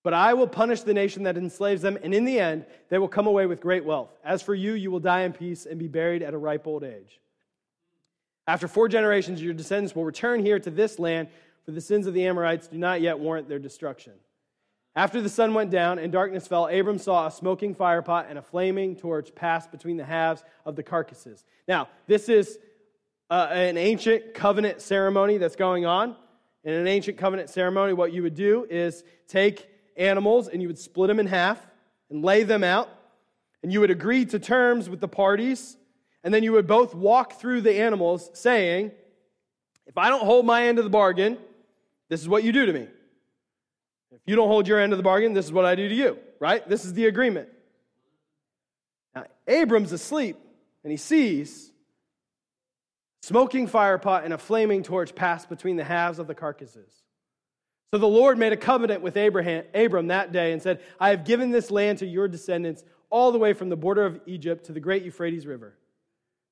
But 0.04 0.14
I 0.14 0.36
will 0.36 0.48
punish 0.48 0.84
the 0.84 0.94
nation 0.94 1.24
that 1.24 1.36
enslaves 1.36 1.82
them, 1.82 1.98
and 2.02 2.14
in 2.14 2.24
the 2.24 2.40
end, 2.40 2.66
they 2.88 2.98
will 2.98 3.10
come 3.10 3.28
away 3.28 3.46
with 3.46 3.60
great 3.60 3.84
wealth. 3.84 4.16
As 4.24 4.42
for 4.42 4.56
you, 4.56 4.72
you 4.72 4.90
will 4.90 5.02
die 5.02 5.24
in 5.24 5.34
peace 5.34 5.66
and 5.66 5.78
be 5.78 5.90
buried 5.90 6.24
at 6.24 6.34
a 6.34 6.38
ripe 6.38 6.66
old 6.66 6.86
age. 6.86 7.20
After 8.48 8.68
four 8.68 8.88
generations, 8.88 9.42
your 9.42 9.54
descendants 9.54 9.96
will 9.96 10.06
return 10.06 10.44
here 10.44 10.60
to 10.60 10.70
this 10.70 11.00
land, 11.00 11.30
for 11.64 11.72
the 11.72 11.82
sins 11.82 12.08
of 12.08 12.14
the 12.14 12.26
Amorites 12.26 12.68
do 12.68 12.78
not 12.78 13.02
yet 13.02 13.20
warrant 13.20 13.48
their 13.48 13.60
destruction. 13.60 14.14
After 14.96 15.22
the 15.22 15.30
sun 15.30 15.54
went 15.54 15.72
down 15.72 16.00
and 16.00 16.12
darkness 16.12 16.48
fell, 16.48 16.68
Abram 16.68 16.98
saw 16.98 17.28
a 17.28 17.32
smoking 17.32 17.76
firepot 17.76 18.26
and 18.30 18.38
a 18.38 18.42
flaming 18.42 18.96
torch 18.96 19.34
pass 19.34 19.68
between 19.68 19.96
the 19.96 20.04
halves 20.04 20.44
of 20.66 20.76
the 20.76 20.84
carcasses. 20.84 21.46
Now, 21.68 21.88
this 22.08 22.28
is 22.28 22.60
uh, 23.30 23.48
an 23.52 23.78
ancient 23.78 24.34
covenant 24.34 24.82
ceremony 24.82 25.38
that's 25.38 25.56
going 25.56 25.86
on. 25.86 26.16
In 26.64 26.74
an 26.74 26.88
ancient 26.88 27.18
covenant 27.18 27.50
ceremony, 27.50 27.94
what 27.94 28.12
you 28.12 28.22
would 28.24 28.36
do 28.36 28.68
is 28.70 29.04
take 29.28 29.70
animals 29.96 30.50
and 30.50 30.62
you 30.62 30.68
would 30.68 30.78
split 30.78 31.08
them 31.08 31.20
in 31.20 31.28
half 31.28 31.66
and 32.10 32.24
lay 32.24 32.44
them 32.44 32.64
out, 32.64 32.90
and 33.64 33.72
you 33.72 33.80
would 33.80 33.92
agree 33.92 34.26
to 34.26 34.40
terms 34.40 34.90
with 34.90 35.00
the 35.00 35.08
parties 35.08 35.78
and 36.24 36.34
then 36.34 36.44
you 36.44 36.52
would 36.54 36.68
both 36.68 36.94
walk 36.94 37.40
through 37.40 37.62
the 37.62 37.80
animals 37.80 38.30
saying, 38.34 38.92
If 39.88 39.98
I 39.98 40.10
don't 40.10 40.24
hold 40.24 40.46
my 40.46 40.68
end 40.68 40.78
of 40.78 40.84
the 40.84 40.90
bargain, 40.90 41.38
This 42.10 42.22
is 42.22 42.28
what 42.28 42.44
you 42.44 42.52
do 42.52 42.66
to 42.66 42.74
me. 42.74 42.88
If 44.12 44.20
you 44.26 44.36
don't 44.36 44.50
hold 44.50 44.68
your 44.68 44.80
end 44.80 44.92
of 44.92 44.98
the 44.98 45.04
bargain, 45.04 45.34
this 45.34 45.46
is 45.46 45.54
what 45.54 45.64
I 45.64 45.76
do 45.76 45.88
to 45.88 45.96
you, 45.96 46.20
right? 46.40 46.68
This 46.68 46.84
is 46.84 46.94
the 46.94 47.06
agreement. 47.06 47.48
Now, 49.16 49.26
Abram's 49.48 49.94
asleep, 49.94 50.38
and 50.84 50.92
he 50.92 50.98
sees 50.98 51.72
smoking 53.22 53.68
fire 53.68 53.98
pot 53.98 54.26
and 54.26 54.34
a 54.34 54.38
flaming 54.38 54.84
torch 54.84 55.16
pass 55.16 55.46
between 55.46 55.78
the 55.78 55.84
halves 55.84 56.20
of 56.20 56.28
the 56.28 56.36
carcasses. 56.36 56.92
So 57.92 57.98
the 57.98 58.08
Lord 58.08 58.38
made 58.38 58.52
a 58.52 58.58
covenant 58.58 59.02
with 59.02 59.18
Abraham, 59.18 59.64
Abram 59.74 60.08
that 60.08 60.32
day 60.32 60.54
and 60.54 60.62
said, 60.62 60.82
I 61.00 61.10
have 61.10 61.26
given 61.26 61.52
this 61.52 61.72
land 61.72 62.00
to 62.00 62.06
your 62.06 62.28
descendants 62.28 62.84
all 63.10 63.32
the 63.32 63.38
way 63.38 63.54
from 63.54 63.70
the 63.70 63.76
border 63.76 64.06
of 64.06 64.20
Egypt 64.26 64.66
to 64.66 64.72
the 64.72 64.80
great 64.80 65.04
Euphrates 65.04 65.46
River. 65.46 65.76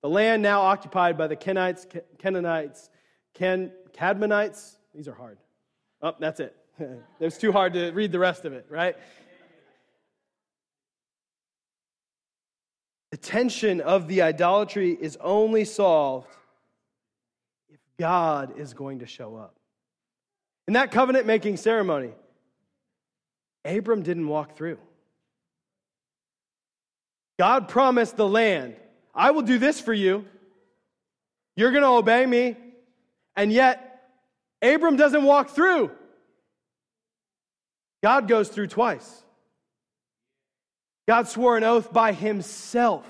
The 0.02 0.10
land 0.10 0.42
now 0.42 0.62
occupied 0.62 1.18
by 1.18 1.28
the 1.28 1.36
Kenites, 1.36 1.86
Canaanites, 2.18 2.90
Ken, 3.34 3.72
Kadmonites. 3.94 4.78
These 4.96 5.08
are 5.08 5.14
hard. 5.14 5.38
Oh, 6.02 6.16
that's 6.20 6.40
it. 6.40 6.56
it 6.80 7.02
was 7.20 7.38
too 7.38 7.52
hard 7.52 7.74
to 7.74 7.92
read 7.92 8.12
the 8.12 8.20
rest 8.20 8.46
of 8.46 8.54
it, 8.54 8.66
right? 8.70 8.96
The 13.12 13.18
tension 13.18 13.82
of 13.82 14.08
the 14.08 14.22
idolatry 14.22 14.92
is 15.00 15.18
only 15.20 15.66
solved 15.66 16.30
if 17.70 17.80
God 17.98 18.58
is 18.58 18.74
going 18.74 19.00
to 19.00 19.08
show 19.08 19.36
up. 19.36 19.56
In 20.68 20.74
that 20.74 20.92
covenant 20.92 21.26
making 21.26 21.58
ceremony, 21.58 22.12
Abram 23.66 24.04
didn't 24.04 24.28
walk 24.28 24.56
through. 24.56 24.78
God 27.40 27.68
promised 27.68 28.18
the 28.18 28.28
land, 28.28 28.76
I 29.14 29.32
will 29.32 29.42
do 29.42 29.58
this 29.58 29.80
for 29.80 29.94
you. 29.94 30.26
You're 31.56 31.72
going 31.72 31.84
to 31.84 31.90
obey 31.90 32.26
me. 32.26 32.56
And 33.36 33.52
yet, 33.52 34.02
Abram 34.62 34.96
doesn't 34.96 35.24
walk 35.24 35.50
through. 35.50 35.92
God 38.02 38.28
goes 38.28 38.50
through 38.50 38.68
twice. 38.68 39.24
God 41.08 41.28
swore 41.28 41.58
an 41.58 41.64
oath 41.64 41.92
by 41.92 42.14
himself. 42.14 43.06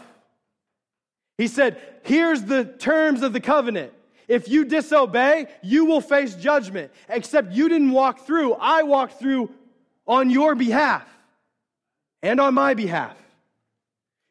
He 1.37 1.47
said, 1.47 1.81
Here's 2.03 2.43
the 2.43 2.65
terms 2.65 3.21
of 3.21 3.33
the 3.33 3.39
covenant. 3.39 3.93
If 4.27 4.47
you 4.47 4.65
disobey, 4.65 5.47
you 5.63 5.85
will 5.85 6.01
face 6.01 6.35
judgment. 6.35 6.91
Except 7.07 7.51
you 7.51 7.67
didn't 7.67 7.91
walk 7.91 8.25
through. 8.25 8.53
I 8.53 8.83
walked 8.83 9.19
through 9.19 9.51
on 10.07 10.29
your 10.29 10.55
behalf 10.55 11.07
and 12.21 12.39
on 12.39 12.53
my 12.53 12.73
behalf. 12.73 13.15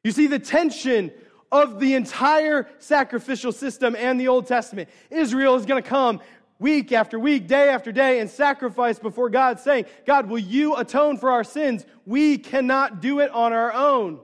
You 0.05 0.13
see 0.13 0.29
the 0.29 0.39
tension 0.39 1.13
of 1.51 1.81
the 1.81 1.95
entire 1.95 2.69
sacrificial 2.79 3.53
system 3.53 3.97
and 3.97 4.21
the 4.21 4.29
Old 4.29 4.47
Testament. 4.47 4.89
Israel 5.11 5.55
is 5.57 5.67
going 5.67 5.83
to 5.83 5.89
come 5.89 6.21
week 6.59 6.93
after 6.93 7.19
week, 7.19 7.47
day 7.47 7.69
after 7.69 7.93
day, 7.93 8.21
and 8.21 8.29
sacrifice 8.29 8.99
before 8.99 9.31
God, 9.31 9.61
saying, 9.61 9.87
God, 10.07 10.29
will 10.29 10.39
you 10.39 10.77
atone 10.77 11.17
for 11.17 11.31
our 11.31 11.45
sins? 11.45 11.87
We 12.05 12.39
cannot 12.39 13.01
do 13.01 13.21
it 13.21 13.31
on 13.31 13.53
our 13.53 13.73
own. 13.73 14.21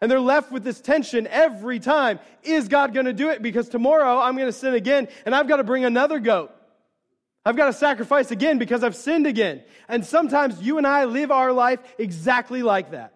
And 0.00 0.10
they're 0.10 0.20
left 0.20 0.52
with 0.52 0.64
this 0.64 0.80
tension 0.80 1.26
every 1.28 1.78
time. 1.78 2.20
Is 2.42 2.68
God 2.68 2.92
going 2.92 3.06
to 3.06 3.14
do 3.14 3.30
it? 3.30 3.40
Because 3.40 3.68
tomorrow 3.68 4.18
I'm 4.18 4.36
going 4.36 4.48
to 4.48 4.52
sin 4.52 4.74
again, 4.74 5.08
and 5.24 5.34
I've 5.34 5.48
got 5.48 5.56
to 5.56 5.64
bring 5.64 5.84
another 5.84 6.18
goat. 6.18 6.50
I've 7.46 7.56
got 7.56 7.66
to 7.66 7.72
sacrifice 7.72 8.30
again 8.30 8.58
because 8.58 8.84
I've 8.84 8.96
sinned 8.96 9.26
again. 9.26 9.62
And 9.88 10.04
sometimes 10.04 10.60
you 10.60 10.78
and 10.78 10.86
I 10.86 11.04
live 11.04 11.30
our 11.30 11.52
life 11.52 11.80
exactly 11.98 12.62
like 12.62 12.90
that. 12.90 13.13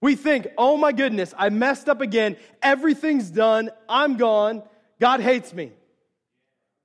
We 0.00 0.16
think, 0.16 0.48
oh 0.56 0.76
my 0.76 0.92
goodness, 0.92 1.34
I 1.36 1.50
messed 1.50 1.88
up 1.88 2.00
again. 2.00 2.36
Everything's 2.62 3.30
done. 3.30 3.70
I'm 3.88 4.16
gone. 4.16 4.62
God 4.98 5.20
hates 5.20 5.52
me. 5.52 5.72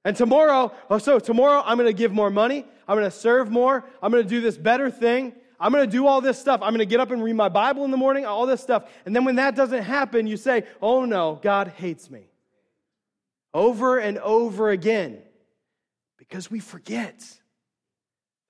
And 0.04 0.16
tomorrow, 0.16 0.74
oh, 0.90 0.98
so 0.98 1.20
tomorrow 1.20 1.64
I'm 1.66 1.78
going 1.78 1.88
to 1.90 1.94
give 1.94 2.12
more 2.12 2.30
money. 2.30 2.66
I'm 2.88 2.98
going 2.98 3.10
to 3.10 3.18
serve 3.18 3.50
more. 3.50 3.84
I'm 4.02 4.12
going 4.12 4.24
to 4.24 4.30
do 4.30 4.42
this 4.42 4.58
better 4.58 4.92
thing. 4.92 5.34
I'm 5.60 5.72
going 5.72 5.86
to 5.86 5.92
do 5.92 6.06
all 6.06 6.22
this 6.22 6.38
stuff. 6.38 6.62
I'm 6.62 6.72
going 6.72 6.80
to 6.80 6.86
get 6.86 7.00
up 7.00 7.12
and 7.12 7.24
read 7.24 7.34
my 7.34 7.50
Bible 7.50 7.86
in 7.86 7.92
the 7.92 7.98
morning, 7.98 8.26
all 8.26 8.46
this 8.46 8.62
stuff. 8.62 8.84
And 9.06 9.16
then 9.16 9.24
when 9.24 9.38
that 9.38 9.56
doesn't 9.56 9.84
happen, 9.84 10.28
you 10.28 10.38
say, 10.38 10.66
oh 10.82 11.06
no, 11.06 11.40
God 11.42 11.70
hates 11.70 12.12
me. 12.12 12.30
Over 13.54 13.98
and 13.98 14.18
over 14.20 14.70
again. 14.70 15.20
Because 16.18 16.52
we 16.52 16.60
forget 16.60 17.18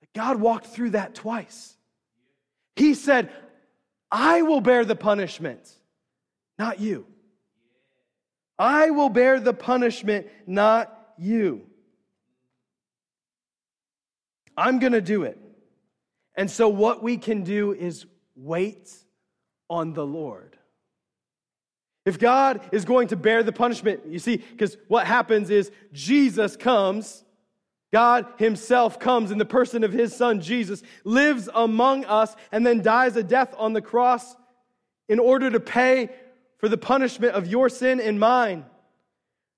that 0.00 0.12
God 0.14 0.40
walked 0.40 0.66
through 0.66 0.90
that 0.90 1.14
twice. 1.14 1.76
He 2.74 2.94
said, 2.94 3.30
I 4.10 4.42
will 4.42 4.60
bear 4.60 4.84
the 4.84 4.96
punishment, 4.96 5.68
not 6.58 6.80
you. 6.80 7.06
I 8.58 8.90
will 8.90 9.08
bear 9.08 9.40
the 9.40 9.52
punishment, 9.52 10.26
not 10.46 10.92
you. 11.18 11.66
I'm 14.56 14.78
going 14.78 14.92
to 14.92 15.00
do 15.00 15.24
it. 15.24 15.38
And 16.36 16.50
so, 16.50 16.68
what 16.68 17.02
we 17.02 17.16
can 17.16 17.44
do 17.44 17.72
is 17.72 18.06
wait 18.34 18.90
on 19.68 19.92
the 19.92 20.06
Lord. 20.06 20.56
If 22.04 22.18
God 22.18 22.60
is 22.72 22.84
going 22.84 23.08
to 23.08 23.16
bear 23.16 23.42
the 23.42 23.52
punishment, 23.52 24.02
you 24.06 24.20
see, 24.20 24.36
because 24.36 24.76
what 24.86 25.06
happens 25.06 25.50
is 25.50 25.72
Jesus 25.92 26.56
comes, 26.56 27.24
God 27.92 28.26
Himself 28.38 28.98
comes 28.98 29.30
in 29.30 29.38
the 29.38 29.44
person 29.44 29.84
of 29.84 29.92
His 29.92 30.14
Son 30.14 30.40
Jesus, 30.40 30.82
lives 31.04 31.48
among 31.54 32.04
us, 32.04 32.34
and 32.52 32.66
then 32.66 32.82
dies 32.82 33.16
a 33.16 33.22
death 33.22 33.54
on 33.58 33.72
the 33.72 33.82
cross 33.82 34.36
in 35.08 35.18
order 35.18 35.50
to 35.50 35.60
pay 35.60 36.10
for 36.58 36.68
the 36.68 36.78
punishment 36.78 37.34
of 37.34 37.46
your 37.46 37.68
sin 37.68 38.00
and 38.00 38.18
mine 38.18 38.64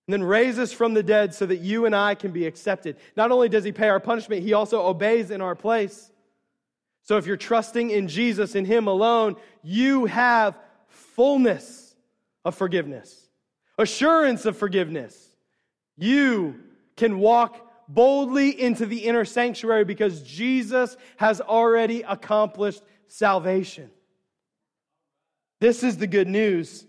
and 0.09 0.15
then 0.15 0.23
raise 0.23 0.59
us 0.59 0.73
from 0.73 0.95
the 0.95 1.03
dead 1.03 1.35
so 1.35 1.45
that 1.45 1.59
you 1.59 1.85
and 1.85 1.95
I 1.95 2.15
can 2.15 2.31
be 2.31 2.47
accepted. 2.47 2.97
Not 3.15 3.31
only 3.31 3.51
does 3.51 3.63
he 3.63 3.73
pay 3.73 3.91
our 3.91 4.01
punishment, 4.01 4.43
he 4.43 4.55
also 4.55 4.81
obeys 4.81 5.31
in 5.31 5.43
our 5.43 5.55
place. 5.55 6.11
So 7.03 7.19
if 7.19 7.27
you're 7.27 7.37
trusting 7.37 7.91
in 7.91 8.09
Jesus, 8.09 8.55
in 8.55 8.65
him 8.65 8.87
alone, 8.87 9.37
you 9.63 10.07
have 10.07 10.59
fullness 10.89 11.95
of 12.43 12.55
forgiveness, 12.55 13.29
assurance 13.77 14.47
of 14.47 14.57
forgiveness. 14.57 15.29
You 15.99 16.59
can 16.97 17.19
walk 17.19 17.68
boldly 17.89 18.61
into 18.61 18.87
the 18.87 18.99
inner 18.99 19.25
sanctuary 19.25 19.85
because 19.85 20.23
Jesus 20.23 20.97
has 21.17 21.41
already 21.41 22.03
accomplished 22.03 22.83
salvation. 23.07 23.91
This 25.61 25.83
is 25.83 25.97
the 25.97 26.07
good 26.07 26.29
news 26.29 26.83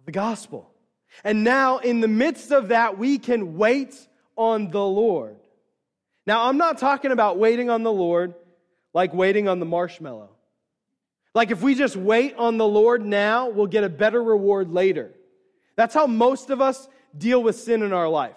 of 0.00 0.06
the 0.06 0.12
gospel. 0.12 0.70
And 1.24 1.44
now, 1.44 1.78
in 1.78 2.00
the 2.00 2.08
midst 2.08 2.50
of 2.50 2.68
that, 2.68 2.98
we 2.98 3.18
can 3.18 3.56
wait 3.56 3.96
on 4.36 4.70
the 4.70 4.84
Lord. 4.84 5.36
Now, 6.26 6.48
I'm 6.48 6.58
not 6.58 6.78
talking 6.78 7.12
about 7.12 7.38
waiting 7.38 7.70
on 7.70 7.82
the 7.82 7.92
Lord 7.92 8.34
like 8.94 9.14
waiting 9.14 9.48
on 9.48 9.58
the 9.58 9.66
marshmallow. 9.66 10.30
Like 11.34 11.50
if 11.50 11.62
we 11.62 11.74
just 11.74 11.96
wait 11.96 12.34
on 12.36 12.58
the 12.58 12.66
Lord 12.66 13.04
now, 13.04 13.48
we'll 13.48 13.66
get 13.66 13.84
a 13.84 13.88
better 13.88 14.22
reward 14.22 14.70
later. 14.70 15.12
That's 15.76 15.94
how 15.94 16.06
most 16.06 16.50
of 16.50 16.60
us 16.60 16.88
deal 17.16 17.42
with 17.42 17.56
sin 17.56 17.82
in 17.82 17.92
our 17.92 18.08
life. 18.08 18.36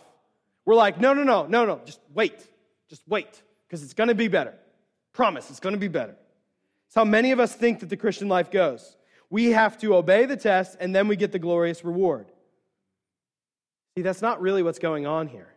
We're 0.66 0.76
like, 0.76 0.99
no, 0.99 1.13
no, 1.13 1.24
no, 1.24 1.45
no, 1.45 1.66
no, 1.66 1.82
just 1.86 1.99
wait. 2.13 2.36
Just 2.88 3.01
wait, 3.07 3.41
because 3.68 3.84
it's 3.84 3.93
going 3.93 4.09
to 4.09 4.16
be 4.16 4.28
better. 4.28 4.53
Promise, 5.13 5.49
it's 5.49 5.59
going 5.59 5.74
to 5.74 5.80
be 5.80 5.88
better. 5.88 6.16
It's 6.88 6.95
how 6.95 7.05
many 7.05 7.32
of 7.32 7.39
us 7.39 7.53
think 7.55 7.80
that 7.80 7.89
the 7.89 7.97
Christian 7.97 8.28
life 8.28 8.51
goes. 8.51 8.95
We 9.30 9.51
have 9.51 9.78
to 9.80 9.95
obey 9.95 10.26
the 10.26 10.38
test, 10.38 10.78
and 10.80 10.95
then 10.95 11.07
we 11.07 11.16
get 11.16 11.32
the 11.32 11.39
glorious 11.39 11.84
reward. 11.84 12.28
See, 13.95 14.03
that's 14.03 14.22
not 14.22 14.39
really 14.39 14.61
what's 14.61 14.80
going 14.80 15.07
on 15.07 15.28
here. 15.28 15.47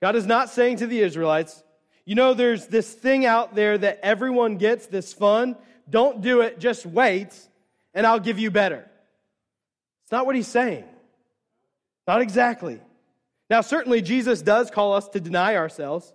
God 0.00 0.14
is 0.14 0.26
not 0.26 0.50
saying 0.50 0.76
to 0.78 0.86
the 0.86 1.00
Israelites, 1.00 1.64
you 2.04 2.14
know, 2.14 2.34
there's 2.34 2.66
this 2.68 2.92
thing 2.92 3.26
out 3.26 3.56
there 3.56 3.76
that 3.76 3.98
everyone 4.02 4.56
gets, 4.56 4.86
this 4.86 5.12
fun. 5.12 5.56
Don't 5.90 6.20
do 6.20 6.42
it, 6.42 6.60
just 6.60 6.86
wait, 6.86 7.36
and 7.92 8.06
I'll 8.06 8.20
give 8.20 8.38
you 8.38 8.52
better. 8.52 8.88
It's 10.04 10.12
not 10.12 10.26
what 10.26 10.36
he's 10.36 10.46
saying. 10.46 10.84
Not 12.06 12.20
exactly. 12.20 12.80
Now, 13.48 13.60
certainly, 13.60 14.02
Jesus 14.02 14.42
does 14.42 14.70
call 14.70 14.94
us 14.94 15.08
to 15.10 15.20
deny 15.20 15.56
ourselves. 15.56 16.12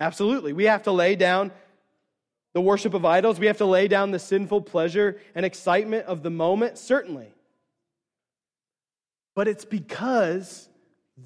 Absolutely. 0.00 0.52
We 0.52 0.64
have 0.64 0.82
to 0.84 0.92
lay 0.92 1.16
down 1.16 1.52
the 2.52 2.60
worship 2.60 2.94
of 2.94 3.04
idols, 3.04 3.40
we 3.40 3.46
have 3.46 3.58
to 3.58 3.64
lay 3.64 3.88
down 3.88 4.12
the 4.12 4.18
sinful 4.20 4.62
pleasure 4.62 5.20
and 5.34 5.44
excitement 5.44 6.06
of 6.06 6.22
the 6.22 6.30
moment, 6.30 6.78
certainly. 6.78 7.34
But 9.34 9.48
it's 9.48 9.64
because 9.64 10.68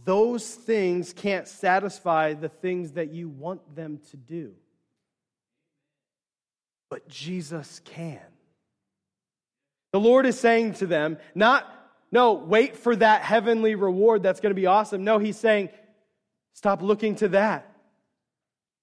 those 0.05 0.55
things 0.55 1.13
can't 1.13 1.47
satisfy 1.47 2.33
the 2.33 2.49
things 2.49 2.93
that 2.93 3.13
you 3.13 3.29
want 3.29 3.77
them 3.77 4.01
to 4.11 4.17
do. 4.17 4.55
But 6.89 7.09
Jesus 7.09 7.83
can. 7.85 8.21
The 9.93 10.01
Lord 10.01 10.25
is 10.25 10.39
saying 10.41 10.75
to 10.75 10.87
them, 10.87 11.19
not, 11.35 11.71
no, 12.11 12.33
wait 12.35 12.77
for 12.77 12.97
that 12.97 13.23
heavenly 13.23 13.75
reward 13.75 14.23
that's 14.23 14.41
going 14.41 14.51
to 14.51 14.61
be 14.61 14.67
awesome. 14.67 15.05
No, 15.05 15.19
He's 15.19 15.39
saying, 15.39 15.69
stop 16.55 16.83
looking 16.83 17.17
to 17.17 17.29
that. 17.29 17.71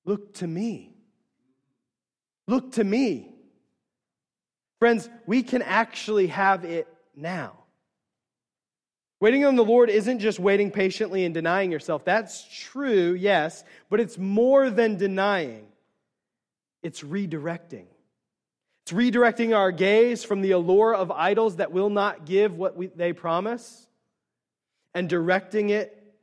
Look 0.05 0.35
to 0.35 0.47
me. 0.47 0.95
Look 2.47 2.73
to 2.73 2.83
me. 2.83 3.33
Friends, 4.79 5.09
we 5.25 5.41
can 5.41 5.61
actually 5.61 6.27
have 6.27 6.63
it 6.63 6.87
now. 7.15 7.53
Waiting 9.19 9.45
on 9.45 9.55
the 9.55 9.63
Lord 9.63 9.89
isn't 9.89 10.19
just 10.19 10.39
waiting 10.39 10.69
patiently 10.69 11.25
and 11.25 11.33
denying 11.33 11.71
yourself. 11.71 12.05
That's 12.05 12.45
true, 12.53 13.13
yes, 13.13 13.63
but 13.89 13.99
it's 13.99 14.17
more 14.17 14.69
than 14.69 14.97
denying, 14.97 15.67
it's 16.83 17.01
redirecting. 17.01 17.85
It's 18.85 18.93
redirecting 18.93 19.57
our 19.57 19.71
gaze 19.71 20.23
from 20.23 20.41
the 20.41 20.51
allure 20.51 20.93
of 20.93 21.09
idols 21.09 21.55
that 21.55 21.71
will 21.71 21.89
not 21.89 22.23
give 22.25 22.55
what 22.55 22.77
we, 22.77 22.85
they 22.85 23.13
promise 23.13 23.87
and 24.93 25.09
directing 25.09 25.71
it 25.71 26.13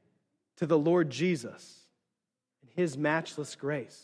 to 0.58 0.66
the 0.66 0.78
Lord 0.78 1.10
Jesus 1.10 1.80
and 2.62 2.70
his 2.76 2.96
matchless 2.96 3.56
grace. 3.56 4.00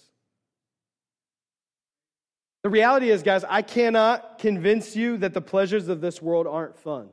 The 2.65 2.69
reality 2.69 3.11
is, 3.11 3.23
guys, 3.23 3.45
I 3.49 3.63
cannot 3.63 4.41
convince 4.41 4.97
you 4.97 5.19
that 5.19 5.35
the 5.35 5.41
pleasures 5.41 5.87
of 5.87 6.01
this 6.01 6.21
world 6.21 6.49
aren't 6.49 6.77
fun. 6.77 7.11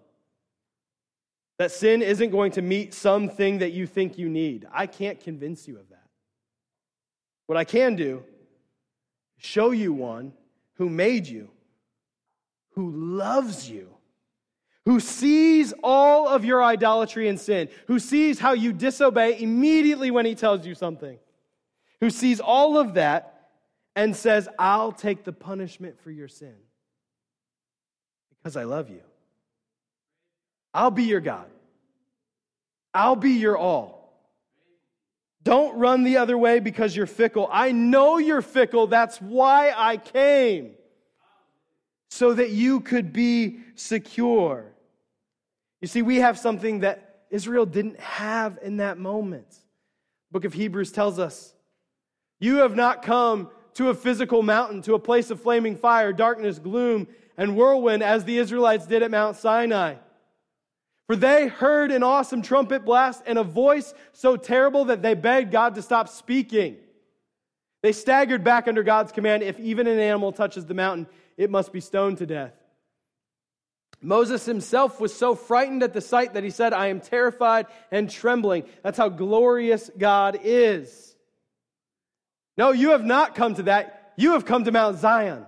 That 1.60 1.72
sin 1.72 2.02
isn't 2.02 2.32
going 2.32 2.54
to 2.54 2.64
meet 2.64 2.96
something 2.96 3.60
that 3.60 3.72
you 3.72 3.86
think 3.86 4.18
you 4.18 4.30
need. 4.30 4.66
I 4.74 4.88
can't 4.88 5.20
convince 5.20 5.68
you 5.68 5.78
of 5.78 5.90
that. 5.90 6.10
What 7.46 7.56
I 7.56 7.66
can 7.66 7.96
do 7.96 8.24
is 9.38 9.46
show 9.46 9.70
you 9.70 9.94
one 9.94 10.34
who 10.76 10.90
made 10.90 11.28
you, 11.28 11.50
who 12.72 12.92
loves 12.92 13.70
you, 13.70 13.90
who 14.86 15.00
sees 15.00 15.74
all 15.84 16.28
of 16.28 16.46
your 16.46 16.64
idolatry 16.64 17.28
and 17.28 17.40
sin, 17.40 17.70
who 17.88 18.00
sees 18.00 18.40
how 18.40 18.54
you 18.54 18.72
disobey 18.72 19.42
immediately 19.42 20.12
when 20.12 20.26
he 20.26 20.36
tells 20.36 20.66
you 20.66 20.76
something, 20.76 21.18
who 22.00 22.10
sees 22.10 22.40
all 22.40 22.78
of 22.78 22.94
that 22.96 23.50
and 23.96 24.16
says, 24.16 24.48
I'll 24.60 24.92
take 24.92 25.24
the 25.24 25.34
punishment 25.34 26.00
for 26.02 26.12
your 26.12 26.28
sin 26.28 26.56
because 28.38 28.58
I 28.58 28.64
love 28.66 28.90
you. 28.90 29.02
I'll 30.74 30.92
be 30.92 31.04
your 31.04 31.22
God. 31.22 31.48
I'll 32.94 33.16
be 33.16 33.32
your 33.32 33.58
all. 33.58 34.05
Don't 35.46 35.78
run 35.78 36.04
the 36.04 36.18
other 36.18 36.38
way 36.38 36.60
because 36.60 36.96
you're 36.96 37.06
fickle. 37.06 37.48
I 37.52 37.72
know 37.72 38.18
you're 38.18 38.42
fickle. 38.42 38.88
That's 38.88 39.22
why 39.22 39.74
I 39.76 39.98
came. 39.98 40.72
So 42.10 42.34
that 42.34 42.50
you 42.50 42.80
could 42.80 43.14
be 43.14 43.60
secure. 43.76 44.74
You 45.82 45.88
see, 45.88 46.02
we 46.02 46.18
have 46.18 46.40
something 46.40 46.80
that 46.80 47.26
Israel 47.30 47.68
didn't 47.68 48.00
have 48.00 48.58
in 48.64 48.78
that 48.78 48.98
moment. 48.98 49.50
The 49.50 50.34
book 50.40 50.46
of 50.46 50.54
Hebrews 50.54 50.92
tells 50.92 51.20
us 51.20 51.54
you 52.40 52.58
have 52.58 52.76
not 52.76 53.04
come 53.04 53.50
to 53.76 53.90
a 53.90 53.94
physical 53.94 54.42
mountain, 54.42 54.82
to 54.84 54.96
a 54.96 55.00
place 55.00 55.30
of 55.30 55.42
flaming 55.42 55.76
fire, 55.76 56.12
darkness, 56.12 56.58
gloom, 56.58 57.08
and 57.38 57.56
whirlwind 57.56 58.02
as 58.02 58.24
the 58.24 58.38
Israelites 58.40 58.88
did 58.88 59.04
at 59.04 59.12
Mount 59.12 59.38
Sinai. 59.38 59.96
For 61.08 61.16
they 61.16 61.48
heard 61.48 61.92
an 61.92 62.04
awesome 62.04 62.42
trumpet 62.42 62.84
blast 62.84 63.22
and 63.26 63.38
a 63.38 63.44
voice 63.44 63.94
so 64.14 64.38
terrible 64.38 64.86
that 64.86 65.02
they 65.02 65.14
begged 65.14 65.52
God 65.52 65.76
to 65.76 65.82
stop 65.82 66.10
speaking. 66.10 66.78
They 67.84 67.92
staggered 67.92 68.44
back 68.44 68.68
under 68.68 68.82
God's 68.82 69.12
command 69.12 69.44
if 69.44 69.60
even 69.60 69.86
an 69.86 70.00
animal 70.00 70.32
touches 70.32 70.66
the 70.66 70.74
mountain, 70.74 71.08
it 71.38 71.52
must 71.52 71.72
be 71.72 71.80
stoned 71.80 72.18
to 72.18 72.26
death. 72.26 72.54
Moses 74.02 74.46
himself 74.46 75.00
was 75.00 75.16
so 75.16 75.36
frightened 75.36 75.84
at 75.84 75.94
the 75.94 76.02
sight 76.02 76.34
that 76.34 76.44
he 76.44 76.50
said, 76.50 76.74
I 76.74 76.88
am 76.88 77.00
terrified 77.00 77.68
and 77.92 78.10
trembling. 78.10 78.64
That's 78.84 78.98
how 78.98 79.10
glorious 79.10 79.92
God 79.98 80.40
is. 80.44 81.16
No, 82.58 82.72
you 82.72 82.92
have 82.92 83.06
not 83.06 83.36
come 83.36 83.56
to 83.56 83.64
that. 83.64 84.14
You 84.18 84.32
have 84.34 84.46
come 84.46 84.64
to 84.64 84.72
Mount 84.72 84.98
Zion 84.98 85.46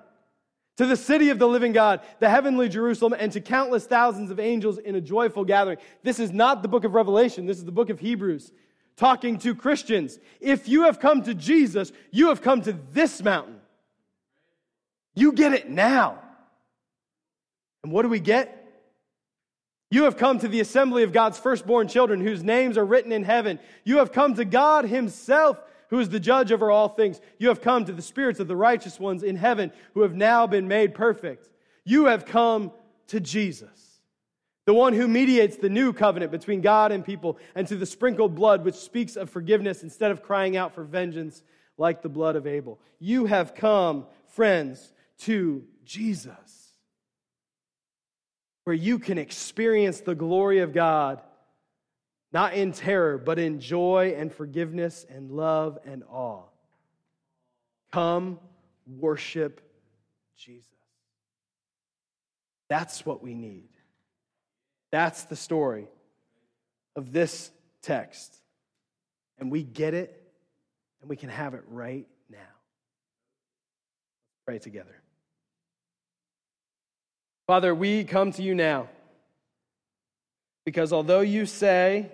to 0.78 0.86
the 0.86 0.96
city 0.96 1.30
of 1.30 1.40
the 1.40 1.48
living 1.48 1.74
God, 1.74 2.02
the 2.20 2.30
heavenly 2.30 2.70
Jerusalem, 2.70 3.16
and 3.18 3.32
to 3.32 3.42
countless 3.42 3.86
thousands 3.86 4.32
of 4.32 4.40
angels 4.40 4.78
in 4.78 4.96
a 4.96 5.02
joyful 5.02 5.44
gathering. 5.44 5.78
This 6.04 6.20
is 6.20 6.32
not 6.32 6.62
the 6.62 6.68
book 6.68 6.84
of 6.84 6.94
Revelation, 6.94 7.46
this 7.46 7.58
is 7.58 7.66
the 7.66 7.72
book 7.72 7.90
of 7.90 8.00
Hebrews, 8.00 8.52
talking 8.96 9.40
to 9.40 9.56
Christians. 9.56 10.20
If 10.40 10.70
you 10.70 10.84
have 10.84 11.00
come 11.00 11.24
to 11.24 11.34
Jesus, 11.34 11.92
you 12.12 12.30
have 12.30 12.42
come 12.42 12.62
to 12.62 12.74
this 12.94 13.22
mountain. 13.22 13.60
You 15.16 15.32
get 15.32 15.54
it 15.54 15.70
now. 15.70 16.20
And 17.84 17.92
what 17.92 18.04
do 18.04 18.10
we 18.10 18.20
get? 18.20 18.54
You 19.90 20.04
have 20.04 20.18
come 20.18 20.38
to 20.40 20.48
the 20.48 20.60
assembly 20.60 21.04
of 21.04 21.14
God's 21.14 21.40
firstborn 21.40 21.88
children 21.88 22.22
whose 22.22 22.44
names 22.44 22.78
are 22.78 22.86
written 22.86 23.12
in 23.12 23.24
heaven. 23.24 23.60
You 23.84 23.98
have 23.98 24.12
come 24.12 24.36
to 24.36 24.46
God 24.46 24.86
Himself 24.86 25.58
who 25.90 26.00
is 26.00 26.10
the 26.10 26.20
judge 26.20 26.52
over 26.52 26.70
all 26.70 26.90
things. 26.90 27.20
You 27.38 27.50
have 27.50 27.62
come 27.62 27.86
to 27.86 27.94
the 27.94 28.02
spirits 28.02 28.40
of 28.40 28.48
the 28.48 28.56
righteous 28.56 29.00
ones 29.00 29.24
in 29.24 29.36
heaven 29.36 29.72
who 29.94 30.02
have 30.02 30.16
now 30.16 30.48
been 30.48 30.68
made 30.68 30.94
perfect. 30.94 31.50
You 31.84 32.06
have 32.06 32.26
come 32.26 32.72
to 33.08 33.20
Jesus, 33.20 34.02
the 34.66 34.74
one 34.74 34.94
who 34.94 35.08
mediates 35.08 35.58
the 35.58 35.70
new 35.70 35.94
covenant 35.94 36.32
between 36.32 36.62
God 36.62 36.92
and 36.92 37.06
people, 37.06 37.38
and 37.56 37.68
to 37.68 37.76
the 37.78 37.86
sprinkled 37.86 38.36
blood 38.36 38.66
which 38.66 38.76
speaks 38.76 39.16
of 39.16 39.30
forgiveness 39.30 39.84
instead 39.84 40.12
of 40.12 40.22
crying 40.22 40.58
out 40.58 40.76
for 40.76 40.84
vengeance 40.84 41.42
like 41.78 42.02
the 42.02 42.10
blood 42.10 42.36
of 42.36 42.46
Abel. 42.46 42.80
You 43.00 43.26
have 43.26 43.56
come, 43.56 44.06
friends, 44.28 44.92
to 45.20 45.64
Jesus, 45.86 46.74
where 48.66 48.76
you 48.76 49.00
can 49.00 49.18
experience 49.18 50.02
the 50.02 50.16
glory 50.16 50.60
of 50.60 50.74
God 50.74 51.22
not 52.32 52.54
in 52.54 52.72
terror, 52.72 53.18
but 53.18 53.40
in 53.40 53.60
joy 53.60 54.16
and 54.18 54.34
forgiveness 54.34 55.06
and 55.10 55.32
love 55.32 55.78
and 55.86 56.04
awe. 56.10 56.44
Come 57.92 58.40
worship 58.86 59.62
Jesus. 60.38 60.68
That's 62.70 63.06
what 63.06 63.24
we 63.24 63.34
need. 63.34 63.70
That's 64.92 65.24
the 65.24 65.36
story 65.36 65.88
of 66.96 67.12
this 67.12 67.50
text. 67.82 68.36
And 69.40 69.52
we 69.52 69.64
get 69.64 69.94
it, 69.94 70.22
and 71.02 71.10
we 71.10 71.16
can 71.16 71.30
have 71.30 71.54
it 71.54 71.64
right 71.68 72.08
now. 72.30 72.38
Pray 74.46 74.60
together. 74.60 74.96
Father, 77.46 77.74
we 77.74 78.04
come 78.04 78.32
to 78.34 78.44
you 78.44 78.54
now 78.56 78.90
because 80.68 80.92
although 80.92 81.22
you 81.22 81.46
say 81.46 82.12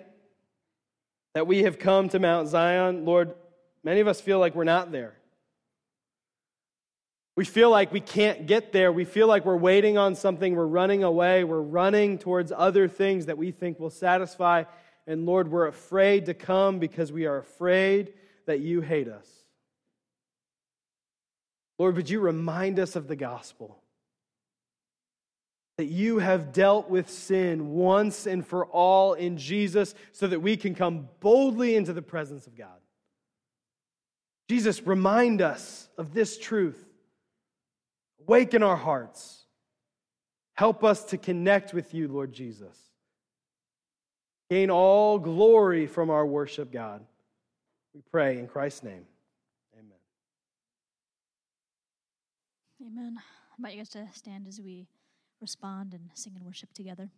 that 1.34 1.48
we 1.48 1.64
have 1.64 1.76
come 1.76 2.08
to 2.10 2.20
Mount 2.20 2.46
Zion, 2.46 3.04
Lord, 3.04 3.34
many 3.82 3.98
of 3.98 4.06
us 4.06 4.20
feel 4.20 4.38
like 4.38 4.54
we're 4.54 4.62
not 4.62 4.92
there. 4.92 5.16
We 7.34 7.46
feel 7.46 7.68
like 7.68 7.90
we 7.90 7.98
can't 7.98 8.46
get 8.46 8.72
there. 8.72 8.92
We 8.92 9.06
feel 9.06 9.26
like 9.26 9.44
we're 9.44 9.56
waiting 9.56 9.98
on 9.98 10.14
something. 10.14 10.54
We're 10.54 10.66
running 10.66 11.02
away. 11.02 11.42
We're 11.42 11.60
running 11.60 12.16
towards 12.16 12.52
other 12.56 12.86
things 12.86 13.26
that 13.26 13.36
we 13.36 13.50
think 13.50 13.80
will 13.80 13.90
satisfy. 13.90 14.62
And 15.08 15.26
Lord, 15.26 15.50
we're 15.50 15.66
afraid 15.66 16.26
to 16.26 16.34
come 16.34 16.78
because 16.78 17.10
we 17.10 17.26
are 17.26 17.38
afraid 17.38 18.12
that 18.46 18.60
you 18.60 18.82
hate 18.82 19.08
us. 19.08 19.26
Lord, 21.76 21.96
would 21.96 22.08
you 22.08 22.20
remind 22.20 22.78
us 22.78 22.94
of 22.94 23.08
the 23.08 23.16
gospel? 23.16 23.82
That 25.76 25.86
you 25.86 26.18
have 26.18 26.52
dealt 26.52 26.88
with 26.88 27.10
sin 27.10 27.70
once 27.72 28.26
and 28.26 28.46
for 28.46 28.66
all 28.66 29.14
in 29.14 29.36
Jesus 29.36 29.94
so 30.12 30.26
that 30.26 30.40
we 30.40 30.56
can 30.56 30.74
come 30.74 31.08
boldly 31.20 31.74
into 31.74 31.92
the 31.92 32.02
presence 32.02 32.46
of 32.46 32.56
God. 32.56 32.68
Jesus, 34.48 34.86
remind 34.86 35.42
us 35.42 35.88
of 35.98 36.14
this 36.14 36.38
truth. 36.38 36.82
Awaken 38.20 38.62
our 38.62 38.76
hearts. 38.76 39.44
Help 40.54 40.84
us 40.84 41.04
to 41.06 41.18
connect 41.18 41.74
with 41.74 41.92
you, 41.92 42.06
Lord 42.06 42.32
Jesus. 42.32 42.76
Gain 44.50 44.70
all 44.70 45.18
glory 45.18 45.86
from 45.86 46.10
our 46.10 46.24
worship, 46.24 46.70
God. 46.70 47.04
We 47.94 48.02
pray 48.12 48.38
in 48.38 48.46
Christ's 48.46 48.84
name. 48.84 49.06
Amen. 49.74 49.98
Amen. 52.86 53.16
I 53.18 53.54
invite 53.58 53.72
you 53.72 53.78
guys 53.78 53.88
to 53.90 54.06
stand 54.12 54.46
as 54.46 54.60
we 54.60 54.86
respond 55.44 55.92
and 55.92 56.04
sing 56.14 56.32
and 56.36 56.44
worship 56.44 56.72
together. 56.72 57.10